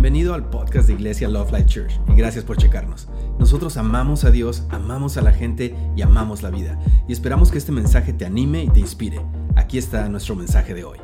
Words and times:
Bienvenido 0.00 0.32
al 0.32 0.48
podcast 0.48 0.86
de 0.86 0.94
Iglesia 0.94 1.28
Love 1.28 1.52
Life 1.52 1.66
Church 1.66 2.00
y 2.08 2.14
gracias 2.14 2.42
por 2.42 2.56
checarnos. 2.56 3.06
Nosotros 3.38 3.76
amamos 3.76 4.24
a 4.24 4.30
Dios, 4.30 4.62
amamos 4.70 5.18
a 5.18 5.20
la 5.20 5.30
gente 5.30 5.76
y 5.94 6.00
amamos 6.00 6.40
la 6.40 6.48
vida. 6.48 6.78
Y 7.06 7.12
esperamos 7.12 7.50
que 7.50 7.58
este 7.58 7.70
mensaje 7.70 8.14
te 8.14 8.24
anime 8.24 8.64
y 8.64 8.70
te 8.70 8.80
inspire. 8.80 9.20
Aquí 9.56 9.76
está 9.76 10.08
nuestro 10.08 10.34
mensaje 10.34 10.72
de 10.72 10.84
hoy. 10.84 10.98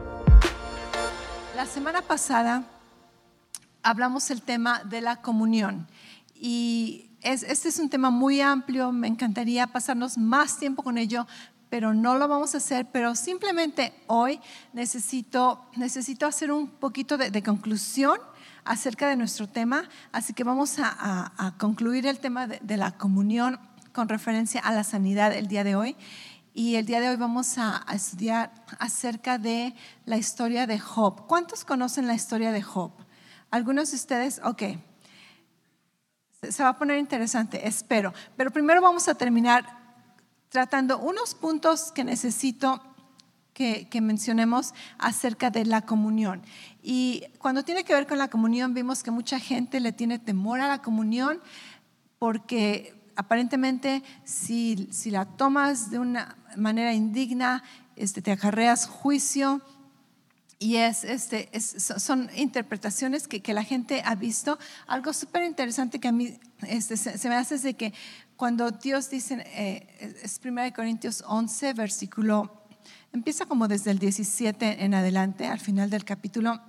La 1.54 1.66
semana 1.66 2.00
pasada 2.00 2.64
hablamos 3.82 4.30
el 4.30 4.40
tema 4.40 4.82
de 4.84 5.02
la 5.02 5.16
comunión 5.16 5.86
y 6.34 7.10
este 7.20 7.68
es 7.68 7.78
un 7.78 7.90
tema 7.90 8.08
muy 8.08 8.40
amplio, 8.40 8.92
me 8.92 9.08
encantaría 9.08 9.66
pasarnos 9.66 10.16
más 10.16 10.58
tiempo 10.58 10.82
con 10.82 10.96
ello, 10.96 11.26
pero 11.68 11.92
no 11.92 12.16
lo 12.16 12.28
vamos 12.28 12.54
a 12.54 12.58
hacer, 12.58 12.86
pero 12.90 13.14
simplemente 13.14 13.92
hoy 14.06 14.40
necesito, 14.72 15.66
necesito 15.76 16.24
hacer 16.24 16.50
un 16.50 16.66
poquito 16.66 17.18
de, 17.18 17.30
de 17.30 17.42
conclusión 17.42 18.18
acerca 18.66 19.08
de 19.08 19.16
nuestro 19.16 19.48
tema, 19.48 19.88
así 20.12 20.32
que 20.32 20.44
vamos 20.44 20.76
a, 20.78 21.54
concluir 21.58 22.06
el 22.06 22.18
tema 22.18 22.46
de, 22.46 22.76
la 22.76 22.92
comunión 22.92 23.58
con 23.92 24.08
referencia 24.08 24.60
a 24.60 24.72
la 24.72 24.84
sanidad 24.84 25.32
el 25.32 25.48
día 25.48 25.64
de 25.64 25.76
hoy. 25.76 25.96
Y 26.52 26.76
el 26.76 26.86
día 26.86 27.00
de 27.00 27.10
hoy 27.10 27.16
vamos 27.16 27.58
a, 27.58 27.84
estudiar 27.92 28.52
acerca 28.78 29.38
de 29.38 29.74
la 30.04 30.16
historia 30.16 30.66
de 30.66 30.78
Job. 30.78 31.26
¿Cuántos 31.26 31.64
conocen 31.64 32.06
la 32.06 32.14
historia 32.14 32.52
de 32.52 32.62
Job? 32.62 32.92
¿Algunos 33.50 33.90
de 33.90 33.96
ustedes? 33.96 34.40
Ok. 34.44 34.62
Se 36.42 36.62
va 36.62 36.70
a 36.70 36.78
poner 36.78 36.98
interesante, 36.98 37.66
espero. 37.66 38.12
Pero 38.36 38.50
primero 38.50 38.80
vamos 38.80 39.08
a 39.08 39.14
terminar 39.14 39.64
tratando 40.48 40.98
unos 40.98 41.34
puntos 41.34 41.92
que 41.92 42.04
necesito 42.04 42.82
que, 43.56 44.00
mencionemos 44.02 44.74
acerca 44.98 45.50
de 45.50 45.64
la 45.64 45.80
comunión. 45.80 46.42
Y 46.82 47.24
cuando 47.38 47.64
tiene 47.64 47.84
que 47.84 47.94
ver 47.94 48.06
con 48.06 48.18
la 48.18 48.28
comunión, 48.28 48.74
vimos 48.74 49.02
que 49.02 49.10
mucha 49.10 49.40
gente 49.40 49.80
le 49.80 49.92
tiene 49.92 50.18
temor 50.18 50.60
a 50.60 50.68
la 50.68 50.82
comunión 50.82 51.40
porque 52.18 52.94
aparentemente 53.16 54.02
si, 54.24 54.88
si 54.90 55.10
la 55.10 55.24
tomas 55.24 55.90
de 55.90 55.98
una 55.98 56.36
manera 56.56 56.92
indigna, 56.92 57.62
este, 57.96 58.20
te 58.20 58.30
acarreas 58.30 58.86
juicio. 58.86 59.62
Y 60.58 60.76
es, 60.76 61.04
este, 61.04 61.48
son 61.60 62.28
interpretaciones 62.36 63.26
que, 63.26 63.40
que, 63.40 63.54
la 63.54 63.62
gente 63.62 64.02
ha 64.04 64.14
visto. 64.16 64.58
Algo 64.86 65.14
súper 65.14 65.44
interesante 65.44 65.98
que 65.98 66.08
a 66.08 66.12
mí 66.12 66.38
este, 66.66 66.98
se, 66.98 67.28
me 67.28 67.34
hace 67.36 67.54
es 67.54 67.62
de 67.62 67.74
que 67.74 67.94
cuando 68.36 68.70
Dios 68.70 69.08
dice, 69.08 69.42
eh, 69.54 70.20
es 70.22 70.40
1 70.44 70.74
Corintios 70.74 71.24
11, 71.26 71.72
versículo 71.72 72.55
Empieza 73.12 73.46
como 73.46 73.68
desde 73.68 73.90
el 73.90 73.98
17 73.98 74.84
en 74.84 74.94
adelante, 74.94 75.46
al 75.46 75.60
final 75.60 75.90
del 75.90 76.04
capítulo, 76.04 76.60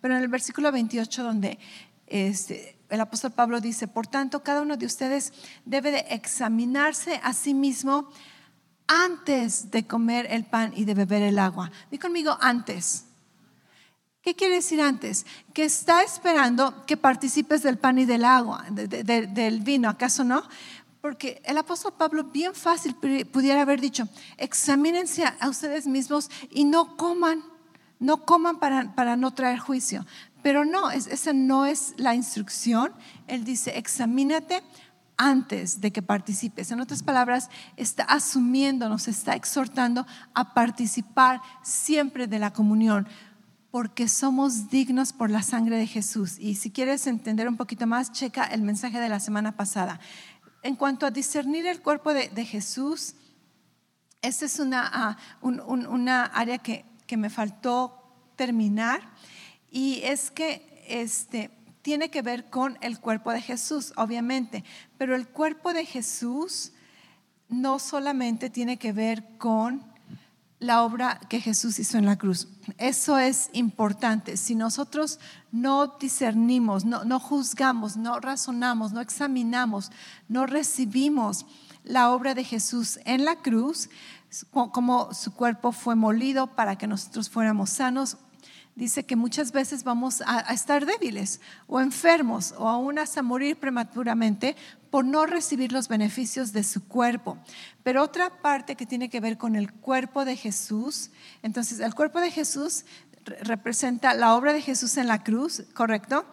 pero 0.00 0.16
en 0.16 0.22
el 0.22 0.28
versículo 0.28 0.70
28 0.70 1.22
donde 1.22 1.58
este, 2.06 2.76
el 2.88 3.00
apóstol 3.00 3.32
Pablo 3.32 3.60
dice, 3.60 3.88
por 3.88 4.06
tanto, 4.06 4.42
cada 4.42 4.62
uno 4.62 4.76
de 4.76 4.86
ustedes 4.86 5.32
debe 5.64 5.90
de 5.90 6.04
examinarse 6.10 7.20
a 7.22 7.32
sí 7.32 7.54
mismo 7.54 8.08
antes 8.86 9.70
de 9.70 9.86
comer 9.86 10.26
el 10.30 10.44
pan 10.44 10.72
y 10.76 10.84
de 10.84 10.94
beber 10.94 11.22
el 11.22 11.38
agua. 11.38 11.70
Dí 11.90 11.98
conmigo 11.98 12.36
antes. 12.40 13.06
¿Qué 14.22 14.34
quiere 14.34 14.54
decir 14.56 14.80
antes? 14.80 15.26
Que 15.52 15.64
está 15.64 16.02
esperando 16.02 16.86
que 16.86 16.96
participes 16.96 17.62
del 17.62 17.76
pan 17.76 17.98
y 17.98 18.06
del 18.06 18.24
agua, 18.24 18.64
del 18.70 19.60
vino, 19.60 19.88
¿acaso 19.88 20.24
no? 20.24 20.42
Porque 21.04 21.42
el 21.44 21.58
apóstol 21.58 21.92
Pablo 21.98 22.24
bien 22.24 22.54
fácil 22.54 22.94
pudiera 22.94 23.60
haber 23.60 23.78
dicho, 23.78 24.08
examínense 24.38 25.22
a 25.38 25.50
ustedes 25.50 25.86
mismos 25.86 26.30
y 26.50 26.64
no 26.64 26.96
coman, 26.96 27.44
no 27.98 28.24
coman 28.24 28.58
para, 28.58 28.94
para 28.94 29.14
no 29.14 29.34
traer 29.34 29.58
juicio. 29.58 30.06
Pero 30.42 30.64
no, 30.64 30.90
esa 30.90 31.34
no 31.34 31.66
es 31.66 31.92
la 31.98 32.14
instrucción. 32.14 32.90
Él 33.26 33.44
dice, 33.44 33.76
examínate 33.76 34.62
antes 35.18 35.82
de 35.82 35.90
que 35.90 36.00
participes. 36.00 36.70
En 36.70 36.80
otras 36.80 37.02
palabras, 37.02 37.50
está 37.76 38.04
asumiendo, 38.04 38.88
nos 38.88 39.06
está 39.06 39.34
exhortando 39.34 40.06
a 40.32 40.54
participar 40.54 41.42
siempre 41.62 42.26
de 42.26 42.38
la 42.38 42.54
comunión, 42.54 43.06
porque 43.70 44.08
somos 44.08 44.70
dignos 44.70 45.12
por 45.12 45.30
la 45.30 45.42
sangre 45.42 45.76
de 45.76 45.86
Jesús. 45.86 46.38
Y 46.38 46.54
si 46.54 46.70
quieres 46.70 47.06
entender 47.06 47.46
un 47.46 47.58
poquito 47.58 47.86
más, 47.86 48.10
checa 48.10 48.44
el 48.44 48.62
mensaje 48.62 49.00
de 49.00 49.10
la 49.10 49.20
semana 49.20 49.52
pasada 49.52 50.00
en 50.64 50.76
cuanto 50.76 51.04
a 51.04 51.10
discernir 51.10 51.66
el 51.66 51.82
cuerpo 51.82 52.14
de, 52.14 52.44
Jesús, 52.46 53.14
esta 54.22 54.46
es 54.46 54.58
una, 54.58 54.90
ah, 54.92 55.18
una 55.42 56.24
área 56.24 56.56
que, 56.56 56.86
que, 57.06 57.18
me 57.18 57.28
faltó 57.28 58.02
terminar 58.34 59.02
y 59.70 60.00
es 60.02 60.30
que 60.30 60.82
este, 60.88 61.50
tiene 61.82 62.10
que 62.10 62.22
ver 62.22 62.48
con 62.48 62.78
el 62.80 62.98
cuerpo 62.98 63.30
de 63.30 63.42
Jesús, 63.42 63.92
obviamente, 63.96 64.64
pero 64.96 65.14
el 65.14 65.28
cuerpo 65.28 65.74
de 65.74 65.84
Jesús 65.84 66.72
no 67.50 67.78
solamente 67.78 68.48
tiene 68.48 68.78
que 68.78 68.92
ver 68.92 69.36
con 69.36 69.93
la 70.64 70.82
obra 70.82 71.20
que 71.28 71.40
Jesús 71.40 71.78
hizo 71.78 71.98
en 71.98 72.06
la 72.06 72.16
cruz. 72.16 72.48
Eso 72.78 73.18
es 73.18 73.50
importante. 73.52 74.36
Si 74.36 74.54
nosotros 74.54 75.20
no 75.52 75.96
discernimos, 76.00 76.84
no, 76.84 77.20
juzgamos, 77.20 77.96
no 77.96 78.18
razonamos, 78.18 78.92
no 78.92 79.00
examinamos, 79.00 79.92
no 80.28 80.46
recibimos 80.46 81.46
la 81.84 82.10
obra 82.10 82.34
de 82.34 82.44
Jesús 82.44 82.98
en 83.04 83.24
la 83.24 83.36
cruz, 83.36 83.90
como 84.50 85.12
su 85.12 85.34
cuerpo 85.34 85.70
fue 85.70 85.94
molido 85.94 86.48
para 86.48 86.76
que 86.76 86.86
nosotros 86.86 87.28
fuéramos 87.28 87.70
sanos, 87.70 88.16
dice 88.74 89.04
que 89.06 89.16
muchas 89.16 89.52
veces 89.52 89.84
vamos 89.84 90.22
a, 90.26 90.40
estar 90.52 90.86
débiles 90.86 91.40
o 91.66 91.80
enfermos 91.80 92.54
o 92.58 92.68
aún 92.68 92.98
hasta 92.98 93.22
morir 93.22 93.56
prematuramente 93.56 94.56
por 94.94 95.04
no 95.04 95.26
recibir 95.26 95.72
los 95.72 95.88
beneficios 95.88 96.52
de 96.52 96.62
su 96.62 96.86
cuerpo. 96.86 97.36
Pero 97.82 98.00
otra 98.00 98.30
parte 98.30 98.76
que 98.76 98.86
tiene 98.86 99.10
que 99.10 99.18
ver 99.18 99.36
con 99.36 99.56
el 99.56 99.72
cuerpo 99.72 100.24
de 100.24 100.36
Jesús, 100.36 101.10
entonces 101.42 101.80
el 101.80 101.96
cuerpo 101.96 102.20
de 102.20 102.30
Jesús 102.30 102.84
representa 103.42 104.14
la 104.14 104.36
obra 104.36 104.52
de 104.52 104.62
Jesús 104.62 104.96
en 104.96 105.08
la 105.08 105.24
cruz, 105.24 105.64
¿correcto? 105.74 106.24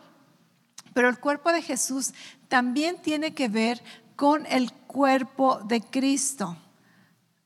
Pero 0.93 1.09
el 1.09 1.17
cuerpo 1.17 1.51
de 1.51 1.63
Jesús 1.63 2.13
también 2.49 3.01
tiene 3.01 3.33
que 3.33 3.47
ver 3.47 3.81
con 4.15 4.45
el 4.45 4.71
cuerpo 4.71 5.59
de 5.65 5.81
Cristo 5.81 6.55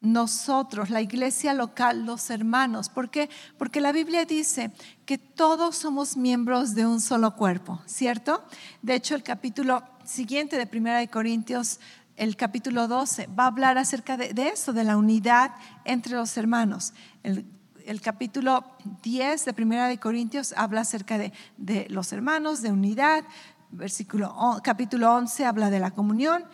nosotros, 0.02 0.90
la 0.90 1.02
iglesia 1.02 1.53
local, 1.53 2.06
los 2.06 2.30
hermanos. 2.30 2.90
¿Por 2.90 3.09
qué? 3.09 3.30
Porque 3.58 3.80
la 3.80 3.94
Biblia 3.94 4.26
dice 4.26 4.72
que 5.06 5.18
todos 5.18 5.78
somos 5.78 6.18
miembros 6.18 6.76
de 6.76 6.86
un 6.86 7.00
solo 7.00 7.36
cuerpo, 7.38 7.82
¿cierto? 7.86 8.44
De 8.82 8.96
hecho, 8.96 9.16
el 9.16 9.24
capítulo 9.24 9.94
siguiente 10.05 10.57
de 10.57 10.67
Primera 10.67 10.99
de 10.99 11.07
Corintios, 11.07 11.79
el 12.16 12.35
capítulo 12.35 12.88
12, 12.88 13.27
va 13.27 13.43
a 13.43 13.47
hablar 13.47 13.77
acerca 13.77 14.17
de, 14.17 14.33
eso, 14.47 14.73
de 14.73 14.83
la 14.83 14.97
unidad 14.97 15.51
entre 15.83 16.13
los 16.13 16.38
hermanos. 16.38 16.93
El, 17.23 18.01
capítulo 18.01 18.63
10 19.03 19.45
de 19.45 19.53
Primera 19.53 19.88
de 19.88 19.99
Corintios 19.99 20.53
habla 20.57 20.81
acerca 20.81 21.17
de, 21.17 21.33
de 21.57 21.88
los 21.89 22.13
hermanos, 22.13 22.61
de 22.61 22.71
unidad. 22.71 23.23
Versículo, 23.71 24.33
capítulo 24.63 25.13
11 25.13 25.45
habla 25.45 25.69
de 25.69 25.79
la 25.79 25.91
comunión 25.91 26.45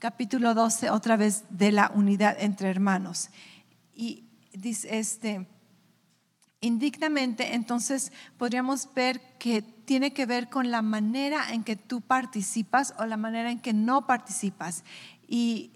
capítulo 0.00 0.54
12, 0.54 0.90
otra 0.90 1.16
vez 1.16 1.44
de 1.50 1.70
la 1.70 1.92
unidad 1.94 2.36
entre 2.40 2.70
hermanos. 2.70 3.28
Y 3.94 4.24
dice, 4.52 4.98
este, 4.98 5.46
indignamente, 6.60 7.54
entonces 7.54 8.12
podríamos 8.36 8.92
ver 8.94 9.20
que 9.38 9.62
tiene 9.62 10.12
que 10.12 10.26
ver 10.26 10.48
con 10.48 10.70
la 10.70 10.82
manera 10.82 11.52
en 11.52 11.64
que 11.64 11.76
tú 11.76 12.00
participas 12.00 12.94
o 12.98 13.06
la 13.06 13.16
manera 13.16 13.50
en 13.50 13.60
que 13.60 13.72
no 13.72 14.06
participas. 14.06 14.84
Y 15.26 15.72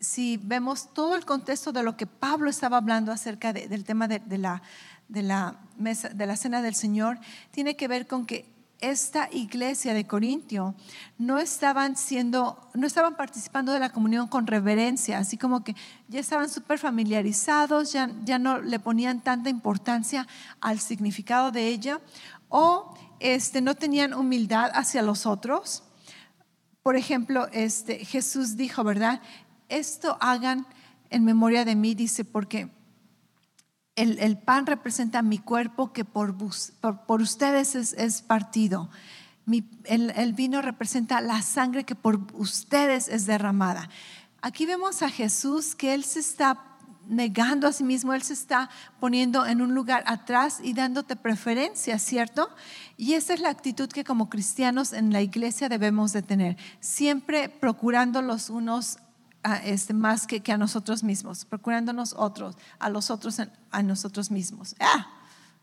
si 0.00 0.36
vemos 0.36 0.92
todo 0.94 1.16
el 1.16 1.24
contexto 1.24 1.72
de 1.72 1.82
lo 1.82 1.96
que 1.96 2.06
Pablo 2.06 2.50
estaba 2.50 2.76
hablando 2.76 3.10
acerca 3.10 3.52
del 3.52 3.84
tema 3.84 4.06
de, 4.06 4.38
la, 4.38 4.62
de, 5.08 5.22
la 5.22 5.58
mesa, 5.76 6.08
de 6.10 6.26
la 6.26 6.36
cena 6.36 6.62
del 6.62 6.74
Señor, 6.74 7.18
tiene 7.50 7.76
que 7.76 7.88
ver 7.88 8.06
con 8.06 8.26
que 8.26 8.57
esta 8.80 9.28
iglesia 9.32 9.92
de 9.92 10.06
Corintio 10.06 10.74
no 11.18 11.38
estaban 11.38 11.96
siendo, 11.96 12.58
no 12.74 12.86
estaban 12.86 13.16
participando 13.16 13.72
de 13.72 13.80
la 13.80 13.90
comunión 13.90 14.28
con 14.28 14.46
reverencia, 14.46 15.18
así 15.18 15.36
como 15.36 15.64
que 15.64 15.74
ya 16.08 16.20
estaban 16.20 16.48
súper 16.48 16.78
familiarizados, 16.78 17.92
ya, 17.92 18.10
ya 18.24 18.38
no 18.38 18.60
le 18.60 18.78
ponían 18.78 19.20
tanta 19.20 19.50
importancia 19.50 20.26
al 20.60 20.78
significado 20.78 21.50
de 21.50 21.68
ella, 21.68 22.00
o 22.48 22.94
este, 23.20 23.60
no 23.60 23.74
tenían 23.74 24.14
humildad 24.14 24.70
hacia 24.74 25.02
los 25.02 25.26
otros. 25.26 25.82
Por 26.82 26.96
ejemplo, 26.96 27.48
este, 27.52 28.04
Jesús 28.04 28.56
dijo, 28.56 28.84
¿verdad? 28.84 29.20
Esto 29.68 30.16
hagan 30.20 30.66
en 31.10 31.24
memoria 31.24 31.64
de 31.64 31.74
mí, 31.74 31.94
dice, 31.94 32.24
porque 32.24 32.70
el, 33.98 34.38
pan 34.38 34.66
representa 34.66 35.22
mi 35.22 35.38
cuerpo 35.38 35.92
que 35.92 36.04
por, 36.04 36.36
por, 37.06 37.20
ustedes 37.20 37.74
es, 37.74 38.22
partido. 38.22 38.90
el, 39.84 40.32
vino 40.34 40.62
representa 40.62 41.20
la 41.20 41.42
sangre 41.42 41.84
que 41.84 41.94
por 41.94 42.20
ustedes 42.34 43.08
es 43.08 43.26
derramada. 43.26 43.88
Aquí 44.40 44.66
vemos 44.66 45.02
a 45.02 45.10
Jesús 45.10 45.74
que 45.74 45.94
Él 45.94 46.04
se 46.04 46.20
está 46.20 46.64
negando 47.08 47.66
a 47.66 47.72
sí 47.72 47.82
mismo, 47.82 48.14
Él 48.14 48.22
se 48.22 48.34
está 48.34 48.70
poniendo 49.00 49.46
en 49.46 49.62
un 49.62 49.74
lugar 49.74 50.04
atrás 50.06 50.60
y 50.62 50.74
dándote 50.74 51.16
preferencia, 51.16 51.98
¿cierto? 51.98 52.50
Y 52.96 53.14
esa 53.14 53.34
es 53.34 53.40
la 53.40 53.48
actitud 53.48 53.88
que 53.88 54.04
como 54.04 54.28
cristianos 54.28 54.92
en 54.92 55.12
la 55.12 55.22
iglesia 55.22 55.68
debemos 55.68 56.12
de 56.12 56.22
tener, 56.22 56.56
siempre 56.80 57.48
procurando 57.48 58.22
los 58.22 58.50
unos 58.50 58.98
este, 59.64 59.94
más 59.94 60.26
que, 60.26 60.42
a 60.52 60.58
nosotros 60.58 61.02
mismos, 61.02 61.44
procurándonos 61.44 62.14
otros, 62.14 62.56
a 62.78 62.88
los 62.90 63.10
otros 63.10 63.40
a 63.70 63.82
nosotros 63.82 64.30
mismos. 64.30 64.74
Ah, 64.80 65.06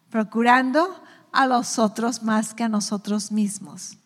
procurando 0.10 1.04
a 1.32 1.46
los 1.48 1.80
otros 1.80 2.24
más 2.24 2.54
que 2.54 2.64
a 2.64 2.70
nosotros 2.70 3.32
mismos. 3.32 3.98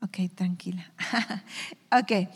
Ok, 0.00 0.18
tranquila. 0.34 0.92
ok, 1.92 2.28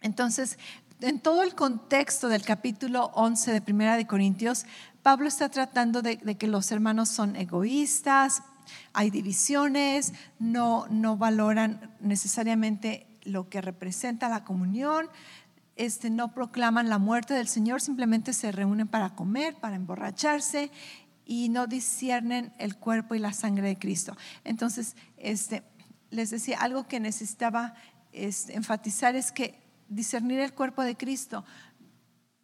entonces, 0.00 0.58
en 1.00 1.20
todo 1.20 1.42
el 1.42 1.54
contexto 1.54 2.28
del 2.28 2.42
capítulo 2.42 3.10
11 3.14 3.52
de 3.52 3.60
Primera 3.60 3.96
de 3.96 4.06
Corintios, 4.06 4.64
Pablo 5.02 5.28
está 5.28 5.48
tratando 5.48 6.02
de, 6.02 6.18
que 6.18 6.46
los 6.46 6.70
hermanos 6.70 7.08
son 7.08 7.36
egoístas, 7.36 8.42
hay 8.92 9.10
divisiones, 9.10 10.12
no, 10.38 10.86
no 10.90 11.16
valoran 11.16 11.96
necesariamente 12.00 13.06
lo 13.22 13.48
que 13.48 13.60
representa 13.60 14.28
la 14.28 14.44
comunión, 14.44 15.08
este, 15.78 16.10
no 16.10 16.34
proclaman 16.34 16.88
la 16.88 16.98
muerte 16.98 17.32
del 17.32 17.48
Señor, 17.48 17.80
simplemente 17.80 18.32
se 18.32 18.52
reúnen 18.52 18.88
para 18.88 19.14
comer, 19.14 19.54
para 19.54 19.76
emborracharse 19.76 20.70
y 21.24 21.48
no 21.48 21.66
disciernen 21.66 22.52
el 22.58 22.76
cuerpo 22.76 23.14
y 23.14 23.20
la 23.20 23.32
sangre 23.32 23.68
de 23.68 23.78
Cristo. 23.78 24.16
Entonces, 24.44 24.96
este, 25.16 25.62
les 26.10 26.30
decía, 26.30 26.58
algo 26.60 26.88
que 26.88 27.00
necesitaba 27.00 27.74
este, 28.12 28.56
enfatizar 28.56 29.14
es 29.14 29.30
que 29.30 29.62
discernir 29.88 30.40
el 30.40 30.52
cuerpo 30.52 30.82
de 30.82 30.96
Cristo, 30.96 31.44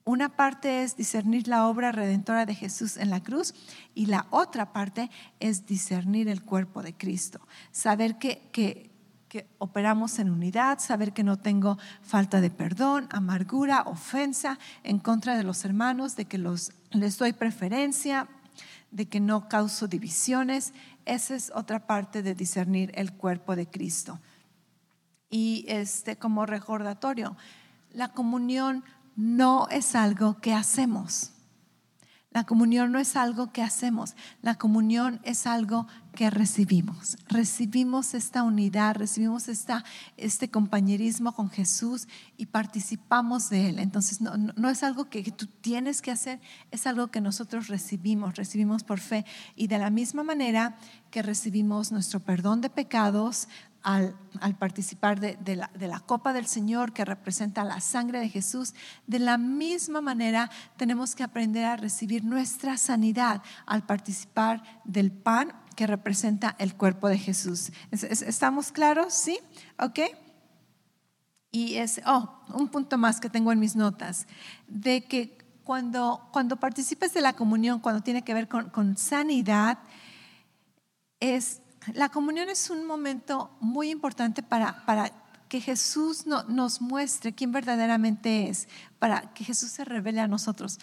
una 0.05 0.37
parte 0.37 0.83
es 0.83 0.97
discernir 0.97 1.49
la 1.49 1.67
obra 1.67 1.91
redentora 1.91 2.47
de 2.47 2.55
Jesús 2.55 2.99
en 2.99 3.11
la 3.11 3.23
cruz 3.23 3.55
y 3.95 4.07
la 4.07 4.27
otra 4.31 4.73
parte 4.73 5.11
es 5.41 5.67
discernir 5.67 6.29
el 6.29 6.43
cuerpo 6.43 6.83
de 6.83 6.95
Cristo, 6.95 7.41
saber 7.73 8.19
que, 8.19 8.49
que 8.53 8.94
que 9.35 9.49
operamos 9.59 10.21
en 10.21 10.31
unidad, 10.31 10.79
saber 10.79 11.13
que 11.13 11.25
no 11.25 11.37
tengo 11.37 11.77
falta 12.03 12.41
de 12.41 12.51
perdón, 12.51 13.09
amargura, 13.11 13.83
ofensa 13.83 14.61
en 14.85 15.01
contra 15.01 15.37
de 15.37 15.43
los 15.43 15.65
hermanos, 15.65 16.15
de 16.15 16.27
que 16.27 16.39
los, 16.39 16.71
les 16.93 17.19
doy 17.19 17.33
preferencia, 17.33 18.29
de 18.93 19.09
que 19.09 19.19
no 19.19 19.49
causo 19.49 19.89
divisiones. 19.89 20.73
Esa 21.05 21.35
es 21.35 21.51
otra 21.53 21.89
parte 21.89 22.23
de 22.23 22.37
discernir 22.37 22.93
el 22.95 23.13
cuerpo 23.13 23.57
de 23.57 23.67
Cristo. 23.67 24.21
Y 25.31 25.65
este, 25.67 26.15
como 26.15 26.47
recordatorio, 26.47 27.37
la 27.93 28.13
comunión 28.13 28.85
no 29.17 29.67
es 29.69 29.97
algo 29.97 30.41
que 30.41 30.55
hacemos. 30.55 31.33
La 32.35 32.43
comunión 32.43 32.91
no 32.91 32.99
es 32.99 33.15
algo 33.15 33.53
que 33.53 33.63
hacemos, 33.63 34.17
la 34.43 34.57
comunión 34.57 35.21
es 35.23 35.47
algo 35.47 35.87
que 36.17 36.31
recibimos. 36.31 37.17
Recibimos 37.29 38.13
esta 38.13 38.43
unidad, 38.43 38.97
recibimos 38.97 39.47
esta, 39.47 39.85
este 40.17 40.51
compañerismo 40.51 41.33
con 41.33 41.49
Jesús 41.49 42.09
y 42.37 42.47
participamos 42.47 43.51
de 43.51 43.69
Él. 43.69 43.79
Entonces 43.79 44.21
no, 44.21 44.37
no 44.37 44.69
es 44.69 44.83
algo 44.83 45.09
que 45.09 45.23
tú 45.31 45.47
tienes 45.47 46.03
que 46.03 46.11
hacer, 46.11 46.41
es 46.73 46.89
algo 46.89 47.07
que 47.07 47.21
nosotros 47.21 47.69
recibimos, 47.69 48.35
recibimos 48.35 48.83
por 48.83 48.99
fe. 48.99 49.25
Y 49.55 49.69
de 49.69 49.79
la 49.79 49.91
misma 49.91 50.25
manera 50.25 50.77
que 51.13 51.23
recibimos 51.23 51.93
nuestro 51.93 52.19
perdón 52.19 52.61
de 52.61 52.69
pecados, 52.69 53.47
al, 53.85 54.17
participar 54.59 55.21
de, 55.21 55.57
la, 55.57 56.01
copa 56.01 56.33
del 56.33 56.47
Señor 56.47 56.95
que 56.95 57.05
representa 57.05 57.65
la 57.65 57.81
sangre 57.81 58.19
de 58.19 58.31
Jesús, 58.31 58.75
de 59.07 59.19
la 59.19 59.37
misma 59.37 60.01
manera 60.01 60.51
tenemos 60.79 61.15
que 61.15 61.23
aprender 61.23 61.67
a 61.67 61.77
recibir 61.77 62.25
nuestra 62.25 62.79
sanidad 62.79 63.43
al 63.67 63.85
participar 63.85 64.63
del 64.85 65.13
pan 65.13 65.53
que 65.77 65.87
representa 65.87 66.57
el 66.59 66.75
cuerpo 66.75 67.09
de 67.09 67.19
Jesús. 67.19 67.73
¿Estamos 67.91 68.73
claros? 68.73 69.13
¿Sí? 69.13 69.39
¿Ok? 69.79 70.01
Y 71.51 71.75
es, 71.75 72.01
oh, 72.07 72.41
un 72.55 72.69
punto 72.69 72.97
más 72.97 73.21
que 73.21 73.29
tengo 73.29 73.53
en 73.53 73.61
mis 73.61 73.77
notas, 73.77 74.27
de 74.67 75.05
que 75.05 75.37
cuando, 75.63 76.27
cuando 76.33 76.57
participes 76.57 77.13
de 77.13 77.21
la 77.21 77.35
comunión, 77.35 77.81
cuando 77.81 78.03
tiene 78.03 78.25
que 78.25 78.33
ver 78.33 78.49
con, 78.49 78.71
con 78.71 78.97
sanidad, 78.97 79.79
es 81.21 81.61
la 81.93 82.09
comunión 82.09 82.49
es 82.49 82.71
un 82.71 82.87
momento 82.87 83.51
muy 83.61 83.91
importante 83.91 84.43
para, 84.43 84.85
para 84.87 85.13
que 85.49 85.61
Jesús 85.61 86.27
nos 86.27 86.81
muestre 86.81 87.35
quién 87.35 87.53
verdaderamente 87.53 88.49
es, 88.49 88.69
para 88.99 89.33
que 89.35 89.45
Jesús 89.45 89.71
se 89.71 89.85
revele 89.85 90.21
a 90.21 90.29
nosotros. 90.29 90.79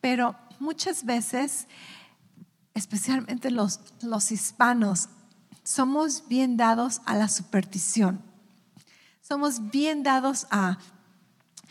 Pero 0.00 0.36
muchas 0.58 1.04
veces, 1.04 1.66
especialmente 2.74 3.50
los, 3.50 3.80
los 4.02 4.30
hispanos, 4.30 5.08
somos 5.64 6.28
bien 6.28 6.56
dados 6.56 7.00
a 7.06 7.14
la 7.14 7.28
superstición. 7.28 8.20
Somos 9.20 9.70
bien 9.70 10.02
dados 10.02 10.46
a, 10.50 10.78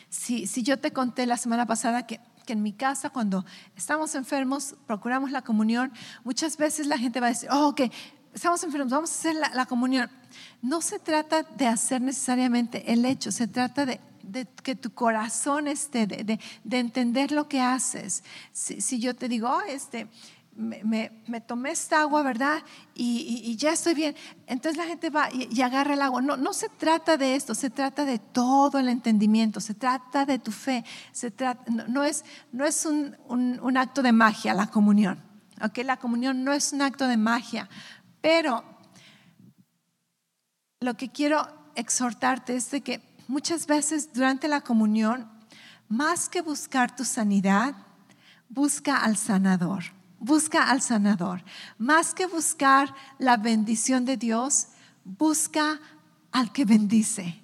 si, 0.09 0.47
si 0.47 0.63
yo 0.63 0.79
te 0.79 0.91
conté 0.91 1.25
la 1.25 1.37
semana 1.37 1.65
pasada 1.65 2.07
que 2.07 2.19
que 2.45 2.53
en 2.53 2.63
mi 2.63 2.73
casa 2.73 3.09
cuando 3.09 3.45
estamos 3.75 4.15
enfermos, 4.15 4.75
procuramos 4.87 5.31
la 5.31 5.43
comunión, 5.43 5.91
muchas 6.23 6.57
veces 6.57 6.87
la 6.87 6.97
gente 6.97 7.19
va 7.19 7.27
a 7.27 7.29
decir, 7.29 7.49
oh, 7.51 7.67
ok, 7.67 7.81
estamos 8.33 8.63
enfermos, 8.63 8.91
vamos 8.91 9.11
a 9.11 9.13
hacer 9.13 9.35
la, 9.35 9.65
comunión. 9.65 10.09
No 10.61 10.81
se 10.81 10.99
trata 10.99 11.43
de 11.43 11.67
hacer 11.67 12.01
necesariamente 12.01 12.91
el 12.91 13.05
hecho, 13.05 13.31
se 13.31 13.47
trata 13.47 13.85
de, 13.85 13.99
que 14.63 14.75
tu 14.75 14.93
corazón 14.93 15.67
esté, 15.67 16.07
de, 16.07 16.39
entender 16.69 17.31
lo 17.31 17.47
que 17.47 17.61
haces. 17.61 18.23
Si, 18.53 18.99
yo 18.99 19.15
te 19.15 19.27
digo, 19.27 19.49
oh, 19.49 19.61
este, 19.61 20.07
me, 20.55 21.41
tomé 21.45 21.71
esta 21.71 22.01
agua, 22.01 22.23
¿verdad? 22.23 22.63
Y, 22.93 23.55
ya 23.57 23.71
estoy 23.71 23.93
bien. 23.93 24.15
Entonces 24.47 24.77
la 24.77 24.85
gente 24.85 25.09
va 25.09 25.29
y, 25.31 25.61
agarra 25.61 25.93
el 25.93 26.01
agua. 26.01 26.21
No, 26.21 26.37
no 26.37 26.53
se 26.53 26.69
trata 26.69 27.17
de 27.17 27.35
esto, 27.35 27.55
se 27.55 27.69
trata 27.69 28.05
de 28.05 28.19
todo 28.19 28.79
el 28.79 28.89
entendimiento, 28.89 29.59
se 29.59 29.73
trata 29.73 30.25
de 30.25 30.39
tu 30.39 30.51
fe, 30.51 30.83
se 31.11 31.31
trata, 31.31 31.63
no, 31.87 32.03
es, 32.03 32.23
no 32.51 32.65
es 32.65 32.85
un, 32.85 33.17
un, 33.27 33.77
acto 33.77 34.01
de 34.01 34.11
magia 34.11 34.53
la 34.53 34.67
comunión. 34.67 35.19
¿okay? 35.63 35.83
La 35.83 35.97
comunión 35.97 36.43
no 36.43 36.53
es 36.53 36.73
un 36.73 36.81
acto 36.81 37.07
de 37.07 37.17
magia, 37.17 37.69
pero 38.21 38.63
lo 40.79 40.95
que 40.95 41.09
quiero 41.09 41.47
exhortarte 41.75 42.55
es 42.55 42.71
de 42.71 42.81
que 42.81 43.01
muchas 43.27 43.67
veces 43.67 44.13
durante 44.13 44.47
la 44.47 44.61
comunión, 44.61 45.29
más 45.87 46.29
que 46.29 46.41
buscar 46.41 46.95
tu 46.95 47.05
sanidad, 47.05 47.75
busca 48.49 48.97
al 48.97 49.17
sanador. 49.17 49.83
Busca 50.19 50.69
al 50.69 50.81
sanador. 50.81 51.43
Más 51.77 52.13
que 52.13 52.27
buscar 52.27 52.93
la 53.17 53.37
bendición 53.37 54.05
de 54.05 54.17
Dios, 54.17 54.67
busca 55.03 55.79
al 56.31 56.51
que 56.51 56.65
bendice. 56.65 57.41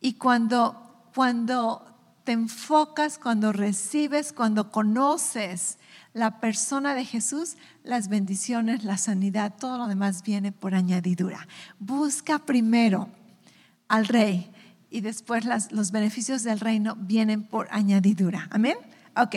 Y 0.00 0.14
cuando, 0.14 1.10
cuando 1.14 1.95
te 2.26 2.32
enfocas, 2.32 3.18
cuando 3.18 3.52
recibes, 3.52 4.32
cuando 4.32 4.72
conoces 4.72 5.78
la 6.12 6.40
persona 6.40 6.92
de 6.96 7.04
Jesús, 7.04 7.56
las 7.84 8.08
bendiciones, 8.08 8.82
la 8.82 8.98
sanidad, 8.98 9.54
todo 9.56 9.78
lo 9.78 9.86
demás 9.86 10.24
viene 10.24 10.50
por 10.50 10.74
añadidura. 10.74 11.46
Busca 11.78 12.40
primero 12.40 13.08
al 13.86 14.08
rey 14.08 14.50
y 14.90 15.02
después 15.02 15.44
los 15.70 15.92
beneficios 15.92 16.42
del 16.42 16.58
reino 16.58 16.96
vienen 16.98 17.44
por 17.44 17.68
añadidura. 17.70 18.48
Amén. 18.50 18.76
Ok, 19.16 19.36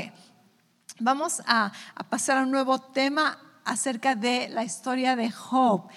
vamos 1.00 1.44
a, 1.46 1.72
pasar 2.10 2.40
a 2.40 2.42
un 2.42 2.50
nuevo 2.50 2.80
tema 2.80 3.38
acerca 3.66 4.16
de 4.16 4.50
la 4.50 4.64
historia 4.64 5.16
de 5.16 5.30
Job. 5.30 5.90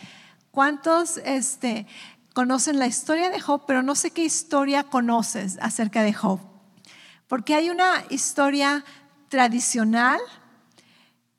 ¿Cuántos 0.50 1.16
este, 1.25 1.87
conocen 2.34 2.78
la 2.78 2.87
historia 2.87 3.30
de 3.30 3.40
Job, 3.40 3.64
pero 3.66 3.82
no 3.82 3.94
sé 3.94 4.11
qué 4.11 4.25
historia 4.26 4.84
conoces 4.84 5.58
acerca 5.62 6.02
de 6.02 6.12
Job? 6.12 6.51
Porque 7.33 7.55
hay 7.55 7.71
una 7.71 8.05
historia 8.11 8.85
tradicional 9.31 10.21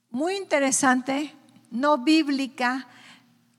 muy 0.10 0.36
interesante, 0.36 1.36
no 1.70 2.00
bíblica, 2.00 2.88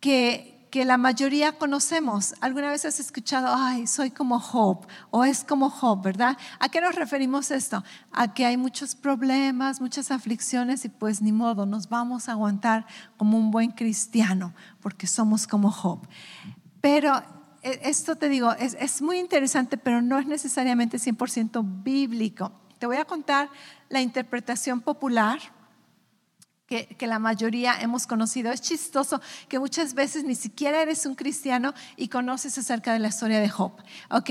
que, 0.00 0.66
que 0.72 0.84
la 0.84 0.96
mayoría 0.96 1.52
conocemos. 1.58 2.34
¿Alguna 2.40 2.72
vez 2.72 2.84
has 2.86 2.98
escuchado, 2.98 3.54
ay, 3.56 3.86
soy 3.86 4.10
como 4.10 4.40
Job 4.40 4.84
o 5.12 5.24
es 5.24 5.44
como 5.44 5.70
Job, 5.70 6.02
verdad? 6.02 6.36
¿A 6.58 6.68
qué 6.70 6.80
nos 6.80 6.96
referimos 6.96 7.52
esto? 7.52 7.84
A 8.10 8.34
que 8.34 8.44
hay 8.44 8.56
muchos 8.56 8.96
problemas, 8.96 9.80
muchas 9.80 10.10
aflicciones 10.10 10.84
y 10.84 10.88
pues 10.88 11.22
ni 11.22 11.30
modo, 11.30 11.66
nos 11.66 11.88
vamos 11.88 12.28
a 12.28 12.32
aguantar 12.32 12.84
como 13.16 13.38
un 13.38 13.52
buen 13.52 13.70
cristiano 13.70 14.54
porque 14.80 15.06
somos 15.06 15.46
como 15.46 15.70
Job. 15.70 16.00
Pero 16.80 17.22
esto 17.64 18.16
te 18.16 18.28
digo, 18.28 18.52
es, 18.52 18.76
es 18.78 19.02
muy 19.02 19.18
interesante, 19.18 19.76
pero 19.76 20.02
no 20.02 20.18
es 20.18 20.26
necesariamente 20.26 20.98
100% 20.98 21.82
bíblico. 21.82 22.52
Te 22.78 22.86
voy 22.86 22.96
a 22.96 23.04
contar 23.04 23.48
la 23.88 24.00
interpretación 24.00 24.80
popular 24.80 25.38
que, 26.66 27.06
la 27.06 27.18
mayoría 27.18 27.80
hemos 27.80 28.06
conocido. 28.06 28.50
Es 28.50 28.60
chistoso 28.60 29.20
que 29.48 29.58
muchas 29.58 29.94
veces 29.94 30.24
ni 30.24 30.34
siquiera 30.34 30.82
eres 30.82 31.06
un 31.06 31.14
cristiano 31.14 31.74
y 31.96 32.08
conoces 32.08 32.56
acerca 32.58 32.92
de 32.92 32.98
la 32.98 33.08
historia 33.08 33.40
de 33.40 33.48
Job. 33.48 33.72
¿ok? 34.10 34.30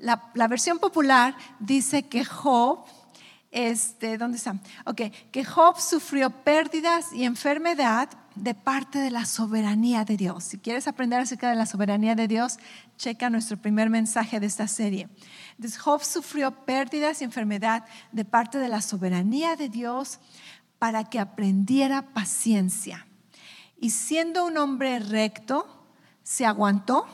La, 0.00 0.48
versión 0.48 0.78
popular 0.78 1.36
dice 1.58 2.04
que 2.08 2.24
Job 2.24 2.84
este, 3.50 4.18
¿dónde 4.18 4.36
está? 4.36 4.56
Ok, 4.84 5.02
que 5.32 5.44
Job 5.44 5.80
sufrió 5.80 6.28
pérdidas 6.28 7.12
y 7.14 7.24
enfermedad 7.24 8.10
de 8.42 8.54
parte 8.54 8.98
de 8.98 9.10
la 9.10 9.24
soberanía 9.24 10.04
de 10.04 10.16
Dios. 10.16 10.44
Si 10.44 10.58
quieres 10.58 10.88
aprender 10.88 11.20
acerca 11.20 11.50
de 11.50 11.56
la 11.56 11.66
soberanía 11.66 12.14
de 12.14 12.28
Dios, 12.28 12.58
checa 12.96 13.30
nuestro 13.30 13.56
primer 13.56 13.90
mensaje 13.90 14.40
de 14.40 14.46
esta 14.46 14.68
serie. 14.68 15.08
Entonces, 15.56 15.78
Job 15.78 16.02
sufrió 16.04 16.64
pérdidas 16.64 17.20
y 17.20 17.24
enfermedad 17.24 17.84
de 18.12 18.24
parte 18.24 18.58
de 18.58 18.68
la 18.68 18.80
soberanía 18.80 19.56
de 19.56 19.68
Dios 19.68 20.20
para 20.78 21.04
que 21.04 21.18
aprendiera 21.18 22.12
paciencia. 22.12 23.06
Y 23.80 23.90
siendo 23.90 24.46
un 24.46 24.56
hombre 24.56 24.98
recto, 24.98 25.86
se 26.22 26.46
aguantó 26.46 27.06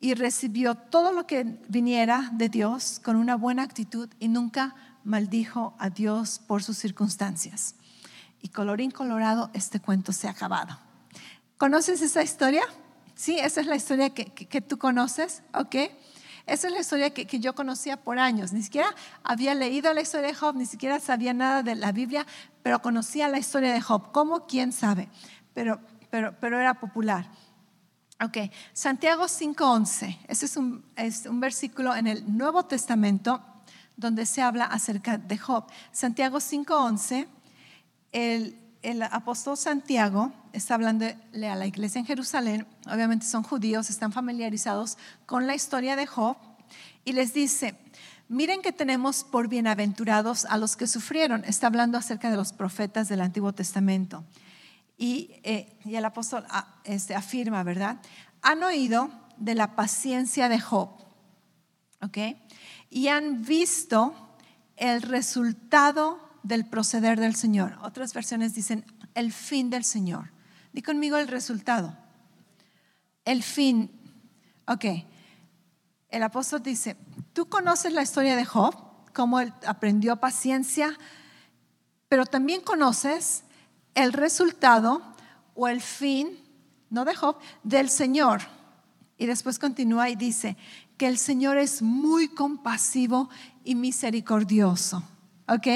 y 0.00 0.14
recibió 0.14 0.74
todo 0.74 1.12
lo 1.12 1.26
que 1.26 1.60
viniera 1.68 2.30
de 2.32 2.48
Dios 2.48 3.00
con 3.02 3.16
una 3.16 3.36
buena 3.36 3.62
actitud 3.62 4.08
y 4.18 4.28
nunca 4.28 4.74
maldijo 5.04 5.74
a 5.78 5.90
Dios 5.90 6.40
por 6.46 6.62
sus 6.62 6.76
circunstancias. 6.76 7.76
Y 8.44 8.50
colorín 8.50 8.90
colorado, 8.90 9.48
este 9.54 9.80
cuento 9.80 10.12
se 10.12 10.28
ha 10.28 10.32
acabado. 10.32 10.78
¿Conoces 11.56 12.02
esa 12.02 12.22
historia? 12.22 12.62
Sí, 13.14 13.38
esa 13.38 13.62
es 13.62 13.66
la 13.66 13.74
historia 13.74 14.10
que, 14.10 14.60
tú 14.60 14.76
conoces, 14.76 15.42
¿ok? 15.54 15.76
Esa 16.44 16.66
es 16.66 16.74
la 16.74 16.80
historia 16.80 17.08
que, 17.08 17.26
que, 17.26 17.40
yo 17.40 17.54
conocía 17.54 17.96
por 17.96 18.18
años. 18.18 18.52
Ni 18.52 18.62
siquiera 18.62 18.88
había 19.22 19.54
leído 19.54 19.94
la 19.94 20.02
historia 20.02 20.28
de 20.28 20.34
Job, 20.34 20.56
ni 20.56 20.66
siquiera 20.66 21.00
sabía 21.00 21.32
nada 21.32 21.62
de 21.62 21.74
la 21.74 21.90
Biblia, 21.92 22.26
pero 22.62 22.82
conocía 22.82 23.28
la 23.28 23.38
historia 23.38 23.72
de 23.72 23.80
Job. 23.80 24.12
¿Cómo? 24.12 24.46
¿Quién 24.46 24.72
sabe? 24.72 25.08
Pero, 25.54 25.80
pero, 26.10 26.36
pero 26.38 26.60
era 26.60 26.74
popular. 26.74 27.26
Ok, 28.22 28.52
Santiago 28.74 29.24
5.11. 29.24 30.18
Ese 30.28 30.44
es 30.44 30.58
un, 30.58 30.84
es 30.96 31.24
un 31.24 31.40
versículo 31.40 31.96
en 31.96 32.08
el 32.08 32.36
Nuevo 32.36 32.66
Testamento 32.66 33.42
donde 33.96 34.26
se 34.26 34.42
habla 34.42 34.66
acerca 34.66 35.16
de 35.16 35.38
Job. 35.38 35.64
Santiago 35.92 36.40
5.11, 36.40 37.26
el, 38.14 39.02
apóstol 39.10 39.56
Santiago 39.56 40.32
está 40.52 40.74
hablando 40.74 41.04
a 41.06 41.54
la 41.54 41.66
iglesia 41.66 41.98
en 41.98 42.06
Jerusalén, 42.06 42.66
obviamente 42.86 43.26
son 43.26 43.42
judíos, 43.42 43.90
están 43.90 44.12
familiarizados 44.12 44.96
con 45.26 45.46
la 45.46 45.54
historia 45.54 45.96
de 45.96 46.06
Job, 46.06 46.36
y 47.04 47.12
les 47.12 47.34
dice, 47.34 47.76
miren 48.28 48.62
que 48.62 48.72
tenemos 48.72 49.24
por 49.24 49.48
bienaventurados 49.48 50.46
a 50.46 50.56
los 50.56 50.76
que 50.76 50.86
sufrieron, 50.86 51.44
está 51.44 51.66
hablando 51.66 51.98
acerca 51.98 52.30
de 52.30 52.36
los 52.36 52.52
profetas 52.52 53.08
del 53.08 53.20
Antiguo 53.20 53.52
Testamento. 53.52 54.24
Y, 54.96 55.40
eh, 55.42 55.76
el 55.84 56.04
apóstol 56.04 56.46
ah, 56.48 56.76
este, 56.84 57.14
afirma, 57.14 57.62
¿verdad? 57.62 58.00
Han 58.42 58.62
oído 58.62 59.10
de 59.36 59.54
la 59.54 59.74
paciencia 59.74 60.48
de 60.48 60.60
Job, 60.60 60.90
¿ok? 62.00 62.18
y 62.94 63.08
han 63.08 63.44
visto 63.44 64.14
el 64.76 65.02
resultado 65.02 66.20
del 66.44 66.64
proceder 66.64 67.18
del 67.18 67.34
Señor. 67.34 67.76
Otras 67.82 68.14
versiones 68.14 68.54
dicen 68.54 68.84
el 69.14 69.32
fin 69.32 69.70
del 69.70 69.82
Señor. 69.82 70.30
Di 70.72 70.82
conmigo 70.82 71.16
el 71.16 71.26
resultado. 71.26 71.96
El 73.24 73.42
fin. 73.42 73.90
Ok. 74.66 74.84
El 76.10 76.22
apóstol 76.22 76.62
dice, 76.62 76.96
tú 77.32 77.48
conoces 77.48 77.92
la 77.92 78.02
historia 78.02 78.36
de 78.36 78.44
Job, 78.44 78.76
cómo 79.12 79.40
él 79.40 79.52
aprendió 79.66 80.16
paciencia, 80.16 80.96
pero 82.08 82.26
también 82.26 82.60
conoces 82.60 83.42
el 83.94 84.12
resultado 84.12 85.02
o 85.54 85.66
el 85.66 85.80
fin, 85.80 86.38
no 86.90 87.04
de 87.04 87.16
Job, 87.16 87.38
del 87.64 87.88
Señor. 87.90 88.42
Y 89.16 89.26
después 89.26 89.58
continúa 89.58 90.10
y 90.10 90.16
dice, 90.16 90.56
que 90.96 91.06
el 91.06 91.18
Señor 91.18 91.56
es 91.56 91.82
muy 91.82 92.28
compasivo 92.28 93.28
y 93.64 93.74
misericordioso. 93.74 95.02
¿Ok? 95.46 95.66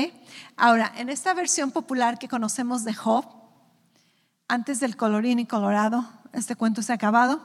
Ahora, 0.56 0.92
en 0.96 1.08
esta 1.10 1.34
versión 1.34 1.70
popular 1.70 2.18
que 2.18 2.28
conocemos 2.28 2.84
de 2.84 2.94
Job, 2.94 3.26
antes 4.48 4.80
del 4.80 4.96
colorín 4.96 5.38
y 5.38 5.46
colorado, 5.46 6.08
este 6.32 6.56
cuento 6.56 6.80
se 6.82 6.92
ha 6.92 6.94
acabado. 6.94 7.40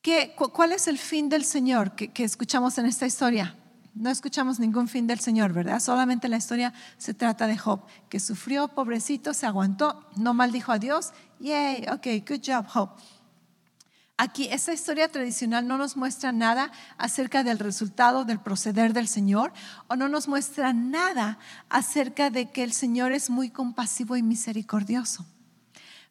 ¿Qué, 0.00 0.34
¿Cuál 0.36 0.72
es 0.72 0.88
el 0.88 0.98
fin 0.98 1.28
del 1.28 1.44
Señor 1.44 1.92
que, 1.92 2.08
que 2.08 2.24
escuchamos 2.24 2.78
en 2.78 2.86
esta 2.86 3.06
historia? 3.06 3.56
No 3.94 4.08
escuchamos 4.08 4.58
ningún 4.58 4.88
fin 4.88 5.06
del 5.06 5.20
Señor, 5.20 5.52
¿verdad? 5.52 5.78
Solamente 5.78 6.28
la 6.28 6.38
historia 6.38 6.72
se 6.96 7.12
trata 7.12 7.46
de 7.46 7.58
Job, 7.58 7.82
que 8.08 8.18
sufrió, 8.18 8.68
pobrecito, 8.68 9.34
se 9.34 9.44
aguantó, 9.44 10.08
no 10.16 10.32
maldijo 10.32 10.72
a 10.72 10.78
Dios. 10.78 11.12
Yay, 11.40 11.86
ok, 11.92 12.26
good 12.26 12.40
job, 12.44 12.66
Job. 12.66 12.90
Aquí 14.16 14.48
esa 14.48 14.72
historia 14.72 15.08
tradicional 15.08 15.66
no 15.66 15.78
nos 15.78 15.96
muestra 15.96 16.32
nada 16.32 16.70
acerca 16.98 17.42
del 17.42 17.58
resultado 17.58 18.24
del 18.24 18.40
proceder 18.40 18.92
del 18.92 19.08
Señor 19.08 19.52
o 19.88 19.96
no 19.96 20.08
nos 20.08 20.28
muestra 20.28 20.72
nada 20.72 21.38
acerca 21.68 22.30
de 22.30 22.50
que 22.50 22.62
el 22.62 22.72
Señor 22.72 23.12
es 23.12 23.30
muy 23.30 23.50
compasivo 23.50 24.16
y 24.16 24.22
misericordioso. 24.22 25.26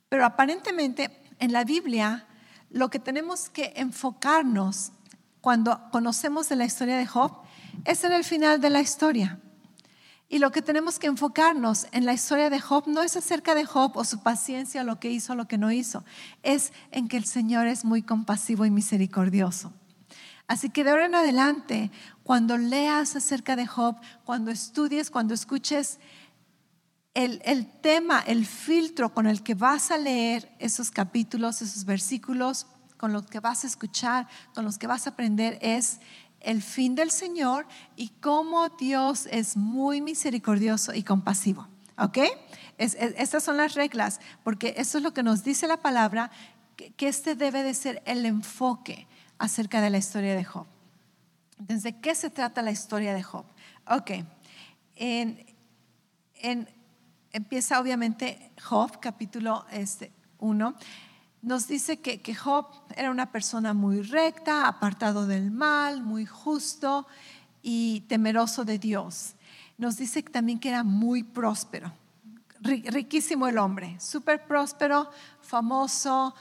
Pero 0.10 0.26
aparentemente 0.26 1.10
en 1.40 1.54
la 1.54 1.64
Biblia 1.64 2.28
lo 2.70 2.90
que 2.90 3.00
tenemos 3.00 3.50
que 3.50 3.74
enfocarnos 3.76 4.92
cuando 5.40 5.90
conocemos 5.92 6.50
de 6.50 6.56
la 6.56 6.66
historia 6.66 6.98
de 6.98 7.08
Job 7.08 7.32
es 7.86 8.04
en 8.04 8.14
el 8.14 8.24
final 8.24 8.62
de 8.62 8.70
la 8.70 8.82
historia. 8.82 9.40
Y 10.32 10.40
lo 10.40 10.50
que 10.54 10.62
tenemos 10.62 10.98
que 10.98 11.08
enfocarnos 11.08 11.88
en 11.92 12.06
la 12.06 12.14
historia 12.14 12.50
de 12.50 12.62
Job 12.62 12.88
no 12.88 13.04
es 13.04 13.18
acerca 13.18 13.54
de 13.54 13.66
Job 13.66 13.98
o 13.98 14.06
su 14.06 14.24
paciencia, 14.24 14.86
lo 14.86 14.98
que 14.98 15.12
hizo, 15.12 15.36
lo 15.36 15.46
que 15.46 15.58
no 15.58 15.74
hizo, 15.74 16.06
es 16.42 16.72
en 16.92 17.10
que 17.10 17.18
el 17.18 17.26
Señor 17.26 17.68
es 17.68 17.84
muy 17.84 18.02
compasivo 18.02 18.66
y 18.66 18.72
misericordioso. 18.72 19.74
Así 20.48 20.70
que 20.70 20.86
de 20.86 20.92
ahora 20.92 21.08
en 21.08 21.16
adelante, 21.16 21.92
cuando 22.24 22.58
leas 22.58 23.18
acerca 23.18 23.58
de 23.58 23.68
Job, 23.68 23.98
cuando 24.24 24.52
estudies, 24.52 25.12
cuando 25.12 25.34
escuches 25.34 26.00
el, 27.14 27.42
el, 27.44 27.70
tema, 27.82 28.22
el 28.22 28.46
filtro 28.46 29.14
con 29.14 29.28
el 29.28 29.44
que 29.44 29.54
vas 29.54 29.92
a 29.92 29.98
leer 29.98 30.50
esos 30.60 30.92
capítulos, 30.92 31.62
esos 31.62 31.84
versículos, 31.84 32.68
con 32.96 33.12
los 33.12 33.26
que 33.26 33.42
vas 33.42 33.66
a 33.66 33.68
escuchar, 33.68 34.30
con 34.56 34.64
los 34.64 34.78
que 34.78 34.88
vas 34.88 35.08
a 35.08 35.10
aprender, 35.10 35.60
es 35.62 36.00
el 36.44 36.62
fin 36.62 36.96
del 36.96 37.12
Señor 37.12 37.66
y 37.96 38.10
cómo 38.20 38.70
Dios 38.70 39.28
es 39.32 39.58
muy 39.58 40.02
misericordioso 40.02 40.94
y 40.94 41.04
compasivo. 41.04 41.68
¿Ok? 41.98 42.18
estas 42.78 43.44
son 43.44 43.58
las 43.58 43.76
reglas, 43.76 44.20
porque 44.44 44.74
eso 44.78 44.98
es 44.98 45.04
lo 45.04 45.14
que 45.14 45.22
nos 45.22 45.44
dice 45.44 45.68
la 45.68 45.78
palabra, 45.78 46.32
que, 46.76 47.08
este 47.08 47.36
debe 47.36 47.62
de 47.62 47.76
ser 47.76 48.02
el 48.06 48.26
enfoque 48.26 49.08
acerca 49.38 49.82
de 49.82 49.92
la 49.92 50.00
historia 50.00 50.36
de 50.36 50.44
Job. 50.44 50.66
Entonces, 51.60 51.84
¿de 51.84 52.00
qué 52.00 52.16
se 52.16 52.32
trata 52.32 52.64
la 52.64 52.72
historia 52.72 53.14
de 53.14 53.22
Job? 53.22 53.46
Ok, 53.88 54.12
en, 54.96 55.46
empieza 57.32 57.80
obviamente 57.80 58.52
Job, 58.64 59.00
capítulo 59.00 59.64
1. 59.70 59.80
Este, 59.80 60.12
nos 61.42 61.68
dice 61.68 62.00
que, 62.00 62.36
Job 62.36 62.68
era 62.96 63.10
una 63.10 63.32
persona 63.32 63.74
muy 63.74 64.02
recta, 64.02 64.68
apartado 64.68 65.26
del 65.26 65.52
mal, 65.52 66.04
muy 66.04 66.26
justo 66.26 67.08
y 67.64 68.02
temeroso 68.02 68.64
de 68.64 68.78
Dios. 68.78 69.34
Nos 69.78 69.98
dice 69.98 70.22
también 70.24 70.60
que 70.60 70.70
era 70.70 70.84
muy 70.84 71.24
próspero, 71.24 71.92
riquísimo 72.62 73.48
el 73.48 73.58
hombre, 73.58 74.00
súper 74.00 74.46
próspero, 74.46 75.10
famoso, 75.42 76.36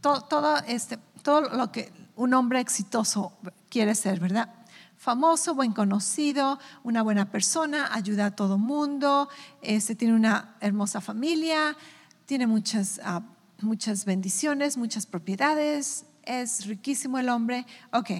todo, 0.00 0.56
este, 0.66 0.98
todo 1.22 1.42
lo 1.42 1.70
que 1.70 1.92
un 2.16 2.32
hombre 2.32 2.60
exitoso 2.60 3.32
quiere 3.68 3.94
ser, 3.94 4.20
¿verdad? 4.20 4.48
Famoso, 4.96 5.54
buen 5.54 5.72
conocido, 5.72 6.58
una 6.82 7.02
buena 7.02 7.30
persona, 7.30 7.90
ayuda 7.92 8.26
a 8.26 8.30
todo 8.30 8.56
mundo, 8.56 9.28
este, 9.60 9.94
tiene 9.94 10.14
una 10.14 10.56
hermosa 10.60 11.02
familia, 11.02 11.76
tiene 12.24 12.46
muchas 12.46 12.98
uh, 13.04 13.20
muchas 13.64 14.04
bendiciones, 14.04 14.76
muchas 14.76 15.06
propiedades, 15.06 16.04
es 16.22 16.66
riquísimo 16.66 17.18
el 17.18 17.28
hombre. 17.28 17.66
Ok, 17.92 18.10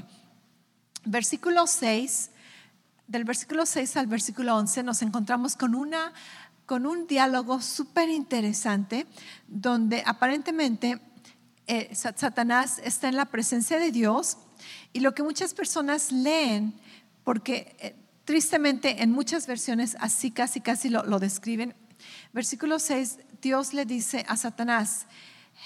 versículo 1.04 1.66
6, 1.66 2.30
del 3.06 3.24
versículo 3.24 3.66
6 3.66 3.96
al 3.96 4.06
versículo 4.06 4.56
11 4.56 4.82
nos 4.82 5.02
encontramos 5.02 5.56
con, 5.56 5.74
una, 5.74 6.12
con 6.66 6.86
un 6.86 7.06
diálogo 7.06 7.60
súper 7.60 8.08
interesante 8.08 9.06
donde 9.46 10.02
aparentemente 10.06 11.00
eh, 11.66 11.94
Satanás 11.94 12.80
está 12.82 13.08
en 13.08 13.16
la 13.16 13.26
presencia 13.26 13.78
de 13.78 13.92
Dios 13.92 14.38
y 14.92 15.00
lo 15.00 15.14
que 15.14 15.22
muchas 15.22 15.54
personas 15.54 16.12
leen, 16.12 16.74
porque 17.24 17.76
eh, 17.78 17.94
tristemente 18.24 19.02
en 19.02 19.10
muchas 19.12 19.46
versiones 19.46 19.96
así 20.00 20.30
casi 20.30 20.60
casi 20.60 20.88
lo, 20.88 21.04
lo 21.04 21.18
describen, 21.18 21.74
versículo 22.32 22.78
6, 22.78 23.18
Dios 23.40 23.74
le 23.74 23.84
dice 23.84 24.24
a 24.28 24.36
Satanás, 24.36 25.06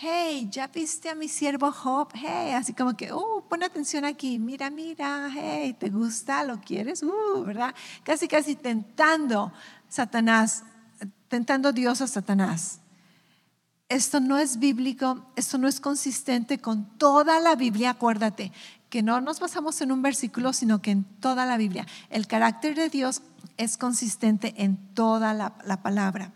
hey, 0.00 0.48
¿ya 0.50 0.66
viste 0.68 1.08
a 1.08 1.14
mi 1.14 1.28
siervo 1.28 1.72
Job? 1.72 2.10
Hey, 2.14 2.52
así 2.52 2.72
como 2.72 2.96
que, 2.96 3.12
uh, 3.12 3.42
pon 3.48 3.62
atención 3.62 4.04
aquí, 4.04 4.38
mira, 4.38 4.70
mira, 4.70 5.28
hey, 5.32 5.74
¿te 5.78 5.90
gusta? 5.90 6.44
¿Lo 6.44 6.60
quieres? 6.60 7.02
Uh, 7.02 7.44
¿verdad? 7.44 7.74
Casi, 8.04 8.28
casi 8.28 8.54
tentando 8.54 9.52
Satanás, 9.88 10.64
tentando 11.28 11.72
Dios 11.72 12.00
a 12.00 12.06
Satanás. 12.06 12.80
esto 13.88 14.20
no 14.20 14.36
es 14.36 14.58
bíblico, 14.58 15.24
esto 15.34 15.56
no 15.56 15.66
es 15.66 15.80
consistente 15.80 16.58
con 16.58 16.98
toda 16.98 17.40
la 17.40 17.56
Biblia, 17.56 17.90
acuérdate, 17.90 18.52
que 18.90 19.02
no 19.02 19.20
nos 19.20 19.40
basamos 19.40 19.80
en 19.80 19.92
un 19.92 20.02
versículo, 20.02 20.52
sino 20.52 20.80
que 20.80 20.90
en 20.90 21.04
toda 21.04 21.46
la 21.46 21.56
Biblia. 21.56 21.86
El 22.10 22.26
carácter 22.26 22.74
de 22.74 22.88
Dios 22.88 23.22
es 23.56 23.76
consistente 23.76 24.54
en 24.56 24.76
toda 24.94 25.34
la, 25.34 25.82
palabra. 25.82 26.32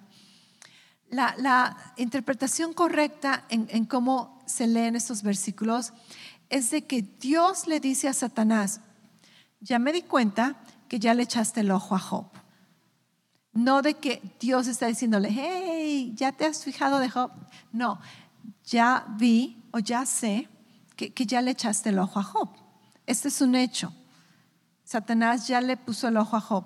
La, 1.13 1.77
interpretación 1.99 2.73
correcta 2.73 3.45
en, 3.51 3.85
cómo 3.85 4.43
se 4.47 4.67
leen 4.67 4.97
estos 4.97 5.23
versículos 5.23 5.93
es 6.49 6.71
de 6.71 6.87
que 6.87 7.03
Dios 7.03 7.67
le 7.67 7.81
dice 7.81 8.09
a 8.09 8.15
Satanás, 8.15 8.81
ya 9.61 9.79
me 9.79 9.93
di 9.93 10.01
cuenta 10.01 10.57
que 10.89 10.99
ya 10.99 11.13
le 11.13 11.25
echaste 11.25 11.61
el 11.61 11.71
ojo 11.71 11.95
a 11.95 11.99
Job. 11.99 12.27
No 13.53 13.83
de 13.83 13.93
que 13.95 14.23
Dios 14.41 14.67
está 14.67 14.87
diciéndole, 14.87 15.29
hey, 15.31 16.15
ya 16.17 16.33
te 16.33 16.47
has 16.47 16.65
fijado 16.65 16.99
de 16.99 17.11
Job. 17.11 17.31
No, 17.73 18.01
ya 18.65 19.05
vi 19.19 19.63
o 19.71 19.81
ya 19.81 20.07
sé 20.07 20.49
que, 20.97 21.13
ya 21.27 21.43
le 21.43 21.51
echaste 21.51 21.91
el 21.91 21.99
ojo 21.99 22.21
a 22.21 22.23
Job. 22.23 22.49
Este 23.05 23.29
es 23.29 23.43
un 23.43 23.55
hecho. 23.55 23.93
Satanás 24.83 25.47
ya 25.47 25.61
le 25.61 25.77
puso 25.77 26.09
el 26.09 26.17
ojo 26.17 26.37
a 26.39 26.41
Job. 26.41 26.65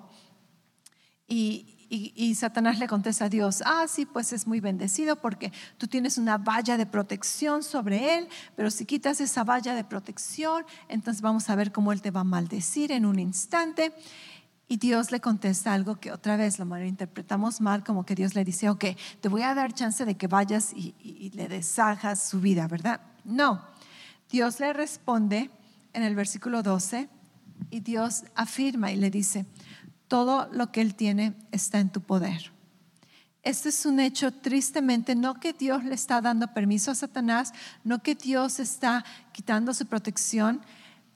Y, 1.27 1.73
y, 1.89 2.35
Satanás 2.35 2.79
le 2.79 2.87
contesta 2.87 3.25
a 3.25 3.29
Dios, 3.29 3.63
ah, 3.65 3.85
sí, 3.87 4.05
pues 4.05 4.33
es 4.33 4.45
muy 4.45 4.59
bendecido 4.59 5.15
porque 5.15 5.53
tú 5.77 5.87
tienes 5.87 6.17
una 6.17 6.37
valla 6.37 6.75
de 6.77 6.85
protección 6.85 7.63
sobre 7.63 8.17
él, 8.17 8.27
pero 8.55 8.69
si 8.71 8.85
quitas 8.85 9.21
esa 9.21 9.43
valla 9.43 9.73
de 9.73 9.83
protección, 9.83 10.65
entonces 10.89 11.21
vamos 11.21 11.49
a 11.49 11.55
ver 11.55 11.71
cómo 11.71 11.93
él 11.93 12.01
te 12.01 12.11
va 12.11 12.21
a 12.21 12.25
maldecir 12.25 12.91
en 12.91 13.05
un 13.05 13.19
instante. 13.19 13.93
Y 14.69 14.77
Dios 14.77 15.11
le 15.11 15.21
contesta 15.21 15.73
algo 15.73 15.97
que 15.97 16.11
otra 16.11 16.35
vez 16.35 16.59
lo 16.59 16.65
malinterpretamos 16.65 17.61
mal, 17.61 17.85
como 17.85 18.05
que 18.05 18.15
Dios 18.15 18.35
le 18.35 18.43
dice, 18.43 18.69
ok, 18.69 18.85
te 19.21 19.29
voy 19.29 19.43
a 19.43 19.55
dar 19.55 19.73
chance 19.73 20.03
de 20.03 20.15
que 20.15 20.27
vayas 20.27 20.73
y, 20.73 21.31
le 21.35 21.47
deshagas 21.47 22.27
su 22.27 22.41
vida, 22.41 22.67
¿verdad? 22.67 22.99
No, 23.23 23.63
Dios 24.29 24.59
le 24.59 24.73
responde 24.73 25.51
en 25.93 26.03
el 26.03 26.15
versículo 26.15 26.63
12 26.63 27.07
y 27.69 27.79
Dios 27.79 28.25
afirma 28.35 28.91
y 28.91 28.97
le 28.97 29.09
dice, 29.09 29.45
todo 30.07 30.47
lo 30.51 30.71
que 30.71 30.81
Él 30.81 30.95
tiene 30.95 31.35
está 31.51 31.79
en 31.79 31.89
tu 31.89 32.01
poder. 32.01 32.51
Este 33.43 33.69
es 33.69 33.85
un 33.85 33.99
hecho 33.99 34.31
tristemente, 34.31 35.15
no 35.15 35.39
que 35.39 35.53
Dios 35.53 35.83
le 35.83 35.95
está 35.95 36.21
dando 36.21 36.53
permiso 36.53 36.91
a 36.91 36.95
Satanás, 36.95 37.53
no 37.83 38.03
que 38.03 38.15
Dios 38.15 38.59
está 38.59 39.05
quitando 39.31 39.73
su 39.73 39.85
protección 39.85 40.61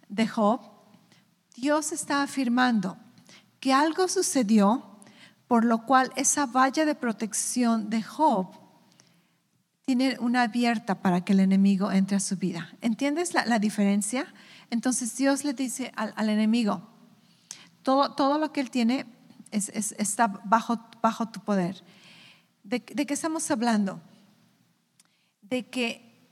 de 0.07 0.27
Job. 0.27 0.61
Dios 1.55 1.91
está 1.91 2.23
afirmando, 2.23 2.97
que 3.59 3.73
algo 3.73 4.07
sucedió 4.07 4.91
por 5.51 5.65
lo 5.65 5.85
cual 5.85 6.13
esa 6.15 6.45
valla 6.45 6.85
de 6.85 6.95
protección 6.95 7.89
de 7.89 8.01
Job 8.01 8.47
tiene 9.85 10.15
una 10.21 10.43
abierta 10.43 11.01
para 11.01 11.25
que 11.25 11.33
el 11.33 11.41
enemigo 11.41 11.91
entre 11.91 12.15
a 12.15 12.21
su 12.21 12.37
vida. 12.37 12.69
¿Entiendes 12.79 13.33
la, 13.33 13.59
diferencia? 13.59 14.33
Entonces 14.69 15.13
Dios 15.17 15.43
le 15.43 15.53
dice 15.53 15.91
al, 15.97 16.29
enemigo, 16.29 16.87
todo, 17.83 18.13
todo, 18.13 18.37
lo 18.37 18.51
que 18.51 18.61
él 18.61 18.69
tiene 18.69 19.05
está 19.51 20.27
bajo, 20.27 20.79
bajo 21.01 21.29
tu 21.29 21.39
poder. 21.39 21.83
¿De, 22.63 22.79
¿De 22.79 23.05
qué 23.05 23.13
estamos 23.13 23.49
hablando? 23.51 23.99
De 25.41 25.67
que, 25.67 26.29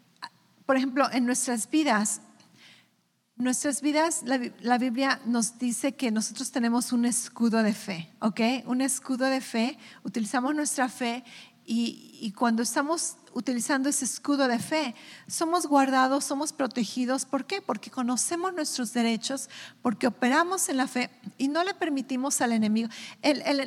por 0.65 0.77
ejemplo, 0.77 1.09
en 1.11 1.25
nuestras 1.25 1.69
vidas 1.69 2.21
Nuestras 3.39 3.81
vidas, 3.81 4.23
la, 4.25 4.77
Biblia 4.77 5.21
nos 5.23 5.57
dice 5.57 5.93
que 5.93 6.11
nosotros 6.11 6.51
tenemos 6.51 6.91
un 6.91 7.05
escudo 7.05 7.63
de 7.63 7.73
fe, 7.73 8.11
¿ok? 8.19 8.41
Un 8.65 8.81
escudo 8.81 9.27
de 9.27 9.39
fe, 9.39 9.77
utilizamos 10.03 10.53
nuestra 10.53 10.89
fe 10.89 11.23
y, 11.71 12.17
y, 12.19 12.31
cuando 12.31 12.63
estamos 12.63 13.17
utilizando 13.35 13.89
ese 13.89 14.03
escudo 14.03 14.47
de 14.47 14.57
fe, 14.57 14.95
somos 15.27 15.67
guardados, 15.67 16.25
somos 16.25 16.51
protegidos. 16.51 17.25
¿Por 17.25 17.45
qué? 17.45 17.61
Porque 17.61 17.91
conocemos 17.91 18.55
nuestros 18.55 18.91
derechos, 18.91 19.49
porque 19.83 20.07
operamos 20.07 20.67
en 20.69 20.77
la 20.77 20.87
fe 20.87 21.11
y 21.37 21.47
no 21.47 21.63
le 21.63 21.75
permitimos 21.75 22.41
al 22.41 22.53
enemigo. 22.53 22.89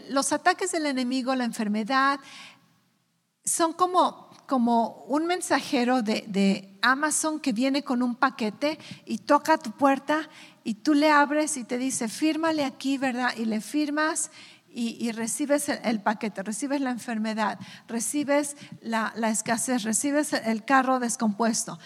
los 0.08 0.32
ataques 0.32 0.72
del 0.72 0.86
enemigo, 0.86 1.32
la 1.36 1.44
enfermedad, 1.44 2.18
son 3.44 3.72
como 3.72 4.32
como 4.52 5.04
un 5.08 5.26
mensajero 5.26 6.02
de, 6.02 6.68
Amazon 6.82 7.40
que 7.40 7.52
viene 7.52 7.84
con 7.84 8.02
un 8.02 8.16
paquete 8.16 8.78
y 9.06 9.18
toca 9.18 9.56
tu 9.56 9.70
puerta 9.70 10.28
y 10.64 10.74
tú 10.74 10.94
le 10.94 11.10
abres 11.10 11.56
y 11.56 11.64
te 11.64 11.78
dice, 11.78 12.08
fírmale 12.08 12.64
aquí, 12.64 12.98
¿verdad? 12.98 13.32
Y 13.36 13.44
le 13.44 13.62
firmas 13.62 14.30
y, 14.74 15.12
recibes 15.12 15.68
el, 15.68 16.00
paquete, 16.00 16.42
recibes 16.42 16.80
la 16.80 16.90
enfermedad, 16.90 17.58
recibes 17.88 18.56
la, 18.80 19.12
escasez, 19.30 19.82
recibes 19.82 20.32
el 20.32 20.64
carro 20.64 20.98
descompuesto. 20.98 21.78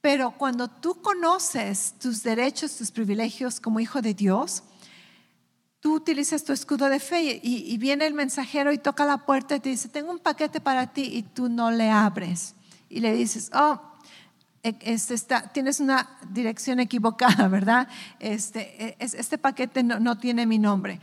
Pero 0.00 0.32
cuando 0.32 0.68
tú 0.68 1.00
conoces 1.00 1.94
tus 2.00 2.22
derechos, 2.22 2.76
tus 2.76 2.90
privilegios 2.90 3.60
como 3.60 3.78
hijo 3.78 4.02
de 4.02 4.14
Dios, 4.14 4.64
tú 5.78 5.94
utilizas 5.94 6.44
tu 6.44 6.52
escudo 6.52 6.88
de 6.88 7.00
fe 7.00 7.40
y, 7.42 7.76
viene 7.78 8.06
el 8.06 8.14
mensajero 8.14 8.72
y 8.72 8.78
toca 8.78 9.04
la 9.04 9.18
puerta 9.18 9.56
y 9.56 9.60
te 9.60 9.68
dice, 9.68 9.88
tengo 9.88 10.10
un 10.10 10.18
paquete 10.18 10.60
para 10.60 10.92
ti 10.92 11.02
y 11.12 11.22
tú 11.22 11.48
no 11.48 11.70
le 11.70 11.90
abres. 11.90 12.54
Y 12.88 13.00
le 13.00 13.12
dices, 13.12 13.50
oh, 13.54 13.80
e, 14.62 14.76
este 14.82 15.14
está, 15.14 15.48
tienes 15.52 15.80
una 15.80 16.08
dirección 16.30 16.78
equivocada, 16.78 17.48
¿verdad? 17.58 17.88
Este, 18.20 18.90
e, 18.90 18.96
este 19.00 19.38
paquete 19.38 19.82
no, 19.82 20.18
tiene 20.18 20.46
mi 20.46 20.58
nombre. 20.58 21.00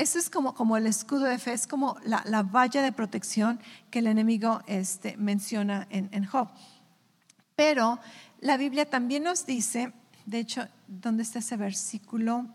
Eso 0.00 0.18
es 0.18 0.30
como, 0.30 0.54
como 0.54 0.78
el 0.78 0.86
escudo 0.86 1.24
de 1.24 1.38
fe, 1.38 1.52
es 1.52 1.66
como 1.66 1.98
la, 2.04 2.22
la 2.24 2.42
valla 2.42 2.80
de 2.80 2.90
protección 2.90 3.60
que 3.90 3.98
el 3.98 4.06
enemigo 4.06 4.62
este, 4.66 5.14
menciona 5.18 5.86
en, 5.90 6.08
en 6.12 6.24
Job. 6.24 6.48
Pero 7.54 8.00
la 8.40 8.56
Biblia 8.56 8.88
también 8.88 9.24
nos 9.24 9.44
dice, 9.44 9.92
de 10.24 10.38
hecho, 10.38 10.66
¿dónde 10.88 11.22
está 11.22 11.40
ese 11.40 11.58
versículo? 11.58 12.46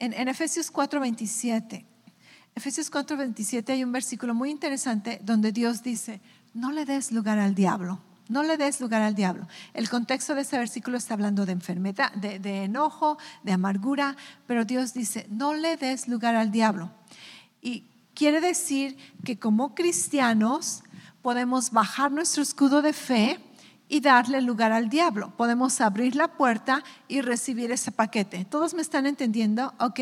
En, 0.00 0.26
Efesios 0.26 0.72
4:27, 0.72 1.84
Efesios 2.56 2.90
4:27 2.90 3.70
hay 3.70 3.84
un 3.84 3.92
versículo 3.92 4.34
muy 4.34 4.50
interesante 4.50 5.20
donde 5.22 5.52
Dios 5.52 5.84
dice, 5.84 6.20
no 6.52 6.72
le 6.72 6.84
des 6.84 7.12
lugar 7.12 7.38
al 7.38 7.54
diablo. 7.54 8.00
No 8.32 8.42
le 8.42 8.56
des 8.56 8.80
lugar 8.80 9.02
al 9.02 9.14
diablo. 9.14 9.46
El 9.74 9.90
contexto 9.90 10.34
de 10.34 10.40
ese 10.40 10.56
versículo 10.56 10.96
está 10.96 11.12
hablando 11.12 11.44
de 11.44 11.52
enfermedad, 11.52 12.10
de, 12.14 12.64
enojo, 12.64 13.18
de 13.42 13.52
amargura, 13.52 14.16
pero 14.46 14.64
Dios 14.64 14.94
dice, 14.94 15.26
no 15.28 15.52
le 15.52 15.76
des 15.76 16.08
lugar 16.08 16.34
al 16.34 16.50
diablo. 16.50 16.90
Y 17.60 17.84
quiere 18.14 18.40
decir 18.40 18.96
que 19.22 19.38
como 19.38 19.74
cristianos 19.74 20.82
podemos 21.20 21.72
bajar 21.72 22.10
nuestro 22.10 22.42
escudo 22.42 22.80
de 22.80 22.94
fe 22.94 23.38
y 23.86 24.00
darle 24.00 24.40
lugar 24.40 24.72
al 24.72 24.88
diablo. 24.88 25.36
Podemos 25.36 25.82
abrir 25.82 26.16
la 26.16 26.28
puerta 26.28 26.82
y 27.08 27.20
recibir 27.20 27.70
ese 27.70 27.92
paquete. 27.92 28.46
¿Todos 28.46 28.72
me 28.72 28.80
están 28.80 29.04
entendiendo? 29.04 29.74
¿Ok? 29.78 30.00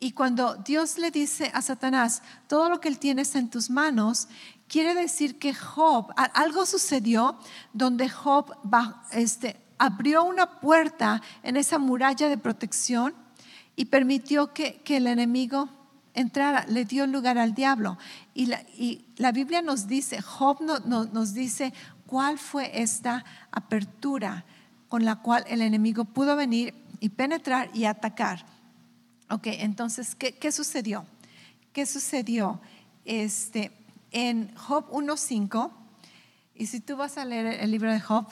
Y 0.00 0.10
cuando 0.12 0.56
Dios 0.56 0.98
le 0.98 1.12
dice 1.12 1.52
a 1.54 1.62
Satanás, 1.62 2.22
todo 2.48 2.68
lo 2.68 2.80
que 2.80 2.88
él 2.88 2.98
tiene 2.98 3.22
está 3.22 3.38
en 3.38 3.50
tus 3.50 3.68
manos, 3.70 4.28
quiere 4.68 4.94
decir 4.94 5.38
que 5.38 5.54
Job, 5.54 6.12
algo 6.34 6.66
sucedió 6.66 7.38
donde 7.72 8.08
Job 8.08 8.54
este, 9.12 9.56
abrió 9.78 10.24
una 10.24 10.60
puerta 10.60 11.22
en 11.42 11.56
esa 11.56 11.78
muralla 11.78 12.28
de 12.28 12.38
protección 12.38 13.14
y 13.76 13.86
permitió 13.86 14.52
que, 14.52 14.82
el 14.88 15.06
enemigo 15.06 15.68
entrara, 16.14 16.66
le 16.68 16.84
dio 16.84 17.06
lugar 17.06 17.38
al 17.38 17.54
diablo. 17.54 17.96
Y 18.34 18.46
la, 19.16 19.32
Biblia 19.32 19.62
nos 19.62 19.86
dice, 19.86 20.20
Job 20.20 20.62
nos 20.62 21.34
dice 21.34 21.72
cuál 22.06 22.38
fue 22.38 22.82
esta 22.82 23.24
apertura 23.50 24.44
con 24.88 25.04
la 25.04 25.16
cual 25.16 25.44
el 25.48 25.62
enemigo 25.62 26.04
pudo 26.04 26.34
venir 26.36 26.74
y 27.00 27.10
penetrar 27.10 27.70
y 27.72 27.84
atacar. 27.84 28.44
Ok, 29.30 29.46
entonces, 29.46 30.14
¿qué, 30.14 30.52
sucedió? 30.52 31.04
¿Qué 31.72 31.86
sucedió? 31.86 32.60
Este, 33.04 33.70
en 34.10 34.54
Job 34.54 34.90
1.5, 34.90 35.70
y 36.54 36.66
si 36.66 36.80
tú 36.80 36.96
vas 36.96 37.18
a 37.18 37.24
leer 37.24 37.46
el 37.60 37.70
libro 37.70 37.92
de 37.92 38.00
Job, 38.00 38.26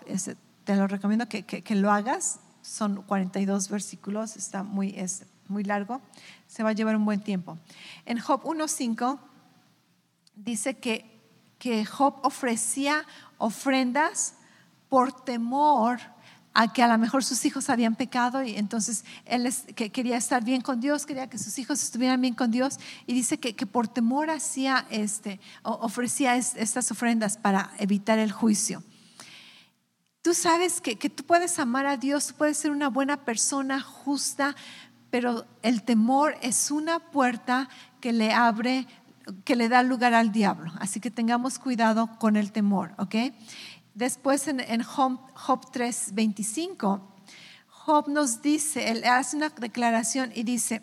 te 0.65 0.77
lo 0.77 0.87
recomiendo 0.89 1.29
que, 1.29 1.45
que, 1.45 1.75
lo 1.75 1.93
hagas, 1.93 2.41
son 2.63 3.03
42 3.03 3.69
versículos, 3.69 4.37
está 4.37 4.63
muy, 4.63 4.95
es 4.97 5.27
muy 5.49 5.63
largo, 5.63 6.01
se 6.49 6.63
va 6.63 6.71
a 6.71 6.73
llevar 6.73 6.97
un 6.97 7.05
buen 7.05 7.21
tiempo. 7.21 7.57
En 8.05 8.19
Job 8.19 8.43
1.5 8.43 9.19
dice 10.35 10.79
que, 10.79 11.05
que 11.59 11.85
Job 11.85 12.19
ofrecía 12.23 13.05
ofrendas 13.39 14.35
por 14.89 15.13
temor 15.25 16.01
a 16.59 16.73
que 16.73 16.83
a 16.83 16.89
lo 16.89 16.97
mejor 16.97 17.23
sus 17.23 17.45
hijos 17.45 17.69
habían 17.69 17.97
pecado 17.97 18.43
y 18.43 18.57
entonces 18.57 19.05
él 19.27 19.47
que 19.75 19.93
quería 19.93 20.17
estar 20.17 20.43
bien 20.43 20.63
con 20.63 20.81
Dios, 20.81 21.05
quería 21.05 21.29
que 21.29 21.37
sus 21.37 21.59
hijos 21.59 21.83
estuvieran 21.83 22.19
bien 22.19 22.33
con 22.33 22.51
Dios 22.51 22.79
y 23.07 23.13
dice 23.13 23.39
que, 23.39 23.67
por 23.67 23.89
temor 23.89 24.31
hacía 24.31 24.87
este, 24.89 25.39
ofrecía 25.63 26.35
estas 26.37 26.91
ofrendas 26.91 27.37
para 27.37 27.73
evitar 27.79 28.19
el 28.19 28.33
juicio. 28.33 28.83
Tú 30.23 30.33
sabes 30.33 30.81
que, 30.81 30.97
que 30.97 31.11
tú 31.11 31.25
puedes 31.25 31.59
amar 31.59 31.85
a 31.85 31.99
Dios, 31.99 32.33
puedes 32.33 32.57
ser 32.57 32.71
una 32.71 32.89
buena 32.89 33.19
persona 33.19 33.83
justa, 33.83 34.57
pero 35.11 35.45
el 35.61 35.83
temor 35.83 36.37
es 36.41 36.71
una 36.71 37.01
puerta 37.01 37.69
que 38.01 38.15
le 38.15 38.33
abre 38.33 38.87
que 39.45 39.57
le 39.57 39.69
da 39.69 39.83
lugar 39.83 40.15
al 40.15 40.33
diablo. 40.33 40.73
Así 40.79 41.01
que 41.01 41.11
tengamos 41.11 41.59
cuidado 41.59 42.17
con 42.19 42.37
el 42.37 42.53
temor, 42.53 42.93
¿ok? 42.97 43.17
Después 43.97 44.47
en, 44.47 44.83
Job, 44.83 45.19
Job 45.33 45.73
3:25, 45.73 47.01
Job 47.67 48.09
nos 48.09 48.43
dice, 48.43 48.91
él 48.91 49.03
hace 49.05 49.39
una 49.39 49.49
declaración 49.49 50.33
y 50.35 50.43
dice, 50.43 50.83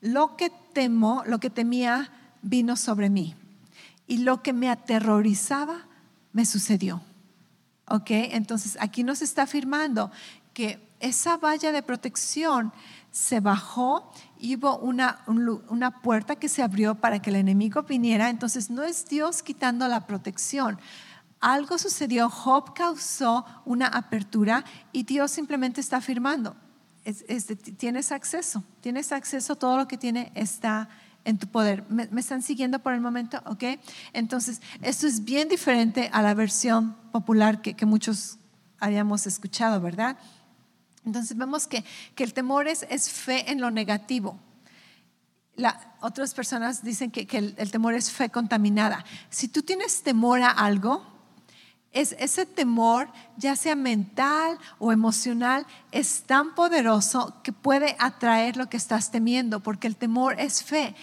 lo 0.00 0.36
que 0.36 0.52
temo, 0.72 1.24
lo 1.26 1.40
que 1.40 1.50
temía, 1.50 2.08
vino 2.42 2.76
sobre 2.76 3.10
mí. 3.10 3.34
Y 4.06 4.18
lo 4.18 4.44
que 4.44 4.52
me 4.52 4.70
aterrorizaba, 4.70 5.86
me 6.32 6.46
sucedió. 6.46 7.02
¿Ok? 7.88 8.10
Entonces 8.10 8.78
aquí 8.78 9.02
nos 9.02 9.22
está 9.22 9.42
afirmando 9.42 10.12
que 10.54 10.78
esa 11.00 11.38
valla 11.38 11.72
de 11.72 11.82
protección 11.82 12.72
se 13.10 13.40
bajó 13.40 14.12
y 14.38 14.54
hubo 14.54 14.78
una, 14.78 15.24
una 15.26 16.00
puerta 16.00 16.36
que 16.36 16.48
se 16.48 16.62
abrió 16.62 16.94
para 16.94 17.20
que 17.20 17.30
el 17.30 17.36
enemigo 17.36 17.82
viniera. 17.82 18.30
Entonces 18.30 18.70
no 18.70 18.84
es 18.84 19.08
Dios 19.08 19.42
quitando 19.42 19.88
la 19.88 20.06
protección. 20.06 20.78
Algo 21.40 21.78
sucedió, 21.78 22.30
Job 22.30 22.74
causó 22.74 23.44
una 23.64 23.86
apertura 23.86 24.64
y 24.92 25.02
Dios 25.02 25.30
simplemente 25.30 25.80
está 25.80 25.98
afirmando, 25.98 26.56
tienes 27.76 28.10
acceso, 28.10 28.64
tienes 28.80 29.12
acceso, 29.12 29.56
todo 29.56 29.76
lo 29.76 29.88
que 29.88 29.98
tiene 29.98 30.32
está 30.34 30.88
en 31.26 31.38
tu 31.38 31.48
poder. 31.48 31.84
¿Me, 31.90 32.08
están 32.18 32.40
siguiendo 32.40 32.78
por 32.78 32.94
el 32.94 33.00
momento? 33.00 33.42
¿Ok? 33.46 33.64
Entonces, 34.12 34.62
esto 34.80 35.06
es 35.06 35.24
bien 35.24 35.48
diferente 35.48 36.08
a 36.12 36.22
la 36.22 36.34
versión 36.34 36.94
popular 37.12 37.60
que, 37.60 37.84
muchos 37.84 38.38
habíamos 38.78 39.26
escuchado, 39.26 39.80
¿verdad? 39.80 40.16
Entonces 41.04 41.36
vemos 41.36 41.66
que, 41.66 41.84
el 42.16 42.32
temor 42.32 42.68
es, 42.68 42.86
es, 42.88 43.10
fe 43.10 43.50
en 43.50 43.60
lo 43.60 43.70
negativo. 43.70 44.38
otras 46.00 46.32
personas 46.32 46.82
dicen 46.82 47.10
que, 47.10 47.26
el, 47.36 47.70
temor 47.72 47.94
es 47.94 48.10
fe 48.10 48.30
contaminada. 48.30 49.04
Si 49.28 49.48
tú 49.48 49.62
tienes 49.62 50.02
temor 50.02 50.42
a 50.42 50.50
algo, 50.50 51.15
es, 51.96 52.14
ese 52.18 52.44
temor, 52.44 53.08
ya 53.38 53.56
sea 53.56 53.74
mental 53.74 54.58
o 54.78 54.92
emocional, 54.92 55.66
es 55.92 56.24
tan 56.24 56.54
poderoso 56.54 57.40
que 57.42 57.52
puede 57.52 57.96
atraer 57.98 58.58
lo 58.58 58.68
que 58.68 58.76
estás 58.76 59.10
temiendo, 59.10 59.60
porque 59.60 59.86
el 59.86 59.96
temor 59.96 60.38
es 60.38 60.62
fe, 60.62 60.94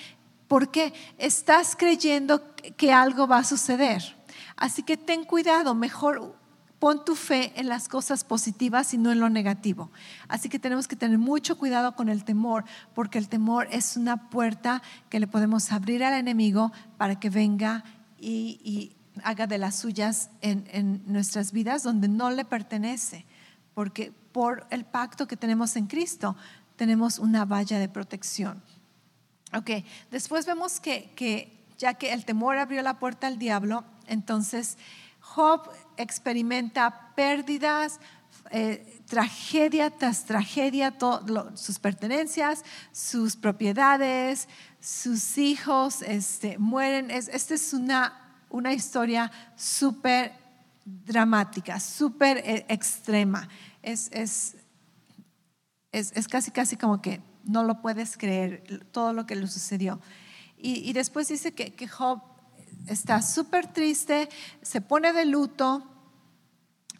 porque 0.47 0.93
estás 1.17 1.75
creyendo 1.75 2.53
que 2.77 2.93
algo 2.93 3.27
va 3.27 3.39
a 3.39 3.43
suceder. 3.43 4.15
Así 4.55 4.83
que 4.83 4.95
ten 4.95 5.23
cuidado, 5.23 5.73
mejor 5.73 6.37
pon 6.77 7.03
tu 7.03 7.15
fe 7.15 7.53
en 7.55 7.69
las 7.69 7.87
cosas 7.87 8.23
positivas 8.23 8.93
y 8.93 8.99
no 8.99 9.11
en 9.11 9.19
lo 9.19 9.29
negativo. 9.29 9.89
Así 10.27 10.47
que 10.47 10.59
tenemos 10.59 10.87
que 10.87 10.95
tener 10.95 11.17
mucho 11.17 11.57
cuidado 11.57 11.95
con 11.95 12.07
el 12.07 12.23
temor, 12.23 12.65
porque 12.93 13.17
el 13.17 13.29
temor 13.29 13.67
es 13.71 13.97
una 13.97 14.29
puerta 14.29 14.83
que 15.09 15.19
le 15.19 15.25
podemos 15.25 15.71
abrir 15.71 16.03
al 16.03 16.13
enemigo 16.13 16.71
para 16.97 17.19
que 17.19 17.31
venga 17.31 17.83
y, 18.19 18.59
y 18.63 18.95
haga 19.23 19.47
de 19.47 19.57
las 19.57 19.75
suyas 19.75 20.29
en, 20.41 21.03
nuestras 21.05 21.51
vidas 21.51 21.83
donde 21.83 22.07
no 22.07 22.31
le 22.31 22.45
pertenece, 22.45 23.25
porque 23.73 24.11
por 24.31 24.65
el 24.69 24.85
pacto 24.85 25.27
que 25.27 25.37
tenemos 25.37 25.75
en 25.75 25.87
Cristo 25.87 26.35
tenemos 26.75 27.19
una 27.19 27.45
valla 27.45 27.79
de 27.79 27.89
protección. 27.89 28.61
Ok, 29.53 29.69
después 30.09 30.45
vemos 30.45 30.79
que, 30.79 31.51
ya 31.77 31.93
que 31.93 32.13
el 32.13 32.25
temor 32.25 32.57
abrió 32.57 32.81
la 32.81 32.97
puerta 32.97 33.27
al 33.27 33.37
diablo, 33.37 33.83
entonces 34.07 34.77
Job 35.19 35.69
experimenta 35.97 37.11
pérdidas, 37.15 37.99
eh, 38.49 39.01
tragedia 39.07 39.91
tras 39.91 40.25
tragedia, 40.25 40.93
sus 41.55 41.79
pertenencias, 41.79 42.63
sus 42.91 43.35
propiedades, 43.35 44.49
sus 44.81 45.37
hijos 45.37 46.01
este, 46.01 46.57
mueren. 46.57 47.09
esta 47.11 47.53
es 47.53 47.73
una 47.73 48.22
una 48.53 48.71
historia 48.71 49.31
súper 49.55 50.31
dramática, 50.85 51.79
súper 51.79 52.37
eh, 52.37 52.65
extrema. 52.69 53.49
Es, 53.81 54.11
es, 54.11 54.55
es, 55.91 56.27
casi, 56.27 56.51
casi 56.51 56.77
como 56.77 57.01
que 57.01 57.19
no 57.43 57.63
lo 57.63 57.81
puedes 57.81 58.15
creer 58.15 58.85
todo 58.91 59.11
lo 59.11 59.25
que 59.25 59.35
le 59.35 59.47
sucedió. 59.47 59.99
Y, 60.55 60.93
después 60.93 61.27
dice 61.27 61.53
que, 61.53 61.73
que 61.73 61.89
Job 61.89 62.21
está 62.87 63.21
súper 63.21 63.67
triste, 63.67 64.29
se 64.61 64.79
pone 64.79 65.11
de 65.11 65.25
luto 65.25 65.83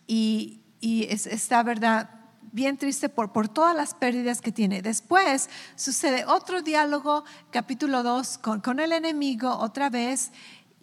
y, 0.06 0.64
y 0.82 1.06
está, 1.06 1.64
¿verdad? 1.64 2.10
bien 2.52 2.78
triste 2.78 3.10
por, 3.10 3.32
por 3.32 3.48
todas 3.48 3.76
las 3.76 3.94
pérdidas 3.96 4.42
que 4.42 4.52
tiene. 4.52 4.82
Después 4.82 5.50
sucede 5.76 6.24
otro 6.26 6.62
diálogo, 6.62 7.24
capítulo 7.52 8.04
2, 8.04 8.38
con, 8.38 8.62
con 8.62 8.80
el 8.80 8.92
enemigo 8.92 9.58
otra 9.58 9.90
vez, 9.90 10.32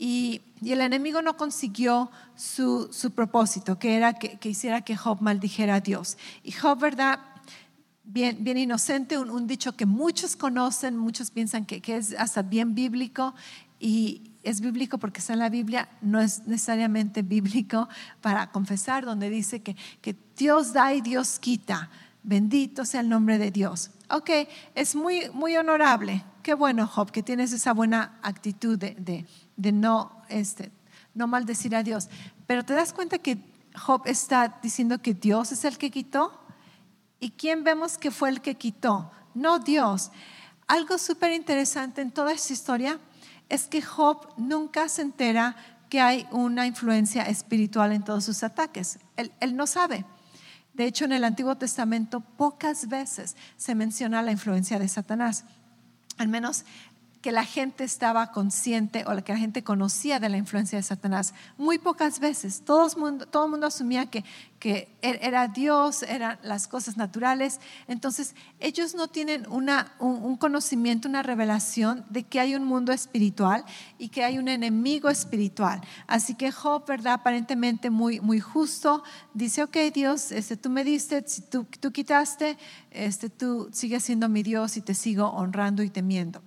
y, 0.00 0.40
el 0.64 0.80
enemigo 0.80 1.20
no 1.22 1.36
consiguió 1.36 2.10
su, 2.34 2.90
propósito, 3.14 3.78
que 3.78 3.96
era 3.96 4.14
que, 4.14 4.48
hiciera 4.48 4.80
que 4.80 4.96
Job 4.96 5.20
maldijera 5.20 5.76
a 5.76 5.80
Dios. 5.80 6.16
Y 6.42 6.52
Job, 6.52 6.80
¿verdad? 6.80 7.20
Bien, 8.04 8.36
bien 8.40 8.56
inocente, 8.56 9.18
un, 9.18 9.46
dicho 9.46 9.76
que 9.76 9.84
muchos 9.84 10.36
conocen, 10.36 10.96
muchos 10.96 11.30
piensan 11.30 11.66
que, 11.66 11.82
es 11.86 12.14
hasta 12.18 12.42
bien 12.42 12.74
bíblico 12.74 13.34
y 13.78 14.32
es 14.42 14.62
bíblico 14.62 14.96
porque 14.96 15.20
está 15.20 15.34
en 15.34 15.38
la 15.38 15.50
Biblia, 15.50 15.88
no 16.00 16.18
es 16.20 16.46
necesariamente 16.46 17.20
bíblico 17.20 17.88
para 18.22 18.50
confesar, 18.52 19.04
donde 19.04 19.28
dice 19.28 19.60
que, 19.60 19.76
que 20.00 20.16
Dios 20.36 20.72
da 20.72 20.94
y 20.94 21.02
Dios 21.02 21.38
quita. 21.38 21.90
Bendito 22.22 22.86
sea 22.86 23.00
el 23.00 23.08
nombre 23.08 23.38
de 23.38 23.50
Dios. 23.50 23.90
Ok, 24.10 24.30
es 24.74 24.94
muy, 24.94 25.30
muy 25.32 25.56
honorable. 25.56 26.24
Qué 26.42 26.54
bueno, 26.54 26.86
Job, 26.86 27.10
que 27.10 27.22
tienes 27.22 27.52
esa 27.52 27.72
buena 27.72 28.18
actitud 28.22 28.78
de 28.78 29.26
no, 29.60 30.22
este, 30.28 30.72
no 31.14 31.26
maldecir 31.26 31.74
a 31.76 31.82
Dios. 31.82 32.08
Pero 32.46 32.64
te 32.64 32.74
das 32.74 32.92
cuenta 32.92 33.18
que 33.18 33.38
Job 33.74 34.02
está 34.06 34.58
diciendo 34.62 35.00
que 35.00 35.14
Dios 35.14 35.52
es 35.52 35.64
el 35.64 35.78
que 35.78 35.90
quitó. 35.90 36.40
¿Y 37.20 37.30
quién 37.30 37.64
vemos 37.64 37.98
que 37.98 38.10
fue 38.10 38.30
el 38.30 38.40
que 38.40 38.56
quitó? 38.56 39.10
No 39.34 39.58
Dios. 39.58 40.10
Algo 40.66 40.98
súper 40.98 41.32
interesante 41.32 42.00
en 42.00 42.10
toda 42.10 42.32
esta 42.32 42.52
historia 42.52 42.98
es 43.48 43.66
que 43.66 43.82
Job 43.82 44.28
nunca 44.36 44.88
se 44.88 45.02
entera 45.02 45.56
que 45.88 46.00
hay 46.00 46.26
una 46.30 46.66
influencia 46.66 47.24
espiritual 47.24 47.92
en 47.92 48.04
todos 48.04 48.24
sus 48.24 48.42
ataques. 48.42 48.98
Él, 49.16 49.32
él, 49.40 49.56
no 49.56 49.66
sabe. 49.66 50.04
De 50.72 50.86
hecho, 50.86 51.04
en 51.04 51.12
el 51.12 51.24
Antiguo 51.24 51.56
Testamento 51.56 52.20
pocas 52.20 52.88
veces 52.88 53.36
se 53.56 53.74
menciona 53.74 54.22
la 54.22 54.30
influencia 54.30 54.78
de 54.78 54.88
Satanás. 54.88 55.44
Al 56.16 56.28
menos 56.28 56.64
que 57.20 57.32
la 57.32 57.44
gente 57.44 57.84
estaba 57.84 58.32
consciente 58.32 59.04
o 59.06 59.22
que 59.22 59.32
la 59.32 59.38
gente 59.38 59.62
conocía 59.62 60.18
de 60.18 60.30
la 60.30 60.38
influencia 60.38 60.78
de 60.78 60.82
Satanás. 60.82 61.34
Muy 61.58 61.78
pocas 61.78 62.18
veces. 62.18 62.62
Todo 62.64 62.88
el 62.90 62.96
mundo, 62.96 63.26
todo 63.26 63.46
mundo 63.46 63.66
asumía 63.66 64.06
que, 64.06 64.24
que 64.58 64.88
er, 65.02 65.18
era 65.20 65.48
Dios, 65.48 66.02
eran 66.02 66.38
las 66.42 66.66
cosas 66.66 66.96
naturales. 66.96 67.60
Entonces, 67.88 68.34
ellos 68.58 68.94
no 68.94 69.08
tienen 69.08 69.46
una, 69.50 69.92
un, 69.98 70.36
conocimiento, 70.38 71.08
una 71.08 71.22
revelación 71.22 72.06
de 72.08 72.22
que 72.22 72.40
hay 72.40 72.54
un 72.54 72.64
mundo 72.64 72.90
espiritual 72.90 73.64
y 73.98 74.08
que 74.08 74.24
hay 74.24 74.38
un 74.38 74.48
enemigo 74.48 75.10
espiritual. 75.10 75.82
Así 76.06 76.34
que 76.34 76.50
Job, 76.50 76.86
¿verdad? 76.86 77.14
Aparentemente 77.14 77.90
muy, 77.90 78.20
muy 78.20 78.40
justo, 78.40 79.02
dice, 79.34 79.62
ok, 79.62 79.76
Dios, 79.92 80.32
este, 80.32 80.56
tú 80.56 80.70
me 80.70 80.84
diste, 80.84 81.22
tú, 81.50 81.66
tú 81.80 81.92
quitaste, 81.92 82.56
este, 82.90 83.28
tú 83.28 83.68
sigues 83.72 84.04
siendo 84.04 84.30
mi 84.30 84.42
Dios 84.42 84.78
y 84.78 84.80
te 84.80 84.94
sigo 84.94 85.28
honrando 85.28 85.82
y 85.82 85.90
temiendo. 85.90 86.42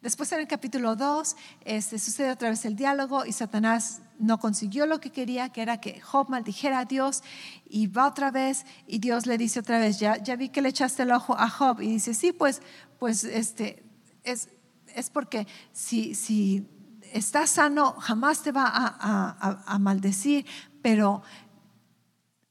Después 0.00 0.30
en 0.30 0.38
el 0.40 0.46
capítulo 0.46 0.94
2 0.94 1.36
este, 1.64 1.98
sucede 1.98 2.30
otra 2.30 2.50
vez 2.50 2.64
el 2.64 2.76
diálogo 2.76 3.26
y 3.26 3.32
Satanás 3.32 4.00
no 4.20 4.38
consiguió 4.38 4.86
lo 4.86 5.00
que 5.00 5.10
quería, 5.10 5.48
que 5.48 5.60
era 5.60 5.80
que 5.80 6.00
Job 6.00 6.28
maldijera 6.30 6.80
a 6.80 6.84
Dios 6.84 7.24
y 7.68 7.88
va 7.88 8.06
otra 8.06 8.30
vez 8.30 8.64
y 8.86 9.00
Dios 9.00 9.26
le 9.26 9.36
dice 9.38 9.58
otra 9.58 9.80
vez, 9.80 9.98
ya, 9.98 10.16
ya 10.16 10.36
vi 10.36 10.50
que 10.50 10.62
le 10.62 10.68
echaste 10.68 11.02
el 11.02 11.10
ojo 11.10 11.36
a 11.36 11.48
Job 11.48 11.80
y 11.80 11.88
dice, 11.88 12.14
sí, 12.14 12.30
pues, 12.30 12.62
pues 13.00 13.24
este, 13.24 13.82
es, 14.22 14.48
es 14.94 15.10
porque 15.10 15.48
si, 15.72 16.14
si 16.14 16.68
estás 17.12 17.50
sano 17.50 17.94
jamás 17.94 18.42
te 18.42 18.52
va 18.52 18.70
a, 18.72 19.62
a, 19.66 19.78
maldecir, 19.80 20.46
pero 20.80 21.22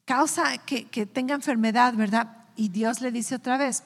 causa 0.03 0.57
que, 0.57 0.85
que 0.85 1.05
tenga 1.05 1.33
enfermedad, 1.33 1.93
¿verdad? 1.93 2.45
Y 2.57 2.69
Dios 2.69 2.99
le 2.99 3.11
dice 3.11 3.35
otra 3.35 3.57
vez, 3.57 3.83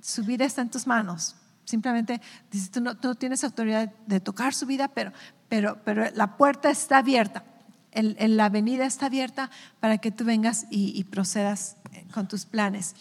su 0.00 0.22
vida 0.24 0.44
está 0.44 0.62
en 0.62 0.70
tus 0.70 0.86
manos, 0.86 1.36
Simplemente 1.70 2.20
dices, 2.50 2.72
tú 2.72 2.80
no, 2.80 2.96
tienes 3.14 3.44
autoridad 3.44 3.92
de 4.06 4.18
tocar 4.18 4.54
su 4.54 4.66
vida, 4.66 4.88
pero, 4.88 5.12
pero, 5.48 5.78
pero 5.84 6.04
la 6.14 6.36
puerta 6.36 6.68
está 6.68 6.98
abierta. 6.98 7.44
El, 7.92 8.36
la 8.36 8.46
avenida 8.46 8.86
está 8.86 9.06
abierta 9.06 9.50
para 9.78 9.98
que 9.98 10.10
tú 10.10 10.24
vengas 10.24 10.66
y, 10.68 11.04
procedas 11.04 11.76
eh, 11.92 12.04
con 12.12 12.26
tus 12.26 12.44
planes. 12.44 12.96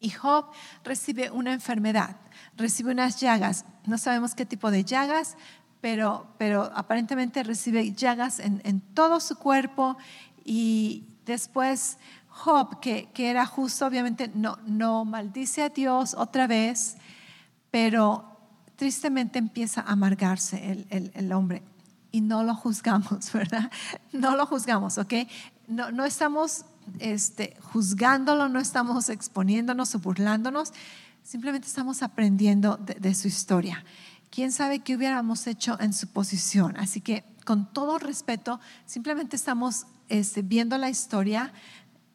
Y 0.00 0.10
Job 0.10 0.50
recibe 0.84 1.30
una 1.30 1.54
enfermedad, 1.54 2.16
recibe 2.58 2.92
unas 2.92 3.20
llagas. 3.20 3.64
No 3.86 3.96
sabemos 3.96 4.34
qué 4.34 4.44
tipo 4.44 4.70
de 4.70 4.84
llagas, 4.84 5.38
pero, 5.80 6.26
pero 6.36 6.70
aparentemente 6.74 7.42
recibe 7.42 7.92
llagas 7.92 8.38
en, 8.38 8.60
en 8.64 8.80
todo 8.80 9.18
su 9.18 9.36
cuerpo. 9.36 9.96
Y 10.44 11.06
después 11.24 11.96
Job, 12.28 12.80
que, 12.80 13.08
que, 13.14 13.30
era 13.30 13.46
justo, 13.46 13.86
obviamente 13.86 14.30
no, 14.34 14.58
no 14.66 15.06
maldice 15.06 15.62
a 15.62 15.70
Dios 15.70 16.14
otra 16.14 16.46
vez, 16.46 16.98
pero 17.70 18.24
tristemente 18.76 19.38
empieza 19.38 19.80
a 19.80 19.92
amargarse 19.92 20.86
el, 20.90 21.32
hombre 21.32 21.62
y 22.12 22.20
no 22.20 22.42
lo 22.44 22.54
juzgamos, 22.54 23.32
¿verdad? 23.34 23.70
No 24.12 24.36
lo 24.36 24.46
juzgamos, 24.46 24.98
¿ok? 24.98 25.14
No, 25.66 25.90
no 25.90 26.04
estamos 26.04 26.64
este, 26.98 27.56
juzgándolo, 27.60 28.48
no 28.48 28.60
estamos 28.60 29.08
exponiéndonos 29.08 29.94
o 29.94 29.98
burlándonos, 29.98 30.72
simplemente 31.22 31.66
estamos 31.66 32.02
aprendiendo 32.02 32.76
de, 32.76 33.14
su 33.14 33.28
historia. 33.28 33.84
¿Quién 34.30 34.52
sabe 34.52 34.80
qué 34.80 34.96
hubiéramos 34.96 35.46
hecho 35.46 35.78
en 35.80 35.92
su 35.92 36.06
posición? 36.08 36.76
Así 36.76 37.00
que 37.00 37.24
con 37.44 37.72
todo 37.72 37.98
respeto, 37.98 38.60
simplemente 38.86 39.36
estamos 39.36 39.86
este, 40.08 40.42
viendo 40.42 40.76
la 40.78 40.90
historia 40.90 41.52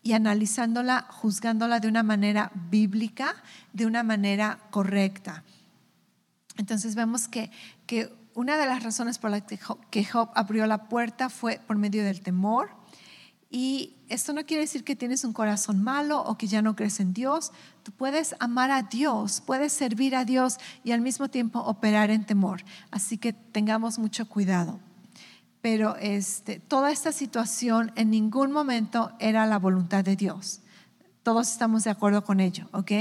y 0.04 0.14
analizándola, 0.14 1.08
juzgándola 1.10 1.80
de 1.80 1.88
una 1.88 2.04
manera 2.04 2.52
bíblica, 2.70 3.36
de 3.72 3.86
una 3.86 4.04
manera 4.04 4.60
correcta. 4.70 5.44
Entonces 6.58 6.94
vemos 6.96 7.28
que, 7.28 7.50
que 7.88 8.14
una 8.36 8.58
de 8.58 8.66
las 8.66 8.84
razones 8.84 9.18
por 9.18 9.32
las 9.32 9.44
que 9.90 10.06
Job 10.06 10.30
abrió 10.36 10.68
la 10.68 10.90
puerta 10.90 11.30
fue 11.30 11.60
por 11.66 11.78
medio 11.78 12.04
del 12.04 12.22
temor. 12.22 12.70
Y 13.50 13.96
esto 14.10 14.34
no 14.34 14.46
quiere 14.46 14.62
decir 14.62 14.84
que 14.84 14.96
tienes 14.96 15.24
un 15.24 15.32
corazón 15.32 15.84
malo 15.84 16.22
o 16.22 16.38
que 16.38 16.48
ya 16.48 16.62
no 16.62 16.76
crees 16.76 17.00
en 17.00 17.14
Dios. 17.14 17.52
Tú 17.84 17.92
puedes 17.92 18.36
amar 18.40 18.72
a 18.72 18.84
Dios, 18.84 19.42
puedes 19.46 19.72
servir 19.72 20.16
a 20.16 20.26
Dios 20.26 20.58
y 20.84 20.92
al 20.92 21.02
mismo 21.02 21.30
tiempo 21.30 21.60
operar 21.60 22.10
en 22.10 22.26
temor. 22.26 22.64
Así 22.90 23.18
que 23.18 23.32
tengamos 23.32 24.00
mucho 24.00 24.28
cuidado. 24.28 24.80
Pero 25.64 25.96
este, 25.96 26.60
toda 26.60 26.92
esta 26.92 27.14
situación 27.14 27.94
en 27.96 28.10
ningún 28.10 28.52
momento 28.52 29.14
era 29.18 29.46
la 29.46 29.58
voluntad 29.60 30.04
de 30.04 30.18
Dios. 30.18 30.60
Todos 31.24 31.50
estamos 31.50 31.86
de 31.86 31.90
acuerdo 31.90 32.26
con 32.26 32.42
ello, 32.42 32.68
¿ok? 32.74 32.92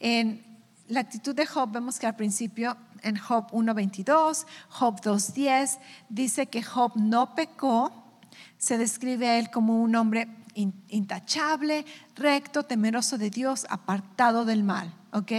En, 0.00 0.44
la 0.88 0.98
actitud 0.98 1.32
de 1.32 1.46
Job 1.46 1.70
vemos 1.70 2.00
que 2.00 2.08
al 2.08 2.16
principio 2.16 2.76
en 3.02 3.16
Job 3.16 3.52
1.22, 3.52 4.46
Job 4.68 5.00
2.10, 5.00 5.78
dice 6.08 6.48
que 6.48 6.60
Job 6.60 6.90
no 6.96 7.36
pecó, 7.36 8.18
se 8.58 8.76
describe 8.76 9.28
a 9.28 9.38
él 9.38 9.48
como 9.52 9.80
un 9.80 9.94
hombre 9.94 10.26
intachable, 10.54 11.86
recto, 12.16 12.64
temeroso 12.64 13.16
de 13.16 13.30
Dios, 13.30 13.64
apartado 13.70 14.44
del 14.44 14.64
mal, 14.64 14.92
¿ok? 15.12 15.30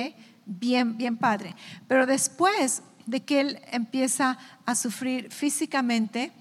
Bien, 0.45 0.95
bien 0.95 1.17
padre. 1.17 1.57
Pero 1.89 2.05
después 2.05 2.83
de 3.05 3.23
que 3.23 3.41
él 3.41 3.59
empieza 3.71 4.37
a 4.65 4.75
sufrir 4.75 5.31
físicamente, 5.31 6.31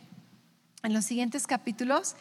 en 0.83 0.93
los 0.93 1.05
siguientes 1.05 1.47
capítulos, 1.47 2.15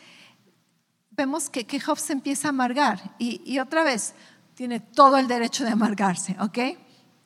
vemos 1.12 1.50
que, 1.50 1.80
Job 1.80 2.00
se 2.00 2.14
empieza 2.14 2.48
a 2.48 2.50
amargar 2.50 3.14
y, 3.20 3.42
y 3.46 3.60
otra 3.60 3.84
vez, 3.84 4.14
tiene 4.56 4.80
todo 4.80 5.18
el 5.18 5.28
derecho 5.28 5.64
de 5.64 5.72
amargarse, 5.72 6.36
¿ok? 6.40 6.78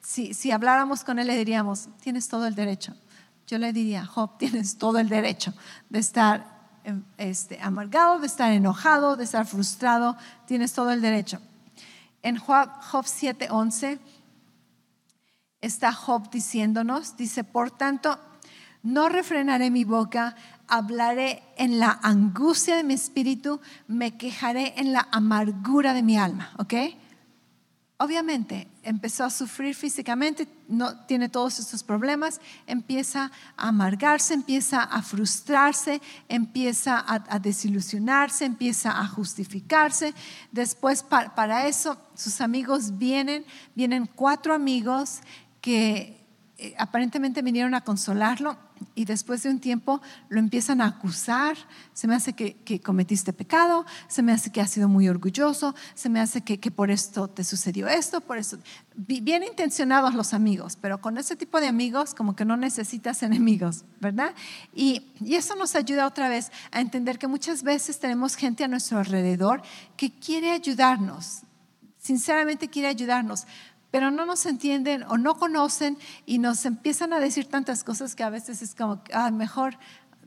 Si, 0.01 0.33
si 0.33 0.51
habláramos 0.51 1.03
con 1.03 1.19
él 1.19 1.27
le 1.27 1.37
diríamos, 1.37 1.89
tienes 2.01 2.27
todo 2.27 2.47
el 2.47 2.55
derecho. 2.55 2.95
Yo 3.45 3.57
le 3.57 3.73
diría, 3.73 4.05
Job, 4.05 4.37
tienes 4.37 4.77
todo 4.77 4.99
el 4.99 5.09
derecho 5.09 5.53
de 5.89 5.99
estar 5.99 6.45
em, 6.83 7.03
este, 7.17 7.59
amargado, 7.61 8.19
de 8.19 8.27
estar 8.27 8.51
enojado, 8.51 9.15
de 9.15 9.23
estar 9.23 9.45
frustrado, 9.45 10.17
tienes 10.45 10.73
todo 10.73 10.91
el 10.91 11.01
derecho. 11.01 11.41
En 12.23 12.37
Job, 12.37 12.69
Job 12.91 13.05
7:11 13.05 13.99
está 15.61 15.93
Job 15.93 16.29
diciéndonos, 16.29 17.17
dice, 17.17 17.43
por 17.43 17.71
tanto, 17.71 18.19
no 18.83 19.09
refrenaré 19.09 19.69
mi 19.69 19.83
boca, 19.83 20.35
hablaré 20.67 21.43
en 21.57 21.79
la 21.79 21.99
angustia 22.03 22.75
de 22.75 22.83
mi 22.83 22.93
espíritu, 22.93 23.59
me 23.87 24.17
quejaré 24.17 24.73
en 24.77 24.93
la 24.93 25.07
amargura 25.11 25.93
de 25.93 26.03
mi 26.03 26.17
alma, 26.17 26.51
¿ok? 26.57 26.73
obviamente 27.99 28.67
empezó 28.83 29.23
a 29.23 29.29
sufrir 29.29 29.73
físicamente, 29.75 30.47
no 30.67 31.05
tiene 31.05 31.29
todos 31.29 31.59
estos 31.59 31.83
problemas, 31.83 32.39
empieza 32.67 33.31
a 33.57 33.67
amargarse, 33.69 34.33
empieza 34.33 34.83
a 34.83 35.01
frustrarse, 35.01 36.01
empieza 36.29 37.03
a, 37.07 37.39
desilusionarse, 37.39 38.45
empieza 38.45 38.99
a 38.99 39.07
justificarse. 39.07 40.13
Después 40.51 41.03
para 41.03 41.67
eso 41.67 41.97
sus 42.15 42.39
amigos 42.39 42.97
vienen, 42.97 43.45
vienen 43.75 44.07
cuatro 44.13 44.53
amigos 44.53 45.21
que 45.61 46.17
eh, 46.59 46.73
aparentemente 46.79 47.43
vinieron 47.43 47.75
a 47.75 47.81
consolarlo 47.81 48.57
y 48.95 49.05
después 49.05 49.43
de 49.43 49.49
un 49.49 49.59
tiempo 49.59 50.01
lo 50.27 50.39
empiezan 50.39 50.81
a 50.81 50.87
acusar, 50.87 51.55
se 51.93 52.07
me 52.07 52.15
hace 52.15 52.33
que, 52.33 52.81
cometiste 52.81 53.31
pecado, 53.31 53.85
se 54.07 54.23
me 54.23 54.31
hace 54.31 54.51
que 54.51 54.59
has 54.59 54.71
sido 54.71 54.87
muy 54.87 55.07
orgulloso, 55.07 55.75
se 55.93 56.09
me 56.09 56.19
hace 56.19 56.41
que, 56.41 56.71
por 56.71 56.89
esto 56.89 57.27
te 57.27 57.43
sucedió 57.43 57.87
esto, 57.87 58.21
por 58.21 58.39
eso. 58.39 58.57
Bien 58.95 59.43
intencionados 59.43 60.15
los 60.15 60.33
amigos, 60.33 60.79
pero 60.81 60.99
con 60.99 61.19
ese 61.19 61.35
tipo 61.35 61.61
de 61.61 61.67
amigos 61.67 62.15
como 62.15 62.35
que 62.35 62.43
no 62.43 62.57
necesitas 62.57 63.21
enemigos, 63.21 63.85
¿verdad? 63.99 64.33
Y, 64.73 65.03
y 65.19 65.35
eso 65.35 65.55
nos 65.55 65.75
ayuda 65.75 66.07
otra 66.07 66.27
vez 66.27 66.51
a 66.71 66.81
entender 66.81 67.19
que 67.19 67.27
muchas 67.27 67.61
veces 67.61 67.99
tenemos 67.99 68.35
gente 68.35 68.63
a 68.63 68.67
nuestro 68.67 68.97
alrededor 68.97 69.61
que 69.95 70.11
quiere 70.11 70.51
ayudarnos, 70.51 71.41
sinceramente 71.99 72.67
quiere 72.67 72.87
ayudarnos, 72.87 73.45
pero 73.91 74.11
no 74.11 74.25
nos 74.25 74.45
entienden 74.45 75.03
o 75.03 75.17
no 75.17 75.35
conocen 75.35 75.97
y 76.25 76.39
nos 76.39 76.65
empiezan 76.65 77.13
a 77.13 77.19
decir 77.19 77.47
tantas 77.47 77.83
cosas 77.83 78.15
que 78.15 78.23
a 78.23 78.29
veces 78.29 78.61
es 78.61 78.75
como, 78.75 79.01
ah, 79.13 79.31
mejor 79.31 79.77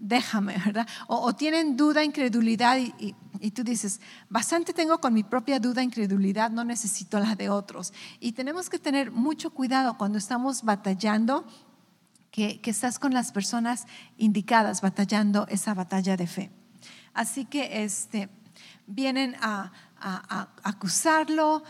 déjame, 0.01 0.57
¿verdad? 0.65 0.89
O, 1.07 1.35
tienen 1.35 1.77
duda, 1.77 2.03
incredulidad 2.03 2.79
y, 2.79 3.51
tú 3.53 3.63
dices, 3.63 4.01
bastante 4.29 4.73
tengo 4.73 4.99
con 4.99 5.13
mi 5.13 5.23
propia 5.23 5.61
duda, 5.61 5.83
incredulidad, 5.83 6.51
no 6.51 6.65
necesito 6.65 7.21
la 7.21 7.37
de 7.37 7.51
otros. 7.51 7.93
Y 8.19 8.33
tenemos 8.33 8.69
que 8.69 8.79
tener 8.79 9.11
mucho 9.13 9.51
cuidado 9.51 9.97
cuando 9.97 10.19
estamos 10.19 10.63
batallando, 10.63 11.47
que, 12.31 12.61
estás 12.65 12.99
con 12.99 13.13
las 13.13 13.31
personas 13.31 13.87
indicadas, 14.17 14.81
batallando 14.81 15.47
esa 15.49 15.75
batalla 15.75 16.17
de 16.17 16.27
fe. 16.27 16.51
Así 17.13 17.45
que 17.45 17.85
este, 17.85 18.31
vienen 18.87 19.37
a, 19.41 19.73
a 20.01 20.49
acusarlo, 20.63 21.63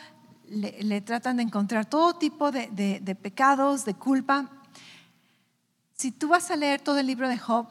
le, 0.51 1.01
tratan 1.01 1.37
de 1.37 1.45
encontrar 1.45 1.87
todo 1.87 2.15
tipo 2.15 2.51
de, 2.51 3.19
pecados, 3.21 3.85
de 3.85 3.95
culpa. 3.95 4.51
Si 5.95 6.11
tú 6.11 6.29
vas 6.29 6.51
a 6.51 6.57
leer 6.57 6.81
todo 6.81 6.99
el 6.99 7.07
libro 7.07 7.29
de 7.29 7.39
Job, 7.39 7.67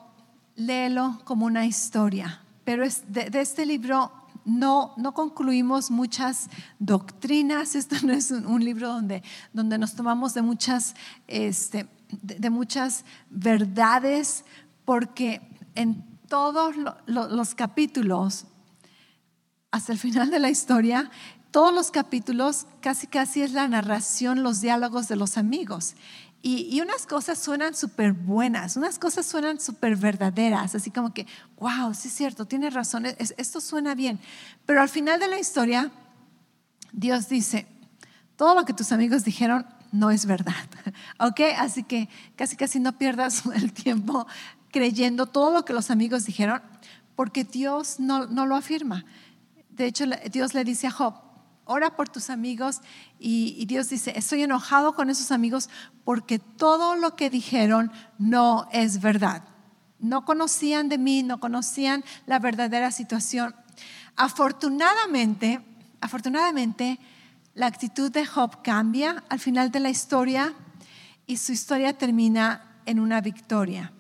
léelo 0.56 1.20
como 1.26 1.46
una 1.46 1.66
historia, 1.66 2.42
pero 2.64 2.86
de, 3.08 3.30
este 3.34 3.66
libro 3.66 4.12
no, 4.46 4.94
no 4.98 5.14
concluimos 5.14 5.92
muchas 5.92 6.50
doctrinas, 6.80 7.76
esto 7.76 7.96
no 8.04 8.14
es 8.14 8.32
un, 8.32 8.64
libro 8.64 8.88
donde, 8.94 9.24
donde 9.52 9.78
nos 9.78 9.96
tomamos 9.96 10.34
de 10.34 10.42
muchas, 10.42 10.96
este, 11.28 11.88
de, 12.22 12.50
muchas 12.50 13.04
verdades, 13.30 14.46
porque 14.86 15.42
en 15.76 16.06
todos 16.28 16.76
los 17.08 17.56
capítulos, 17.56 18.46
hasta 19.72 19.92
el 19.92 20.00
final 20.00 20.32
de 20.32 20.40
la 20.40 20.50
historia, 20.50 21.12
todos 21.52 21.74
los 21.74 21.92
capítulos 21.92 22.68
casi 22.82 23.08
casi 23.08 23.42
es 23.42 23.54
la 23.54 23.68
narración, 23.68 24.44
los 24.44 24.62
diálogos 24.62 25.08
de 25.08 25.16
los 25.16 25.38
amigos. 25.38 25.96
Y, 26.42 26.80
unas 26.80 27.06
cosas 27.06 27.38
suenan 27.38 27.76
súper 27.76 28.14
buenas, 28.14 28.78
unas 28.78 28.98
cosas 28.98 29.26
suenan 29.26 29.60
súper 29.60 29.98
verdaderas, 29.98 30.74
así 30.74 30.90
como 30.90 31.14
que, 31.14 31.28
wow, 31.58 31.94
sí 31.94 32.08
es 32.08 32.14
cierto, 32.14 32.46
tienes 32.46 32.74
razón, 32.74 33.06
esto 33.06 33.60
suena 33.60 33.94
bien. 33.94 34.20
Pero 34.66 34.82
al 34.82 34.88
final 34.88 35.20
de 35.20 35.28
la 35.28 35.38
historia, 35.38 35.92
Dios 36.94 37.28
dice, 37.28 37.68
todo 38.38 38.56
lo 38.56 38.64
que 38.64 38.72
tus 38.72 38.94
amigos 38.94 39.26
dijeron 39.26 39.66
no 39.92 40.12
es 40.12 40.26
verdad, 40.26 40.54
¿ok? 41.20 41.42
Así 41.58 41.84
que 41.84 42.08
casi 42.38 42.56
casi 42.56 42.80
no 42.80 42.98
pierdas 42.98 43.44
el 43.54 43.74
tiempo 43.74 44.26
creyendo 44.72 45.26
todo 45.26 45.52
lo 45.52 45.66
que 45.66 45.74
los 45.74 45.92
amigos 45.92 46.26
dijeron, 46.26 46.62
porque 47.18 47.44
Dios 47.44 48.00
no, 48.00 48.28
no 48.28 48.46
lo 48.46 48.56
afirma. 48.56 49.04
De 49.72 49.88
hecho, 49.88 50.06
Dios 50.32 50.54
le 50.54 50.64
dice 50.64 50.88
a 50.88 50.92
Job, 50.92 51.16
ora 51.70 51.96
por 51.96 52.10
tus 52.10 52.32
amigos 52.32 52.82
y, 53.20 53.64
Dios 53.68 53.90
dice, 53.90 54.12
estoy 54.16 54.42
enojado 54.42 54.96
con 54.96 55.10
esos 55.12 55.32
amigos 55.32 55.70
porque 56.04 56.40
todo 56.40 56.96
lo 56.96 57.16
que 57.16 57.30
dijeron 57.30 57.92
no 58.18 58.68
es 58.72 59.02
verdad. 59.02 59.44
No 60.00 60.26
conocían 60.26 60.90
de 60.90 60.98
mí, 60.98 61.22
no 61.22 61.40
conocían 61.40 62.04
la 62.26 62.40
verdadera 62.40 62.90
situación. 62.90 63.56
Afortunadamente, 64.16 65.62
afortunadamente, 66.02 67.00
la 67.54 67.68
actitud 67.68 68.12
de 68.12 68.26
Job 68.26 68.64
cambia 68.64 69.24
al 69.30 69.40
final 69.40 69.70
de 69.70 69.80
la 69.80 69.92
historia 69.92 70.56
y 71.28 71.38
su 71.38 71.52
historia 71.52 71.96
termina 71.98 72.82
en 72.88 73.00
una 73.00 73.22
victoria. 73.22 73.94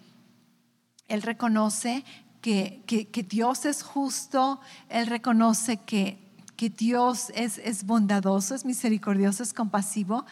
Él 1.07 1.21
reconoce 1.21 2.03
que, 2.41 2.83
que 2.87 3.23
Dios 3.23 3.65
es 3.65 3.83
justo, 3.83 4.59
él 4.89 5.05
reconoce 5.05 5.77
que 5.77 6.28
que 6.59 6.69
Dios 6.69 7.31
es, 7.35 7.57
es 7.57 7.85
bondadoso, 7.85 8.53
es 8.53 8.65
misericordioso, 8.65 9.43
es 9.43 9.53
compasivo 9.53 10.25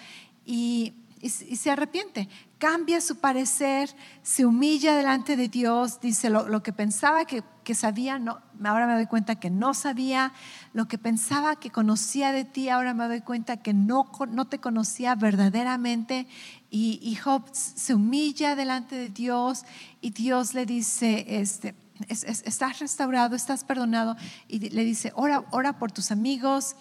y, 0.46 0.94
y, 1.22 1.30
se 1.30 1.72
arrepiente. 1.72 2.28
Cambia 2.58 3.00
su 3.00 3.20
parecer, 3.20 3.90
se 4.24 4.46
humilla 4.46 4.98
delante 4.98 5.38
de 5.38 5.48
Dios, 5.48 6.02
dice 6.02 6.30
lo, 6.30 6.62
que 6.64 6.74
pensaba 6.74 7.24
que, 7.24 7.46
sabía, 7.74 8.20
no, 8.20 8.42
ahora 8.66 8.88
me 8.88 8.96
doy 8.96 9.06
cuenta 9.06 9.40
que 9.40 9.50
no 9.50 9.74
sabía, 9.74 10.34
lo 10.74 10.90
que 10.90 10.98
pensaba 10.98 11.56
que 11.56 11.70
conocía 11.70 12.34
de 12.34 12.44
ti, 12.44 12.68
ahora 12.68 12.94
me 12.94 13.08
doy 13.08 13.22
cuenta 13.22 13.56
que 13.56 13.74
no, 13.74 14.12
no 14.30 14.50
te 14.50 14.60
conocía 14.60 15.16
verdaderamente. 15.16 16.28
Y, 16.70 17.16
Job 17.24 17.44
se 17.54 17.94
humilla 17.94 18.58
delante 18.58 18.98
de 18.98 19.08
Dios 19.08 19.64
y 20.02 20.10
Dios 20.10 20.54
le 20.54 20.66
dice, 20.66 21.26
este, 21.40 21.74
estás 22.10 22.80
restaurado, 22.80 23.36
estás 23.36 23.64
perdonado. 23.64 24.16
Y 24.48 24.70
le 24.70 24.84
dice, 24.84 25.12
ora, 25.16 25.46
ora 25.52 25.80
por 25.80 25.92
tus 25.92 26.12
amigos. 26.12 26.76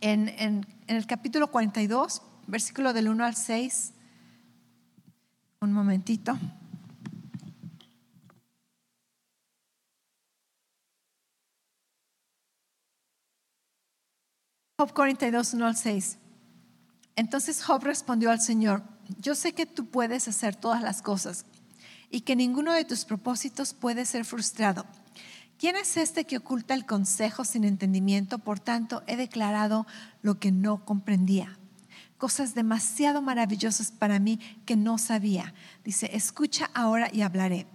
En, 0.00 0.28
en, 0.28 0.66
en 0.86 0.96
el 0.96 1.06
capítulo 1.06 1.50
42, 1.50 2.22
versículo 2.46 2.92
del 2.92 3.08
1 3.08 3.24
al 3.24 3.36
6. 3.36 3.92
Un 5.60 5.72
momentito. 5.72 6.38
Job 14.78 14.94
42, 14.94 15.54
1 15.54 15.66
al 15.66 15.76
6. 15.76 16.18
Entonces 17.16 17.62
Job 17.62 17.84
respondió 17.84 18.30
al 18.30 18.40
Señor, 18.40 18.82
yo 19.18 19.34
sé 19.34 19.52
que 19.52 19.66
tú 19.66 19.84
puedes 19.90 20.26
hacer 20.26 20.56
todas 20.56 20.80
las 20.80 21.02
cosas 21.02 21.44
y 22.10 22.22
que 22.22 22.36
ninguno 22.36 22.72
de 22.72 22.84
tus 22.84 23.04
propósitos 23.04 23.72
puede 23.72 24.04
ser 24.04 24.24
frustrado. 24.24 24.84
¿Quién 25.58 25.76
es 25.76 25.96
este 25.96 26.24
que 26.24 26.38
oculta 26.38 26.74
el 26.74 26.86
consejo 26.86 27.44
sin 27.44 27.64
entendimiento? 27.64 28.38
Por 28.38 28.60
tanto, 28.60 29.02
he 29.06 29.16
declarado 29.16 29.86
lo 30.22 30.38
que 30.38 30.52
no 30.52 30.84
comprendía 30.84 31.60
cosas 32.20 32.54
demasiado 32.54 33.22
maravillosas 33.22 33.90
para 33.90 34.20
mí 34.20 34.38
que 34.66 34.76
no 34.76 34.98
sabía. 34.98 35.54
Dice, 35.82 36.10
escucha 36.12 36.70
ahora 36.74 37.08
y 37.10 37.22
hablaré. 37.22 37.66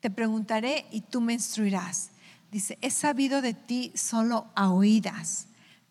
Te 0.00 0.10
preguntaré 0.10 0.86
y 0.90 1.02
tú 1.02 1.20
me 1.20 1.34
instruirás. 1.34 2.10
Dice, 2.50 2.78
he 2.80 2.90
sabido 2.90 3.42
de 3.42 3.52
ti 3.52 3.92
solo 3.94 4.46
a 4.56 4.70
oídas, 4.70 5.48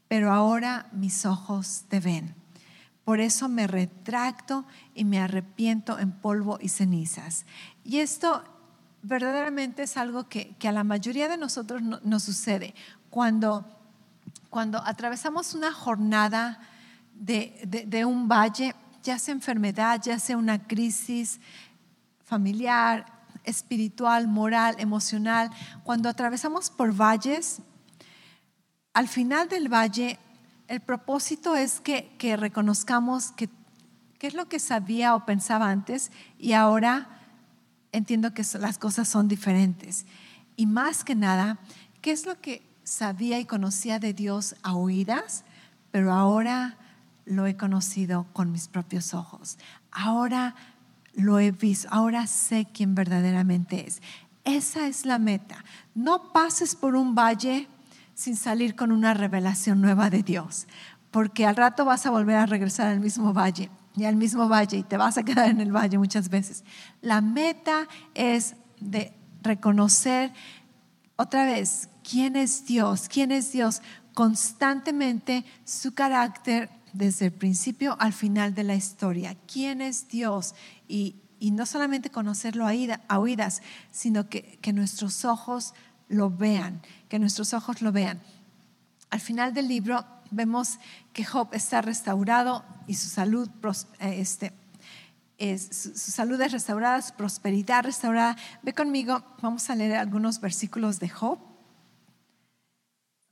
pero 0.08 0.34
ahora 0.34 0.90
mis 0.92 1.26
ojos 1.26 1.86
te 1.88 2.00
ven. 2.00 2.34
Por 3.08 3.22
eso 3.22 3.48
me 3.48 3.68
retracto 3.68 4.66
y 4.94 5.06
me 5.06 5.18
arrepiento 5.18 5.98
en 5.98 6.12
polvo 6.12 6.60
y 6.60 6.68
cenizas. 6.68 7.46
Y 7.86 8.00
esto 8.00 8.44
verdaderamente 9.02 9.84
es 9.84 9.96
algo 9.96 10.28
que, 10.28 10.58
a 10.62 10.72
la 10.74 10.84
mayoría 10.84 11.30
de 11.30 11.38
nosotros 11.38 11.82
nos 11.82 12.24
sucede. 12.24 12.76
Cuando, 13.10 13.66
cuando 14.50 14.86
atravesamos 14.86 15.54
una 15.54 15.72
jornada 15.72 16.60
de, 17.14 18.04
un 18.06 18.28
valle, 18.28 18.76
ya 19.04 19.18
sea 19.18 19.34
enfermedad, 19.36 20.02
ya 20.04 20.20
sea 20.20 20.36
una 20.36 20.68
crisis 20.68 21.40
familiar, 22.26 23.06
espiritual, 23.46 24.28
moral, 24.28 24.76
emocional, 24.80 25.50
cuando 25.86 26.10
atravesamos 26.10 26.70
por 26.70 26.92
valles, 26.92 27.62
al 28.92 29.08
final 29.08 29.48
del 29.48 29.72
valle, 29.74 30.20
el 30.68 30.82
propósito 30.82 31.56
es 31.56 31.80
que, 31.80 32.14
que 32.18 32.38
reconozcamos 32.38 33.32
que 33.32 33.50
qué 34.20 34.28
es 34.28 34.34
lo 34.34 34.48
que 34.48 34.60
sabía 34.60 35.16
o 35.16 35.26
pensaba 35.26 35.70
antes 35.70 36.12
y 36.40 36.54
ahora 36.54 37.08
entiendo 37.92 38.34
que 38.34 38.44
las 38.60 38.78
cosas 38.78 39.08
son 39.08 39.28
diferentes. 39.28 40.06
Y 40.56 40.66
más 40.66 41.04
que 41.04 41.16
nada, 41.16 41.60
qué 42.02 42.12
es 42.12 42.26
lo 42.26 42.40
que 42.42 42.68
sabía 42.84 43.40
y 43.40 43.46
conocía 43.46 44.00
de 44.00 44.14
Dios 44.14 44.56
a 44.64 44.76
oídas, 44.76 45.44
pero 45.92 46.14
ahora 46.14 46.78
lo 47.26 47.46
he 47.46 47.58
conocido 47.58 48.26
con 48.34 48.52
mis 48.52 48.68
propios 48.68 49.14
ojos. 49.14 49.58
Ahora 49.92 50.56
lo 51.14 51.40
he 51.40 51.52
visto, 51.52 51.88
ahora 51.92 52.28
sé 52.28 52.68
quién 52.72 52.96
verdaderamente 52.96 53.88
es. 53.88 54.02
Esa 54.46 54.88
es 54.88 55.06
la 55.06 55.20
meta. 55.20 55.64
No 55.94 56.32
pases 56.32 56.76
por 56.76 56.96
un 56.96 57.16
valle 57.16 57.68
sin 58.18 58.36
salir 58.36 58.76
con 58.76 58.92
una 58.92 59.14
revelación 59.14 59.80
nueva 59.80 60.10
de 60.10 60.24
Dios, 60.24 60.66
porque 61.12 61.46
al 61.46 61.56
rato 61.56 61.86
vas 61.86 62.08
a 62.08 62.10
volver 62.10 62.38
a 62.38 62.48
regresar 62.48 62.88
al 62.88 63.00
mismo 63.00 63.32
valle 63.32 63.70
y 63.96 64.06
al 64.06 64.16
mismo 64.16 64.50
valle 64.50 64.78
y 64.78 64.84
te 64.84 64.98
vas 64.98 65.20
a 65.20 65.24
quedar 65.24 65.52
en 65.52 65.62
el 65.62 65.72
valle 65.72 66.00
muchas 66.00 66.30
veces. 66.30 66.64
La 67.00 67.22
meta 67.22 67.88
es 68.16 68.56
de 68.80 69.14
reconocer 69.44 70.34
otra 71.16 71.46
vez 71.46 71.90
quién 72.04 72.36
es 72.36 72.66
Dios, 72.66 73.08
quién 73.08 73.32
es 73.32 73.52
Dios, 73.52 73.84
constantemente 74.16 75.46
su 75.64 75.94
carácter, 75.94 76.72
desde 76.94 77.28
el 77.28 77.34
principio 77.34 77.98
al 78.00 78.14
final 78.14 78.56
de 78.56 78.64
la 78.64 78.74
historia. 78.74 79.38
¿Quién 79.46 79.80
es 79.80 80.08
Dios? 80.08 80.56
Y, 80.88 81.18
no 81.40 81.68
solamente 81.68 82.10
conocerlo 82.10 82.66
a, 82.66 83.20
oídas, 83.20 83.62
sino 83.92 84.28
que, 84.28 84.60
nuestros 84.74 85.24
ojos 85.24 85.76
lo 86.08 86.30
vean, 86.30 86.82
que 87.10 87.20
nuestros 87.20 87.54
ojos 87.54 87.82
lo 87.82 87.92
vean. 87.92 88.22
Al 89.10 89.20
final 89.20 89.54
del 89.54 89.68
libro 89.68 90.06
vemos 90.32 90.80
que 91.14 91.24
Job 91.24 91.50
está 91.54 91.82
restaurado 91.82 92.64
y 92.88 92.96
su 92.96 93.10
salud, 93.10 93.50
eh, 94.00 94.20
este, 94.20 94.54
es, 95.38 95.94
su, 95.96 96.12
salud 96.12 96.40
es 96.42 96.52
restaurada, 96.52 97.02
su 97.02 97.14
prosperidad 97.14 97.84
restaurada. 97.84 98.36
Ve 98.64 98.74
conmigo, 98.74 99.24
vamos 99.42 99.70
a 99.70 99.76
leer 99.76 99.98
algunos 99.98 100.42
versículos 100.42 101.00
de 101.00 101.10
Job. 101.10 101.40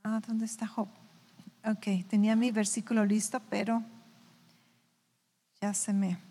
Ah, 0.03 0.21
¿dónde 0.25 0.45
está 0.45 0.67
Job? 0.67 0.87
Ok, 1.65 2.07
tenía 2.07 2.35
mi 2.35 2.51
versículo 2.51 3.05
listo, 3.05 3.41
pero 3.49 3.83
ya 5.61 5.73
se 5.73 5.93
me... 5.93 6.24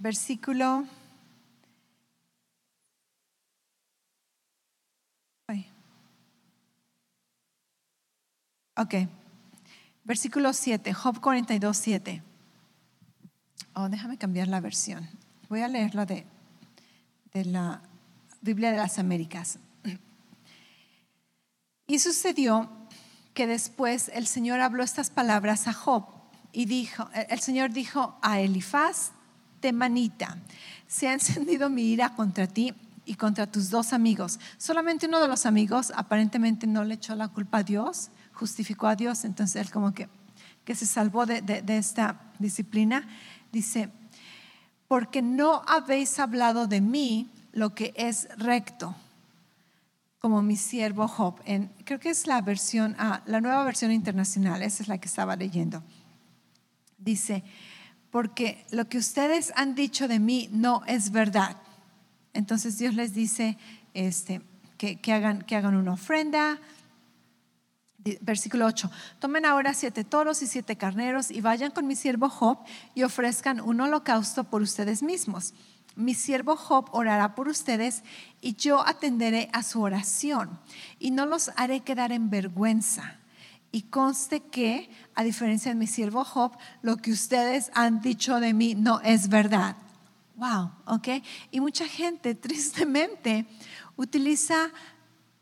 Versículo... 0.00 0.84
Ok. 8.78 8.94
Versículo 10.04 10.52
7, 10.52 10.94
Job 10.94 11.20
42, 11.20 11.76
7. 11.76 12.22
Oh, 13.74 13.88
déjame 13.88 14.16
cambiar 14.16 14.46
la 14.46 14.60
versión. 14.60 15.08
Voy 15.48 15.62
a 15.62 15.68
leer 15.68 15.96
la 15.96 16.06
de, 16.06 16.24
de 17.32 17.44
la 17.44 17.82
Biblia 18.40 18.70
de 18.70 18.76
las 18.76 19.00
Américas. 19.00 19.58
Y 21.88 21.98
sucedió 21.98 22.70
que 23.34 23.48
después 23.48 24.12
el 24.14 24.28
Señor 24.28 24.60
habló 24.60 24.84
estas 24.84 25.10
palabras 25.10 25.66
a 25.66 25.72
Job 25.72 26.06
y 26.52 26.66
dijo, 26.66 27.08
el 27.28 27.40
Señor 27.40 27.72
dijo 27.72 28.16
a 28.22 28.40
Elifaz, 28.40 29.10
temanita, 29.60 30.38
se 30.86 31.08
ha 31.08 31.12
encendido 31.14 31.70
mi 31.70 31.82
ira 31.82 32.14
contra 32.14 32.46
ti 32.46 32.74
y 33.04 33.14
contra 33.14 33.46
tus 33.46 33.70
dos 33.70 33.92
amigos. 33.92 34.38
Solamente 34.58 35.06
uno 35.06 35.20
de 35.20 35.28
los 35.28 35.46
amigos 35.46 35.92
aparentemente 35.96 36.66
no 36.66 36.84
le 36.84 36.94
echó 36.94 37.14
la 37.14 37.28
culpa 37.28 37.58
a 37.58 37.62
Dios, 37.62 38.10
justificó 38.32 38.86
a 38.86 38.96
Dios, 38.96 39.24
entonces 39.24 39.66
él 39.66 39.72
como 39.72 39.94
que, 39.94 40.08
que 40.64 40.74
se 40.74 40.86
salvó 40.86 41.26
de, 41.26 41.40
de 41.40 41.78
esta 41.78 42.20
disciplina. 42.38 43.08
Dice, 43.50 43.90
porque 44.88 45.22
no 45.22 45.62
habéis 45.66 46.18
hablado 46.18 46.66
de 46.66 46.80
mí 46.80 47.30
lo 47.52 47.74
que 47.74 47.92
es 47.96 48.28
recto, 48.36 48.94
como 50.18 50.42
mi 50.42 50.56
siervo 50.56 51.06
Job. 51.06 51.40
Creo 51.84 52.00
que 52.00 52.10
es 52.10 52.26
la 52.26 52.40
versión, 52.40 52.96
ah, 52.98 53.22
la 53.26 53.40
nueva 53.40 53.64
versión 53.64 53.92
internacional, 53.92 54.62
esa 54.62 54.82
es 54.82 54.88
la 54.88 54.98
que 54.98 55.08
estaba 55.08 55.36
leyendo. 55.36 55.82
Dice, 56.96 57.44
porque 58.10 58.64
lo 58.70 58.88
que 58.88 58.98
ustedes 58.98 59.52
han 59.56 59.74
dicho 59.74 60.08
de 60.08 60.18
mí 60.18 60.48
no 60.52 60.82
es 60.86 61.10
verdad. 61.10 61.56
Entonces 62.32 62.78
Dios 62.78 62.94
les 62.94 63.14
dice 63.14 63.58
este, 63.94 64.42
que, 64.76 65.12
hagan, 65.12 65.42
que 65.42 65.56
hagan 65.56 65.76
una 65.76 65.92
ofrenda. 65.92 66.58
Versículo 68.20 68.64
8, 68.64 68.90
tomen 69.18 69.44
ahora 69.44 69.74
siete 69.74 70.02
toros 70.02 70.40
y 70.40 70.46
siete 70.46 70.76
carneros 70.76 71.30
y 71.30 71.42
vayan 71.42 71.72
con 71.72 71.86
mi 71.86 71.94
siervo 71.94 72.30
Job 72.30 72.58
y 72.94 73.02
ofrezcan 73.02 73.60
un 73.60 73.80
holocausto 73.80 74.44
por 74.44 74.62
ustedes 74.62 75.02
mismos 75.02 75.52
mi 75.98 76.14
siervo 76.14 76.54
Job 76.54 76.88
orará 76.92 77.34
por 77.34 77.48
ustedes 77.48 78.04
y 78.40 78.54
yo 78.54 78.86
atenderé 78.86 79.50
a 79.52 79.64
su 79.64 79.82
oración 79.82 80.60
y 81.00 81.10
no 81.10 81.26
los 81.26 81.50
haré 81.56 81.80
quedar 81.80 82.12
en 82.12 82.30
vergüenza. 82.30 83.18
Y 83.70 83.82
conste 83.82 84.40
que, 84.40 84.90
a 85.14 85.22
diferencia 85.22 85.70
de 85.70 85.78
mi 85.78 85.86
siervo 85.86 86.24
Job, 86.24 86.56
lo 86.82 86.96
que 86.96 87.12
ustedes 87.12 87.70
han 87.74 88.00
dicho 88.00 88.40
de 88.40 88.54
mí 88.54 88.74
no 88.74 89.00
es 89.00 89.28
verdad. 89.28 89.76
Wow, 90.36 90.70
ok. 90.86 91.08
Y 91.50 91.60
mucha 91.60 91.86
gente, 91.86 92.34
tristemente, 92.36 93.46
utiliza 93.96 94.70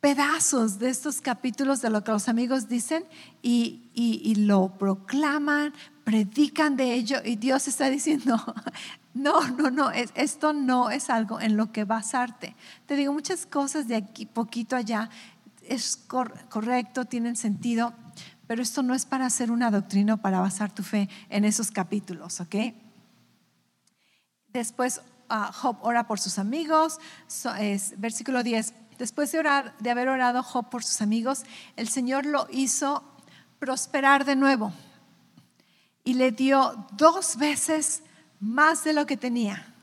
pedazos 0.01 0.79
de 0.79 0.91
estos 0.91 1.21
capítulos 1.21 1.83
de 1.83 1.91
lo 1.91 2.05
que 2.05 2.13
los 2.13 2.29
amigos 2.29 2.69
dicen 2.69 3.05
y, 3.43 3.91
y 3.95 4.35
lo 4.37 4.77
proclaman, 4.79 5.73
predican 6.05 6.77
de 6.77 6.95
ello 6.95 7.19
y 7.25 7.35
Dios 7.35 7.67
está 7.67 7.91
diciendo, 7.91 8.37
no, 9.15 9.41
no, 9.49 9.71
no, 9.71 9.91
esto 9.91 10.53
no 10.53 10.91
es 10.91 11.11
algo 11.11 11.41
en 11.41 11.57
lo 11.57 11.73
que 11.73 11.85
basarte. 11.85 12.55
Te 12.87 12.95
digo 12.95 13.13
muchas 13.13 13.47
cosas 13.47 13.89
de 13.89 13.97
aquí, 13.97 14.27
poquito 14.27 14.77
allá, 14.77 15.11
es 15.63 15.97
correcto, 15.97 17.07
tienen 17.07 17.35
sentido, 17.35 17.93
Pero 18.47 18.63
esto 18.63 18.83
no 18.83 18.95
es 18.95 19.05
para 19.07 19.27
hacer 19.27 19.51
una 19.51 19.71
doctrina 19.71 20.15
o 20.15 20.17
para 20.19 20.41
basar 20.41 20.73
tu 20.73 20.83
fe 20.83 21.09
en 21.29 21.45
esos 21.45 21.71
capítulos, 21.71 22.41
¿ok? 22.41 22.55
Después 24.49 25.03
uh, 25.31 25.53
Job 25.53 25.79
ora 25.83 26.07
por 26.07 26.21
sus 26.21 26.39
amigos, 26.39 26.99
versículo 27.97 28.43
10. 28.43 28.73
Después 28.99 29.31
de, 29.33 29.39
orar, 29.39 29.77
de 29.79 29.91
haber 29.91 30.09
orado 30.09 30.43
Job 30.43 30.71
por 30.71 30.85
sus 30.85 31.03
amigos, 31.03 31.45
el 31.77 31.89
Señor 31.89 32.25
lo 32.25 32.47
hizo 32.51 33.05
prosperar 33.59 34.25
de 34.25 34.37
nuevo 34.37 34.73
y 36.05 36.15
le 36.15 36.31
dio 36.31 36.87
dos 36.93 37.37
veces 37.37 38.03
más 38.41 38.85
de 38.85 38.93
lo 38.93 39.07
que 39.07 39.17
tenía. 39.17 39.75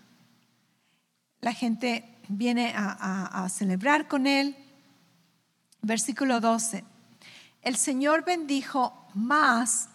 La 1.41 1.53
gente 1.53 2.17
viene 2.29 2.73
a, 2.75 3.43
a 3.43 3.49
celebrar 3.49 4.07
con 4.07 4.25
él. 4.25 4.55
Versículo 5.81 6.39
12. 6.39 6.85
El 7.63 7.77
Señor 7.77 8.25
bendijo 8.25 8.93
más 9.13 9.87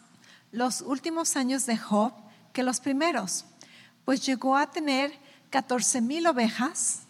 los 0.52 0.80
últimos 0.80 1.36
años 1.36 1.66
de 1.66 1.76
Job 1.76 2.12
que 2.54 2.62
los 2.62 2.80
primeros, 2.80 3.44
pues 4.06 4.24
llegó 4.24 4.56
a 4.56 4.70
tener 4.70 5.12
14 5.50 6.00
mil 6.00 6.26
ovejas, 6.26 7.00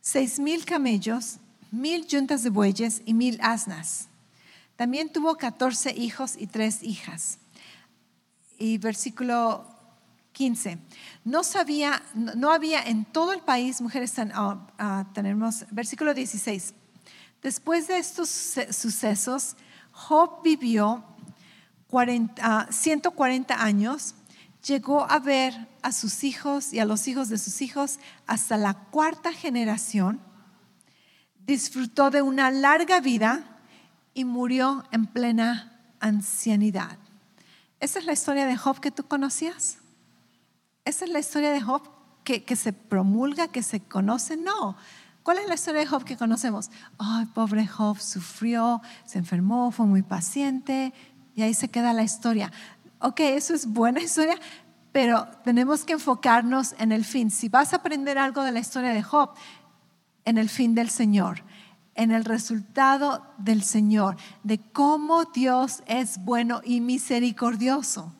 6 0.00 0.40
mil 0.40 0.64
camellos, 0.64 1.36
mil 1.70 2.06
yuntas 2.06 2.42
de 2.42 2.50
bueyes 2.50 3.02
y 3.04 3.12
mil 3.12 3.38
asnas. 3.42 4.08
También 4.76 5.12
tuvo 5.12 5.36
14 5.36 5.92
hijos 5.92 6.34
y 6.38 6.46
tres 6.46 6.82
hijas. 6.82 7.38
Y 8.58 8.78
versículo 8.78 9.66
15. 10.32 10.78
No 11.24 11.44
sabía, 11.44 12.02
no 12.14 12.50
había 12.50 12.82
en 12.82 13.04
todo 13.04 13.32
el 13.32 13.40
país 13.40 13.80
mujeres 13.80 14.12
tan, 14.12 14.32
ah, 14.34 14.66
ah, 14.78 15.06
versículo 15.70 16.14
16. 16.14 16.74
Después 17.42 17.86
de 17.86 17.98
estos 17.98 18.30
sucesos, 18.70 19.56
Job 19.94 20.42
vivió 20.42 21.04
140 22.70 23.54
ah, 23.54 23.64
años, 23.64 24.16
llegó 24.66 25.08
a 25.08 25.20
ver 25.20 25.68
a 25.82 25.92
sus 25.92 26.24
hijos 26.24 26.72
y 26.72 26.80
a 26.80 26.84
los 26.84 27.06
hijos 27.06 27.28
de 27.28 27.38
sus 27.38 27.62
hijos 27.62 28.00
hasta 28.26 28.56
la 28.56 28.74
cuarta 28.74 29.32
generación, 29.32 30.20
disfrutó 31.46 32.10
de 32.10 32.22
una 32.22 32.50
larga 32.50 33.00
vida 33.00 33.44
y 34.12 34.24
murió 34.24 34.84
en 34.90 35.06
plena 35.06 35.80
ancianidad. 36.00 36.98
¿Esa 37.78 38.00
es 38.00 38.04
la 38.06 38.12
historia 38.12 38.46
de 38.46 38.56
Job 38.56 38.80
que 38.80 38.90
tú 38.90 39.04
conocías? 39.04 39.78
¿Esa 40.84 41.04
es 41.04 41.10
la 41.10 41.20
historia 41.20 41.52
de 41.52 41.60
Job 41.60 41.88
que, 42.24 42.42
que 42.42 42.56
se 42.56 42.72
promulga, 42.72 43.48
que 43.48 43.62
se 43.62 43.80
conoce? 43.80 44.36
No. 44.36 44.76
¿Cuál 45.24 45.38
es 45.38 45.48
la 45.48 45.54
historia 45.54 45.80
de 45.80 45.86
Job 45.88 46.04
que 46.04 46.16
conocemos? 46.16 46.70
Ay, 46.98 47.26
pobre 47.26 47.66
Job 47.66 47.98
sufrió, 47.98 48.80
se 49.04 49.18
enfermó, 49.18 49.72
fue 49.72 49.86
muy 49.86 50.02
paciente 50.02 50.94
y 51.34 51.42
ahí 51.42 51.54
se 51.54 51.68
queda 51.68 51.92
la 51.92 52.04
historia. 52.04 52.52
Ok, 53.00 53.18
eso 53.20 53.54
es 53.54 53.66
buena 53.66 54.00
historia, 54.04 54.38
pero 54.92 55.26
tenemos 55.42 55.84
que 55.84 55.94
enfocarnos 55.94 56.76
en 56.78 56.92
el 56.92 57.04
fin. 57.04 57.32
Si 57.32 57.48
vas 57.48 57.72
a 57.72 57.76
aprender 57.76 58.18
algo 58.18 58.42
de 58.44 58.52
la 58.52 58.60
historia 58.60 58.92
de 58.92 59.02
Job, 59.02 59.30
en 60.24 60.38
el 60.38 60.48
fin 60.48 60.76
del 60.76 60.90
Señor 60.90 61.42
en 61.94 62.10
el 62.10 62.24
resultado 62.24 63.24
del 63.38 63.62
Señor, 63.62 64.16
de 64.42 64.60
cómo 64.72 65.24
Dios 65.26 65.82
es 65.86 66.18
bueno 66.24 66.60
y 66.64 66.80
misericordioso. 66.80 68.12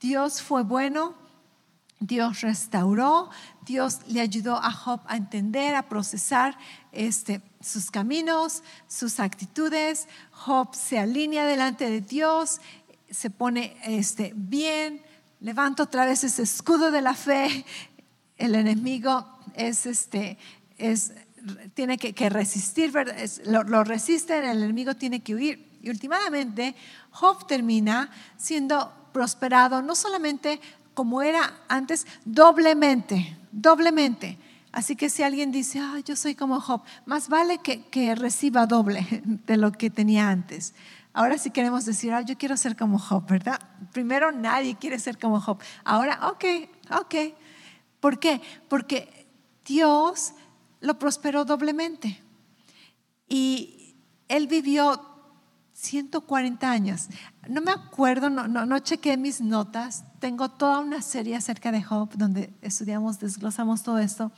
Dios 0.00 0.40
fue 0.40 0.62
bueno, 0.62 1.14
Dios 2.00 2.42
restauró, 2.42 3.30
Dios 3.68 3.98
le 4.06 4.22
ayudó 4.22 4.56
a 4.56 4.72
Job 4.72 5.00
a 5.06 5.18
entender, 5.18 5.74
a 5.74 5.82
procesar 5.82 6.56
este, 6.90 7.42
sus 7.60 7.90
caminos, 7.90 8.62
sus 8.88 9.20
actitudes. 9.20 10.08
Job 10.32 10.74
se 10.74 10.98
alinea 10.98 11.44
delante 11.44 11.90
de 11.90 12.00
Dios, 12.00 12.62
se 13.10 13.28
pone 13.28 13.76
este, 13.84 14.32
bien, 14.34 15.02
levanta 15.40 15.82
otra 15.82 16.06
vez 16.06 16.24
ese 16.24 16.42
escudo 16.42 16.90
de 16.90 17.02
la 17.02 17.14
fe. 17.14 17.66
El 18.38 18.54
enemigo 18.54 19.26
es, 19.54 19.84
este, 19.84 20.38
es 20.78 21.12
tiene 21.74 21.98
que, 21.98 22.30
resistir, 22.30 22.92
lo, 23.44 23.64
lo 23.64 23.84
resisten, 23.84 24.44
el 24.44 24.62
enemigo 24.62 24.94
tiene 24.94 25.20
que 25.20 25.34
huir. 25.34 25.78
Y 25.82 25.90
últimamente, 25.90 26.74
Job 27.10 27.46
termina 27.46 28.10
siendo 28.38 28.92
prosperado, 29.12 29.82
no 29.82 29.94
solamente 29.94 30.60
como 30.98 31.22
era 31.22 31.54
antes, 31.68 32.08
doblemente, 32.24 33.36
doblemente. 33.52 34.36
Así 34.72 34.96
que 34.96 35.08
si 35.08 35.22
alguien 35.22 35.52
dice, 35.52 35.80
yo 36.04 36.16
soy 36.16 36.34
como 36.34 36.60
Job, 36.60 36.82
más 37.06 37.28
vale 37.28 37.58
que, 37.58 37.84
que, 37.84 38.16
reciba 38.16 38.66
doble 38.66 39.06
de 39.46 39.56
lo 39.56 39.70
que 39.70 39.90
tenía 39.90 40.28
antes. 40.28 40.74
Ahora 41.12 41.38
si 41.38 41.52
queremos 41.52 41.84
decir, 41.84 42.12
yo 42.26 42.36
quiero 42.36 42.56
ser 42.56 42.76
como 42.76 42.98
Job, 42.98 43.24
¿verdad? 43.28 43.60
Primero 43.92 44.32
nadie 44.32 44.74
quiere 44.74 44.98
ser 44.98 45.18
como 45.18 45.40
Job. 45.40 45.60
Ahora, 45.84 46.30
ok, 46.30 46.44
ok. 46.90 47.14
¿Por 48.00 48.18
qué? 48.18 48.40
Porque 48.68 49.28
Dios 49.64 50.32
lo 50.80 50.98
prosperó 50.98 51.44
doblemente. 51.44 52.20
Y 53.28 53.94
él 54.26 54.48
vivió 54.48 55.00
140 55.78 56.68
años. 56.68 57.08
No 57.48 57.60
me 57.60 57.70
acuerdo, 57.70 58.30
no, 58.30 58.48
no, 58.48 58.66
no 58.66 58.80
chequé 58.80 59.16
mis 59.16 59.40
notas. 59.40 60.04
Tengo 60.18 60.48
toda 60.48 60.80
una 60.80 61.00
serie 61.02 61.36
acerca 61.36 61.70
de 61.70 61.82
Job 61.82 62.10
donde 62.16 62.52
estudiamos, 62.62 63.20
desglosamos 63.20 63.84
todo 63.84 64.00
esto. 64.00 64.32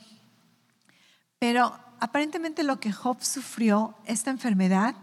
Pero 1.39 1.73
aparentemente 1.99 2.63
lo 2.63 2.79
que 2.79 2.91
Job 2.91 3.23
sufrió, 3.23 3.95
esta 4.05 4.29
enfermedad, 4.29 4.93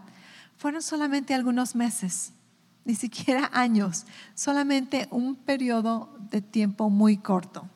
fueron 0.55 0.81
solamente 0.81 1.33
algunos 1.33 1.75
meses, 1.75 2.31
ni 2.85 2.95
siquiera 2.95 3.49
años, 3.51 4.05
solamente 4.33 5.09
un 5.11 5.35
periodo 5.35 6.15
de 6.31 6.41
tiempo 6.41 6.89
muy 6.89 7.17
corto. 7.17 7.67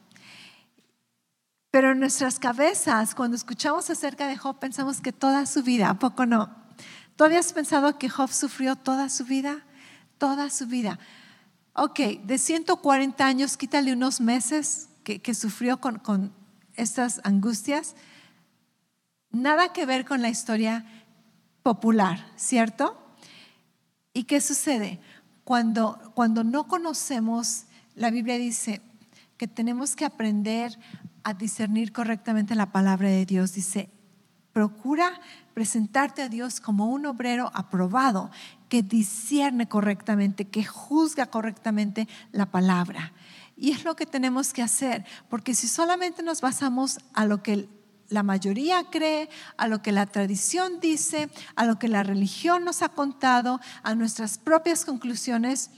Pero 1.69 1.91
en 1.91 1.99
nuestras 1.99 2.39
cabezas, 2.39 3.13
cuando 3.13 3.35
escuchamos 3.35 3.89
acerca 3.89 4.25
de 4.25 4.37
Job, 4.37 4.57
pensamos 4.57 5.01
que 5.01 5.11
toda 5.11 5.45
su 5.45 5.63
vida, 5.63 5.89
¿a 5.89 5.99
poco 5.99 6.25
no? 6.25 6.62
¿Tú 7.15 7.23
habías 7.23 7.53
pensado 7.53 7.97
que 7.97 8.09
Job 8.09 8.31
sufrió 8.31 8.75
toda 8.75 9.09
su 9.09 9.25
vida? 9.25 9.63
Toda 10.17 10.49
su 10.49 10.67
vida. 10.67 10.99
Ok, 11.73 11.99
de 12.23 12.37
140 12.37 13.25
años, 13.25 13.57
quítale 13.57 13.93
unos 13.93 14.21
meses 14.21 14.89
que, 15.03 15.33
sufrió 15.33 15.79
con, 15.79 15.99
con 15.99 16.33
estas 16.75 17.21
angustias. 17.23 17.95
Nada 19.31 19.73
que 19.73 19.85
ver 19.85 20.05
con 20.05 20.21
la 20.21 20.29
historia 20.29 20.85
popular, 21.61 22.25
¿cierto? 22.35 22.99
¿Y 24.13 24.25
qué 24.25 24.41
sucede? 24.41 24.99
Cuando, 25.43 25.99
cuando 26.13 26.43
no 26.43 26.67
conocemos, 26.67 27.65
la 27.95 28.11
Biblia 28.11 28.37
dice 28.37 28.81
que 29.37 29.47
tenemos 29.47 29.95
que 29.95 30.05
aprender 30.05 30.79
a 31.23 31.33
discernir 31.33 31.91
correctamente 31.91 32.55
la 32.55 32.71
palabra 32.71 33.09
de 33.09 33.25
Dios. 33.25 33.53
Dice, 33.53 33.89
procura 34.53 35.19
presentarte 35.53 36.21
a 36.21 36.29
Dios 36.29 36.61
como 36.61 36.87
un 36.87 37.05
obrero 37.05 37.51
aprobado, 37.53 38.31
que 38.69 38.81
discierne 38.81 39.67
correctamente, 39.67 40.45
que 40.45 40.63
juzga 40.63 41.25
correctamente 41.25 42.07
la 42.31 42.45
palabra. 42.45 43.11
Y 43.55 43.71
es 43.71 43.83
lo 43.83 43.95
que 43.95 44.05
tenemos 44.05 44.53
que 44.53 44.63
hacer, 44.63 45.05
porque 45.29 45.53
si 45.53 45.67
solamente 45.67 46.23
nos 46.23 46.41
basamos 46.41 46.99
a 47.13 47.25
lo 47.25 47.43
que 47.43 47.67
la 48.09 48.23
mayoría 48.23 48.83
cree, 48.89 49.29
a 49.57 49.67
lo 49.67 49.81
que 49.81 49.91
la 49.91 50.05
tradición 50.05 50.79
dice, 50.79 51.29
a 51.55 51.65
lo 51.65 51.77
que 51.79 51.87
la 51.87 52.03
religión 52.03 52.63
nos 52.63 52.81
ha 52.81 52.89
contado, 52.89 53.59
a 53.83 53.95
nuestras 53.95 54.37
propias 54.37 54.85
conclusiones, 54.85 55.71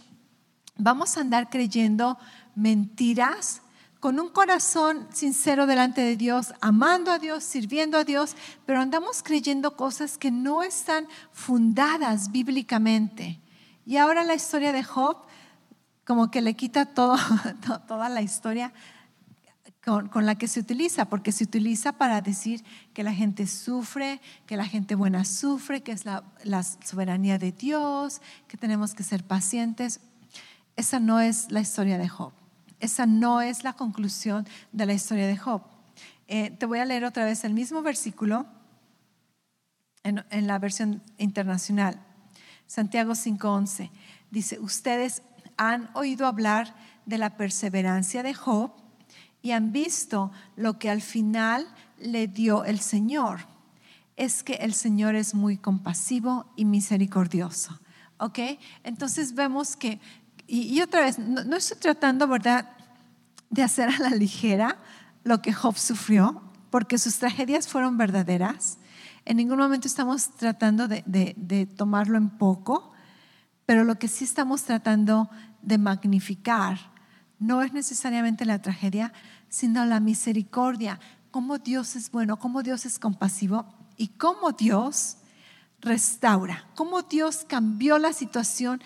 vamos 0.78 1.18
a 1.18 1.22
andar 1.22 1.50
creyendo 1.50 2.18
mentiras 2.56 3.62
con 4.06 4.20
un 4.20 4.30
corazón 4.30 5.08
sincero 5.12 5.66
delante 5.66 6.02
de 6.02 6.16
Dios, 6.16 6.54
amando 6.62 7.12
a 7.12 7.18
Dios, 7.18 7.44
sirviendo 7.44 7.98
a 7.98 8.04
Dios, 8.04 8.36
pero 8.68 8.80
andamos 8.80 9.24
creyendo 9.24 9.76
cosas 9.76 10.20
que 10.20 10.30
no 10.30 10.62
están 10.62 11.08
fundadas 11.32 12.32
bíblicamente. 12.32 13.42
Y 13.84 13.98
ahora 13.98 14.24
la 14.24 14.36
historia 14.36 14.72
de 14.74 14.84
Job, 14.84 15.18
como 16.06 16.30
que 16.30 16.44
le 16.44 16.54
quita 16.54 16.86
todo, 16.86 17.18
toda 17.88 18.08
la 18.10 18.22
historia 18.22 18.74
con, 19.84 20.24
la 20.24 20.36
que 20.36 20.48
se 20.48 20.60
utiliza, 20.60 21.06
porque 21.06 21.32
se 21.32 21.44
utiliza 21.44 21.94
para 21.94 22.22
decir 22.22 22.64
que 22.94 23.02
la 23.02 23.12
gente 23.12 23.48
sufre, 23.48 24.22
que 24.46 24.56
la 24.56 24.68
gente 24.68 24.94
buena 24.94 25.26
sufre, 25.26 25.82
que 25.82 25.94
es 25.94 26.06
la, 26.06 26.24
la 26.44 26.62
soberanía 26.62 27.40
de 27.40 27.54
Dios, 27.54 28.22
que 28.48 28.56
tenemos 28.56 28.94
que 28.94 29.02
ser 29.02 29.24
pacientes. 29.24 30.00
Esa 30.76 31.00
no 31.00 31.20
es 31.20 31.50
la 31.50 31.62
historia 31.62 31.98
de 31.98 32.08
Job. 32.08 32.45
Esa 32.86 33.08
no 33.08 33.42
es 33.42 33.64
la 33.64 33.74
conclusión 33.74 34.48
de 34.72 34.86
la 34.86 34.94
historia 34.94 35.26
de 35.26 35.36
Job. 35.36 35.64
Eh, 36.28 36.52
te 36.52 36.68
voy 36.68 36.78
a 36.78 36.86
leer 36.86 37.04
otra 37.04 37.26
vez 37.26 37.44
el 37.44 37.56
mismo 37.56 37.82
versículo 37.82 38.46
en, 40.04 40.24
en 40.30 40.46
la 40.46 40.60
versión 40.60 41.02
internacional. 41.18 42.00
Santiago 42.68 43.14
5:11 43.14 43.90
dice, 44.30 44.60
ustedes 44.60 45.24
han 45.58 45.90
oído 45.96 46.28
hablar 46.28 46.76
de 47.08 47.18
la 47.18 47.38
perseverancia 47.38 48.22
de 48.22 48.36
Job 48.36 48.72
y 49.42 49.52
han 49.52 49.72
visto 49.72 50.32
lo 50.56 50.78
que 50.78 50.92
al 50.92 51.02
final 51.02 51.68
le 51.98 52.28
dio 52.28 52.66
el 52.66 52.80
Señor. 52.80 53.48
Es 54.16 54.44
que 54.44 54.54
el 54.54 54.76
Señor 54.76 55.16
es 55.16 55.34
muy 55.34 55.58
compasivo 55.58 56.46
y 56.56 56.66
misericordioso. 56.66 57.80
¿Ok? 58.18 58.40
Entonces 58.84 59.34
vemos 59.34 59.76
que, 59.76 60.00
y, 60.46 60.80
otra 60.82 61.02
vez, 61.02 61.18
no, 61.18 61.44
no, 61.44 61.56
estoy 61.56 61.78
tratando, 61.80 62.28
¿verdad?, 62.28 62.75
de 63.50 63.64
hacer 63.64 63.90
a 63.90 64.00
la 64.00 64.10
ligera 64.10 64.78
lo 65.24 65.42
que 65.42 65.54
Job 65.54 65.78
sufrió, 65.78 66.42
porque 66.70 66.98
sus 66.98 67.18
tragedias 67.18 67.68
fueron 67.68 67.98
verdaderas. 67.98 68.78
En 69.26 69.38
ningún 69.38 69.58
momento 69.58 69.88
estamos 69.88 70.30
tratando 70.32 70.88
de, 70.88 71.04
de 71.06 71.66
tomarlo 71.66 72.18
en 72.18 72.30
poco, 72.30 72.92
pero 73.66 73.84
lo 73.84 73.98
que 73.98 74.08
sí 74.08 74.24
estamos 74.24 74.64
tratando 74.64 75.30
de 75.62 75.78
magnificar 75.78 76.78
no 77.40 77.62
es 77.62 77.74
necesariamente 77.74 78.46
la 78.46 78.62
tragedia, 78.62 79.12
sino 79.50 79.86
la 79.86 80.00
misericordia, 80.00 81.00
cómo 81.32 81.58
Dios 81.58 81.96
es 81.96 82.12
bueno, 82.12 82.38
cómo 82.38 82.64
Dios 82.64 82.86
es 82.86 83.00
compasivo 83.00 83.66
y 83.98 84.10
cómo 84.10 84.52
Dios 84.52 85.18
restaura, 85.82 86.66
cómo 86.76 87.04
Dios 87.04 87.46
cambió 87.48 87.98
la 87.98 88.14
situación, 88.14 88.82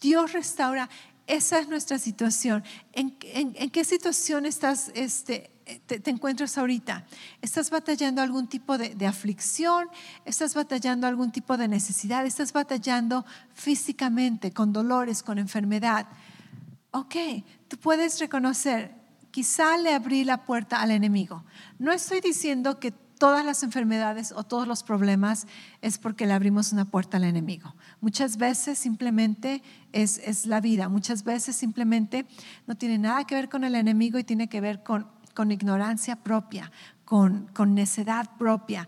Dios 0.00 0.32
restaura. 0.32 0.88
Esa 1.26 1.58
es 1.58 1.68
nuestra 1.68 1.98
situación. 1.98 2.62
¿En, 2.92 3.10
qué 3.70 3.84
situación 3.84 4.44
estás, 4.44 4.90
este, 4.94 5.50
te, 5.86 6.10
encuentras 6.10 6.58
ahorita? 6.58 7.06
¿Estás 7.40 7.70
batallando 7.70 8.20
algún 8.20 8.46
tipo 8.46 8.76
de, 8.76 8.94
de, 8.94 9.06
aflicción? 9.06 9.88
¿Estás 10.26 10.54
batallando 10.54 11.06
algún 11.06 11.32
tipo 11.32 11.56
de 11.56 11.66
necesidad? 11.66 12.26
¿Estás 12.26 12.52
batallando 12.52 13.24
físicamente, 13.54 14.52
con 14.52 14.72
dolores, 14.72 15.22
con 15.22 15.38
enfermedad? 15.38 16.06
Ok, 16.90 17.14
tú 17.68 17.78
puedes 17.78 18.20
reconocer, 18.20 18.94
quizá 19.30 19.78
le 19.78 19.94
abrí 19.94 20.24
la 20.24 20.44
puerta 20.44 20.80
al 20.80 20.90
enemigo. 20.90 21.44
No 21.78 21.90
estoy 21.90 22.20
diciendo 22.20 22.78
que 22.78 22.92
todas 23.18 23.44
las 23.44 23.62
enfermedades 23.62 24.32
o 24.32 24.44
todos 24.44 24.66
los 24.66 24.82
problemas 24.82 25.46
es 25.80 25.98
porque 25.98 26.26
le 26.26 26.32
abrimos 26.32 26.72
una 26.72 26.84
puerta 26.84 27.16
al 27.16 27.24
enemigo. 27.24 27.74
Muchas 28.00 28.36
veces 28.36 28.78
simplemente 28.78 29.62
es, 29.92 30.46
la 30.46 30.60
vida, 30.60 30.88
muchas 30.88 31.24
veces 31.24 31.56
simplemente 31.56 32.26
no 32.66 32.76
tiene 32.76 32.98
nada 32.98 33.24
que 33.24 33.34
ver 33.34 33.48
con 33.48 33.64
el 33.64 33.74
enemigo 33.74 34.18
y 34.18 34.24
tiene 34.24 34.48
que 34.48 34.60
ver 34.60 34.82
con, 34.82 35.06
con 35.34 35.52
ignorancia 35.52 36.16
propia, 36.16 36.70
con, 37.04 37.48
con 37.54 37.74
necedad 37.74 38.30
propia. 38.38 38.86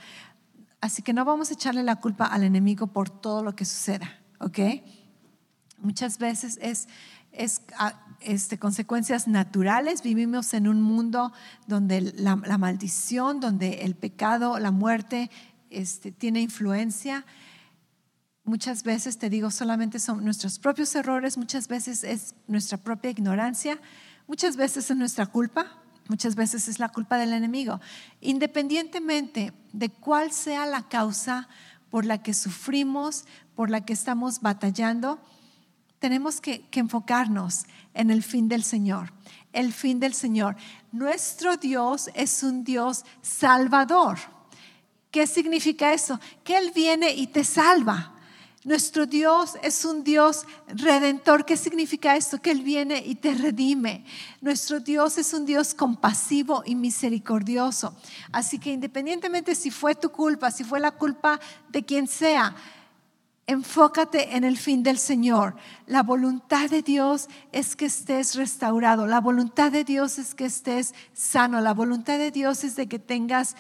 Así 0.80 1.02
que 1.02 1.12
no 1.12 1.24
vamos 1.24 1.50
a 1.50 1.54
echarle 1.54 1.82
la 1.82 1.96
culpa 1.96 2.26
al 2.26 2.42
enemigo 2.42 2.88
por 2.88 3.10
todo 3.10 3.42
lo 3.42 3.56
que 3.56 3.64
suceda, 3.64 4.18
¿ok? 4.40 4.58
Muchas 5.78 6.18
veces 6.18 6.58
es 6.62 6.88
es 7.36 7.62
este, 8.20 8.58
consecuencias 8.58 9.28
naturales. 9.28 10.02
Vivimos 10.02 10.54
en 10.54 10.68
un 10.68 10.82
mundo 10.82 11.32
donde 11.66 12.00
la, 12.00 12.36
maldición, 12.36 13.40
donde 13.40 13.82
el 13.82 13.94
pecado, 13.94 14.58
la 14.58 14.70
muerte 14.70 15.30
este, 15.70 16.12
tiene 16.12 16.40
influencia. 16.40 17.24
Muchas 18.44 18.82
veces, 18.82 19.18
te 19.18 19.28
digo, 19.28 19.50
solamente 19.50 19.98
son 19.98 20.24
nuestros 20.24 20.58
propios 20.58 20.94
errores, 20.94 21.36
muchas 21.36 21.68
veces 21.68 22.04
es 22.04 22.34
nuestra 22.46 22.78
propia 22.78 23.10
ignorancia, 23.10 23.78
muchas 24.26 24.56
veces 24.56 24.90
es 24.90 24.96
nuestra 24.96 25.26
culpa, 25.26 25.66
muchas 26.08 26.36
veces 26.36 26.68
es 26.68 26.78
la 26.78 26.88
culpa 26.88 27.18
del 27.18 27.32
enemigo. 27.32 27.80
Independientemente 28.20 29.52
de 29.72 29.90
cuál 29.90 30.32
sea 30.32 30.64
la 30.66 30.88
causa 30.88 31.48
por 31.90 32.04
la 32.04 32.22
que 32.22 32.34
sufrimos, 32.34 33.24
por 33.54 33.70
la 33.70 33.84
que 33.84 33.92
estamos 33.92 34.40
batallando, 34.40 35.20
tenemos 36.06 36.40
que, 36.40 36.64
enfocarnos 36.70 37.64
en 37.92 38.12
el 38.12 38.22
fin 38.22 38.46
del 38.46 38.62
Señor. 38.62 39.12
El 39.52 39.72
fin 39.72 39.98
del 39.98 40.14
Señor. 40.14 40.54
Nuestro 40.92 41.56
Dios 41.56 42.08
es 42.14 42.44
un 42.44 42.62
Dios 42.62 43.04
salvador. 43.22 44.16
¿Qué 45.10 45.26
significa 45.26 45.92
eso? 45.92 46.20
Que 46.44 46.58
Él 46.58 46.70
viene 46.72 47.12
y 47.12 47.26
te 47.26 47.42
salva. 47.42 48.12
Nuestro 48.62 49.06
Dios 49.06 49.54
es 49.64 49.84
un 49.84 50.04
Dios 50.04 50.46
redentor. 50.68 51.44
¿Qué 51.44 51.56
significa 51.56 52.14
esto? 52.14 52.40
Que 52.40 52.52
Él 52.52 52.62
viene 52.62 53.02
y 53.04 53.16
te 53.16 53.34
redime. 53.34 54.04
Nuestro 54.40 54.78
Dios 54.78 55.18
es 55.18 55.32
un 55.34 55.44
Dios 55.44 55.74
compasivo 55.74 56.62
y 56.64 56.76
misericordioso. 56.76 57.96
Así 58.30 58.60
que 58.60 58.70
independientemente 58.70 59.56
si 59.56 59.72
fue 59.72 59.96
tu 59.96 60.10
culpa, 60.10 60.52
si 60.52 60.62
fue 60.62 60.78
la 60.78 60.92
culpa 60.92 61.40
de 61.68 61.84
quien 61.84 62.06
sea, 62.06 62.54
Enfócate 63.48 64.34
en 64.36 64.42
el 64.42 64.56
fin 64.56 64.82
del 64.82 64.98
Señor. 64.98 65.54
La 65.86 66.02
voluntad 66.02 66.68
de 66.68 66.82
Dios 66.82 67.28
es 67.52 67.76
que 67.76 67.86
estés 67.86 68.34
restaurado. 68.34 69.06
La 69.06 69.20
voluntad 69.20 69.70
de 69.70 69.84
Dios 69.84 70.18
es 70.18 70.34
que 70.34 70.46
estés 70.46 70.94
sano. 71.12 71.60
La 71.60 71.72
voluntad 71.72 72.18
de 72.18 72.32
Dios 72.32 72.64
es 72.64 72.74
de 72.74 72.88
que 72.88 72.98
tengas 72.98 73.54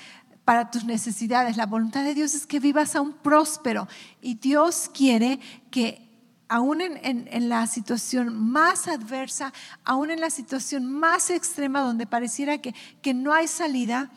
para 0.44 0.72
tus 0.72 0.84
necesidades. 0.84 1.56
La 1.56 1.66
voluntad 1.66 2.02
de 2.02 2.14
Dios 2.14 2.34
es 2.34 2.48
que 2.48 2.58
vivas 2.58 2.96
aún 2.96 3.12
próspero. 3.12 3.86
Y 4.20 4.34
Dios 4.34 4.90
quiere 4.92 5.38
que 5.70 6.02
aún 6.48 6.80
en, 6.80 7.48
la 7.48 7.68
situación 7.68 8.34
más 8.34 8.88
adversa, 8.88 9.52
aún 9.84 10.10
en 10.10 10.20
la 10.20 10.30
situación 10.30 10.84
más 10.84 11.30
extrema 11.30 11.80
donde 11.80 12.08
pareciera 12.08 12.58
que, 12.58 12.74
que 13.02 13.14
no 13.14 13.32
hay 13.32 13.46
salida, 13.46 14.10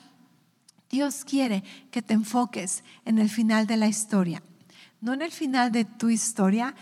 Dios 0.89 1.25
quiere 1.25 1.63
que 1.91 2.01
te 2.01 2.15
enfoques 2.15 2.83
en 3.05 3.19
el 3.19 3.29
final 3.29 3.67
de 3.67 3.77
la 3.77 3.87
historia 3.87 4.41
no 5.01 5.13
en 5.13 5.21
el 5.21 5.31
final 5.31 5.71
de 5.71 5.85
tu 5.85 6.09
historia, 6.09 6.75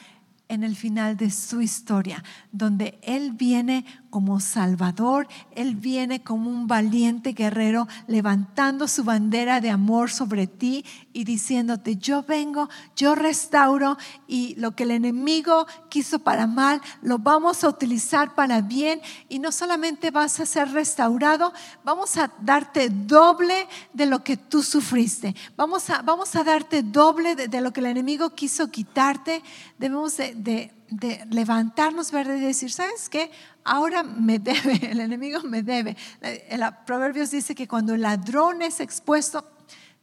en 0.49 0.63
el 0.63 0.75
final 0.75 1.17
de 1.17 1.29
su 1.29 1.61
historia, 1.61 2.23
donde 2.51 2.99
Él 3.01 3.33
viene 3.33 3.85
como 4.09 4.39
Salvador, 4.39 5.27
Él 5.51 5.75
viene 5.75 6.23
como 6.23 6.49
un 6.49 6.67
valiente 6.67 7.33
guerrero 7.33 7.87
levantando 8.07 8.87
su 8.87 9.03
bandera 9.03 9.61
de 9.61 9.69
amor 9.69 10.09
sobre 10.09 10.47
ti 10.47 10.85
y 11.13 11.23
diciéndote, 11.23 11.97
yo 11.97 12.23
vengo, 12.23 12.69
yo 12.95 13.15
restauro 13.15 13.97
y 14.27 14.55
lo 14.55 14.75
que 14.75 14.83
el 14.83 14.91
enemigo 14.91 15.67
quiso 15.89 16.19
para 16.19 16.47
mal, 16.47 16.81
lo 17.01 17.19
vamos 17.19 17.63
a 17.63 17.69
utilizar 17.69 18.35
para 18.35 18.61
bien 18.61 19.01
y 19.29 19.39
no 19.39 19.51
solamente 19.51 20.11
vas 20.11 20.39
a 20.39 20.45
ser 20.45 20.71
restaurado, 20.71 21.53
vamos 21.83 22.17
a 22.17 22.31
darte 22.41 22.89
doble 22.89 23.67
de 23.93 24.05
lo 24.05 24.23
que 24.23 24.37
tú 24.37 24.63
sufriste, 24.63 25.35
vamos 25.55 25.89
a, 25.89 26.01
vamos 26.01 26.35
a 26.35 26.43
darte 26.43 26.83
doble 26.83 27.35
de, 27.35 27.61
lo 27.61 27.73
que 27.73 27.79
el 27.79 27.87
enemigo 27.87 28.29
quiso 28.31 28.69
quitarte, 28.69 29.41
debemos 29.77 30.17
de 30.17 30.71
de 30.89 31.25
levantarnos, 31.29 32.11
¿verdad? 32.11 32.35
Y 32.35 32.41
decir, 32.41 32.71
¿sabes 32.71 33.09
qué? 33.09 33.29
Ahora 33.67 34.01
me 34.01 34.39
debe, 34.39 34.79
el 34.91 35.01
enemigo 35.01 35.41
me 35.43 35.61
debe. 35.61 35.97
El 36.21 36.61
Proverbios 36.85 37.31
dice 37.31 37.53
que 37.53 37.67
cuando 37.67 37.93
el 37.93 38.01
ladrón 38.01 38.61
es 38.61 38.79
expuesto, 38.79 39.45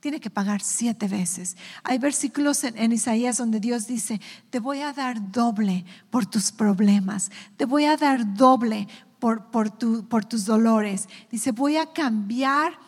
tiene 0.00 0.20
que 0.20 0.28
pagar 0.28 0.60
siete 0.60 1.08
veces. 1.08 1.56
Hay 1.82 1.96
versículos 1.96 2.62
en, 2.62 2.92
Isaías 2.92 3.38
donde 3.38 3.60
Dios 3.60 3.86
dice, 3.86 4.20
te 4.50 4.60
voy 4.60 4.82
a 4.82 4.92
dar 4.92 5.32
doble 5.32 5.86
por 6.10 6.26
tus 6.26 6.52
problemas, 6.52 7.30
te 7.56 7.64
voy 7.64 7.86
a 7.86 7.96
dar 7.96 8.34
doble 8.34 8.86
por, 9.18 9.46
por, 9.46 9.70
por 10.08 10.26
tus 10.26 10.44
dolores. 10.44 11.08
Dice, 11.30 11.52
voy 11.52 11.78
a 11.78 11.86
cambiar 11.86 12.78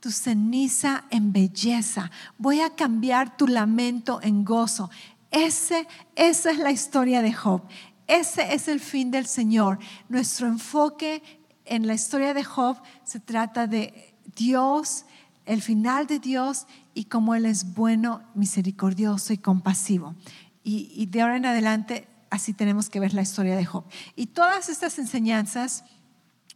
tu 0.00 0.10
ceniza 0.10 1.04
en 1.10 1.32
belleza, 1.32 2.10
voy 2.38 2.60
a 2.60 2.74
cambiar 2.74 3.36
tu 3.36 3.46
lamento 3.46 4.18
en 4.20 4.44
gozo. 4.44 4.90
Esa 5.30 5.86
es 6.16 6.44
la 6.58 6.72
historia 6.72 7.22
de 7.22 7.32
Job. 7.32 7.62
Ese 8.06 8.54
es 8.54 8.68
el 8.68 8.80
fin 8.80 9.10
del 9.10 9.26
Señor. 9.26 9.78
Nuestro 10.08 10.46
enfoque 10.46 11.22
en 11.64 11.86
la 11.86 11.94
historia 11.94 12.34
de 12.34 12.44
Job 12.44 12.76
se 13.04 13.20
trata 13.20 13.66
de 13.66 14.14
Dios, 14.36 15.06
el 15.46 15.62
final 15.62 16.06
de 16.06 16.18
Dios 16.18 16.66
y 16.92 17.04
cómo 17.04 17.34
Él 17.34 17.46
es 17.46 17.74
bueno, 17.74 18.22
misericordioso 18.34 19.32
y 19.32 19.38
compasivo. 19.38 20.14
Y, 20.62 21.06
de 21.06 21.20
ahora 21.20 21.36
en 21.36 21.46
adelante 21.46 22.08
así 22.30 22.54
tenemos 22.54 22.88
que 22.88 23.00
ver 23.00 23.14
la 23.14 23.22
historia 23.22 23.56
de 23.56 23.64
Job. 23.64 23.84
Y 24.16 24.26
todas 24.26 24.68
estas 24.68 24.98
enseñanzas, 24.98 25.84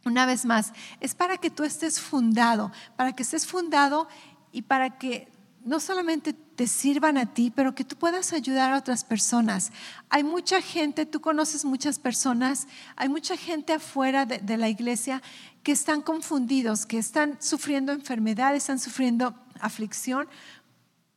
una 0.05 0.25
vez 0.25 0.45
más, 0.45 0.73
es 0.99 1.15
para 1.15 1.37
que 1.37 1.49
tú 1.49 1.63
estés 1.63 1.99
fundado, 1.99 2.71
para 2.95 3.13
que 3.13 3.23
estés 3.23 3.45
fundado 3.45 4.07
y 4.51 4.63
para 4.63 4.97
que 4.97 5.31
no 5.63 5.79
solamente 5.79 6.33
te 6.59 6.67
sirvan 6.67 7.17
a 7.17 7.25
ti, 7.25 7.53
pero 7.55 7.73
que 7.73 7.85
tú 7.85 7.95
puedas 7.95 8.33
ayudar 8.33 8.73
a 8.73 8.77
otras 8.77 9.05
personas. 9.05 9.71
Hay 10.09 10.25
mucha 10.25 10.61
gente, 10.61 11.05
tú 11.05 11.21
conoces 11.21 11.63
muchas 11.63 11.99
personas, 11.99 12.67
hay 12.97 13.07
mucha 13.07 13.37
gente 13.37 13.71
afuera 13.71 14.25
de, 14.25 14.57
la 14.57 14.67
iglesia 14.67 15.21
que 15.63 15.71
están 15.71 16.01
confundidos, 16.01 16.85
que 16.85 16.97
están 16.97 17.37
sufriendo 17.41 17.93
enfermedades, 17.93 18.63
están 18.63 18.77
sufriendo 18.77 19.33
aflicción 19.61 20.27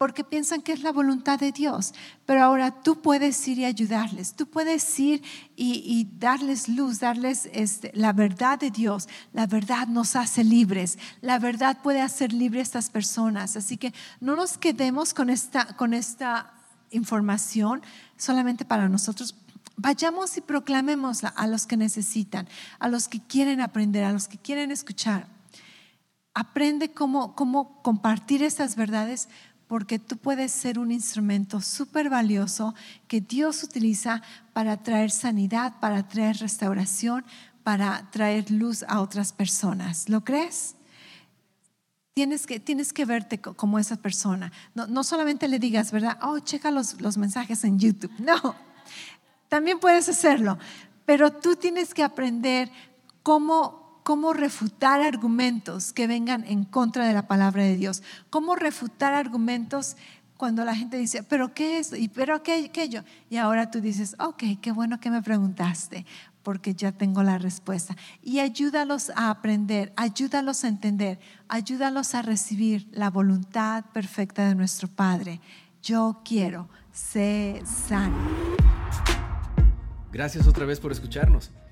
porque 0.02 0.24
piensan 0.24 0.62
que 0.62 0.72
es 0.72 0.82
la 0.82 0.90
voluntad 0.90 1.38
de 1.38 1.52
Dios. 1.52 1.94
Pero 2.26 2.42
ahora 2.42 2.72
tú 2.82 3.00
puedes 3.00 3.46
ir 3.46 3.60
y 3.60 3.64
ayudarles, 3.64 4.34
tú 4.34 4.46
puedes 4.46 4.98
ir 4.98 5.22
y, 5.54 6.08
darles 6.18 6.68
luz, 6.68 6.98
darles 6.98 7.48
este, 7.52 7.92
la 7.94 8.12
verdad 8.12 8.58
de 8.58 8.72
Dios. 8.72 9.08
La 9.32 9.46
verdad 9.46 9.86
nos 9.86 10.16
hace 10.16 10.42
libres, 10.42 10.98
la 11.20 11.38
verdad 11.38 11.78
puede 11.84 12.00
hacer 12.00 12.32
libres 12.32 12.62
a 12.62 12.80
estas 12.80 12.90
personas. 12.90 13.54
Así 13.54 13.76
que 13.76 13.94
no 14.18 14.34
nos 14.34 14.58
quedemos 14.58 15.14
con 15.14 15.30
esta, 15.30 15.66
con 15.76 15.94
esta 15.94 16.52
información 16.90 17.80
solamente 18.16 18.64
para 18.64 18.88
nosotros. 18.88 19.36
Vayamos 19.76 20.36
y 20.36 20.40
proclamemos 20.40 21.22
a 21.22 21.46
los 21.46 21.68
que 21.68 21.76
necesitan, 21.76 22.48
a 22.80 22.88
los 22.88 23.06
que 23.06 23.20
quieren 23.20 23.60
aprender, 23.60 24.02
a 24.02 24.10
los 24.10 24.26
que 24.26 24.38
quieren 24.38 24.72
escuchar. 24.72 25.28
Aprende 26.34 26.92
cómo, 26.92 27.36
cómo 27.36 27.80
compartir 27.82 28.42
estas 28.42 28.74
verdades 28.74 29.28
porque 29.72 29.98
tú 29.98 30.18
puedes 30.18 30.52
ser 30.52 30.78
un 30.78 30.92
instrumento 30.92 31.62
súper 31.62 32.10
valioso 32.10 32.74
que 33.08 33.22
Dios 33.22 33.62
utiliza 33.62 34.20
para 34.52 34.82
traer 34.82 35.10
sanidad, 35.10 35.80
para 35.80 36.06
traer 36.06 36.36
restauración, 36.36 37.24
para 37.62 38.10
traer 38.10 38.50
luz 38.50 38.82
a 38.86 39.00
otras 39.00 39.32
personas. 39.32 40.10
¿Lo 40.10 40.24
crees? 40.24 40.74
Tienes 42.12 42.46
que, 42.46 42.60
tienes 42.60 42.92
que 42.92 43.06
verte 43.06 43.40
como 43.40 43.78
esa 43.78 43.96
persona. 43.96 44.52
No, 44.74 44.86
no 44.88 45.02
solamente 45.04 45.48
le 45.48 45.58
digas, 45.58 45.90
¿verdad? 45.90 46.18
Oh, 46.20 46.38
checa 46.38 46.70
los, 46.70 47.00
los 47.00 47.16
mensajes 47.16 47.64
en 47.64 47.78
YouTube. 47.78 48.12
No, 48.18 48.54
también 49.48 49.80
puedes 49.80 50.06
hacerlo, 50.06 50.58
pero 51.06 51.32
tú 51.32 51.56
tienes 51.56 51.94
que 51.94 52.02
aprender 52.02 52.70
cómo, 53.22 53.81
cómo 54.02 54.32
refutar 54.32 55.00
argumentos 55.00 55.92
que 55.92 56.06
vengan 56.06 56.44
en 56.46 56.64
contra 56.64 57.06
de 57.06 57.14
la 57.14 57.26
palabra 57.26 57.62
de 57.62 57.76
Dios, 57.76 58.02
cómo 58.30 58.56
refutar 58.56 59.14
argumentos 59.14 59.96
cuando 60.36 60.64
la 60.64 60.74
gente 60.74 60.96
dice, 60.96 61.22
pero 61.22 61.54
¿qué 61.54 61.78
es? 61.78 61.92
¿Y 61.92 62.08
pero 62.08 62.42
qué, 62.42 62.88
yo? 62.88 63.02
Y 63.30 63.36
ahora 63.36 63.70
tú 63.70 63.80
dices, 63.80 64.16
ok, 64.18 64.42
qué 64.60 64.72
bueno 64.72 64.98
que 64.98 65.08
me 65.08 65.22
preguntaste, 65.22 66.04
porque 66.42 66.74
ya 66.74 66.90
tengo 66.90 67.22
la 67.22 67.38
respuesta. 67.38 67.96
Y 68.22 68.40
ayúdalos 68.40 69.10
a 69.10 69.30
aprender, 69.30 69.92
ayúdalos 69.94 70.64
a 70.64 70.68
entender, 70.68 71.20
ayúdalos 71.46 72.16
a 72.16 72.22
recibir 72.22 72.88
la 72.90 73.08
voluntad 73.08 73.84
perfecta 73.92 74.48
de 74.48 74.56
nuestro 74.56 74.88
Padre. 74.88 75.40
Yo 75.80 76.22
quiero 76.24 76.68
ser 76.92 77.64
sano. 77.64 78.16
Gracias 80.12 80.48
otra 80.48 80.66
vez 80.66 80.80
por 80.80 80.90
escucharnos. 80.90 81.52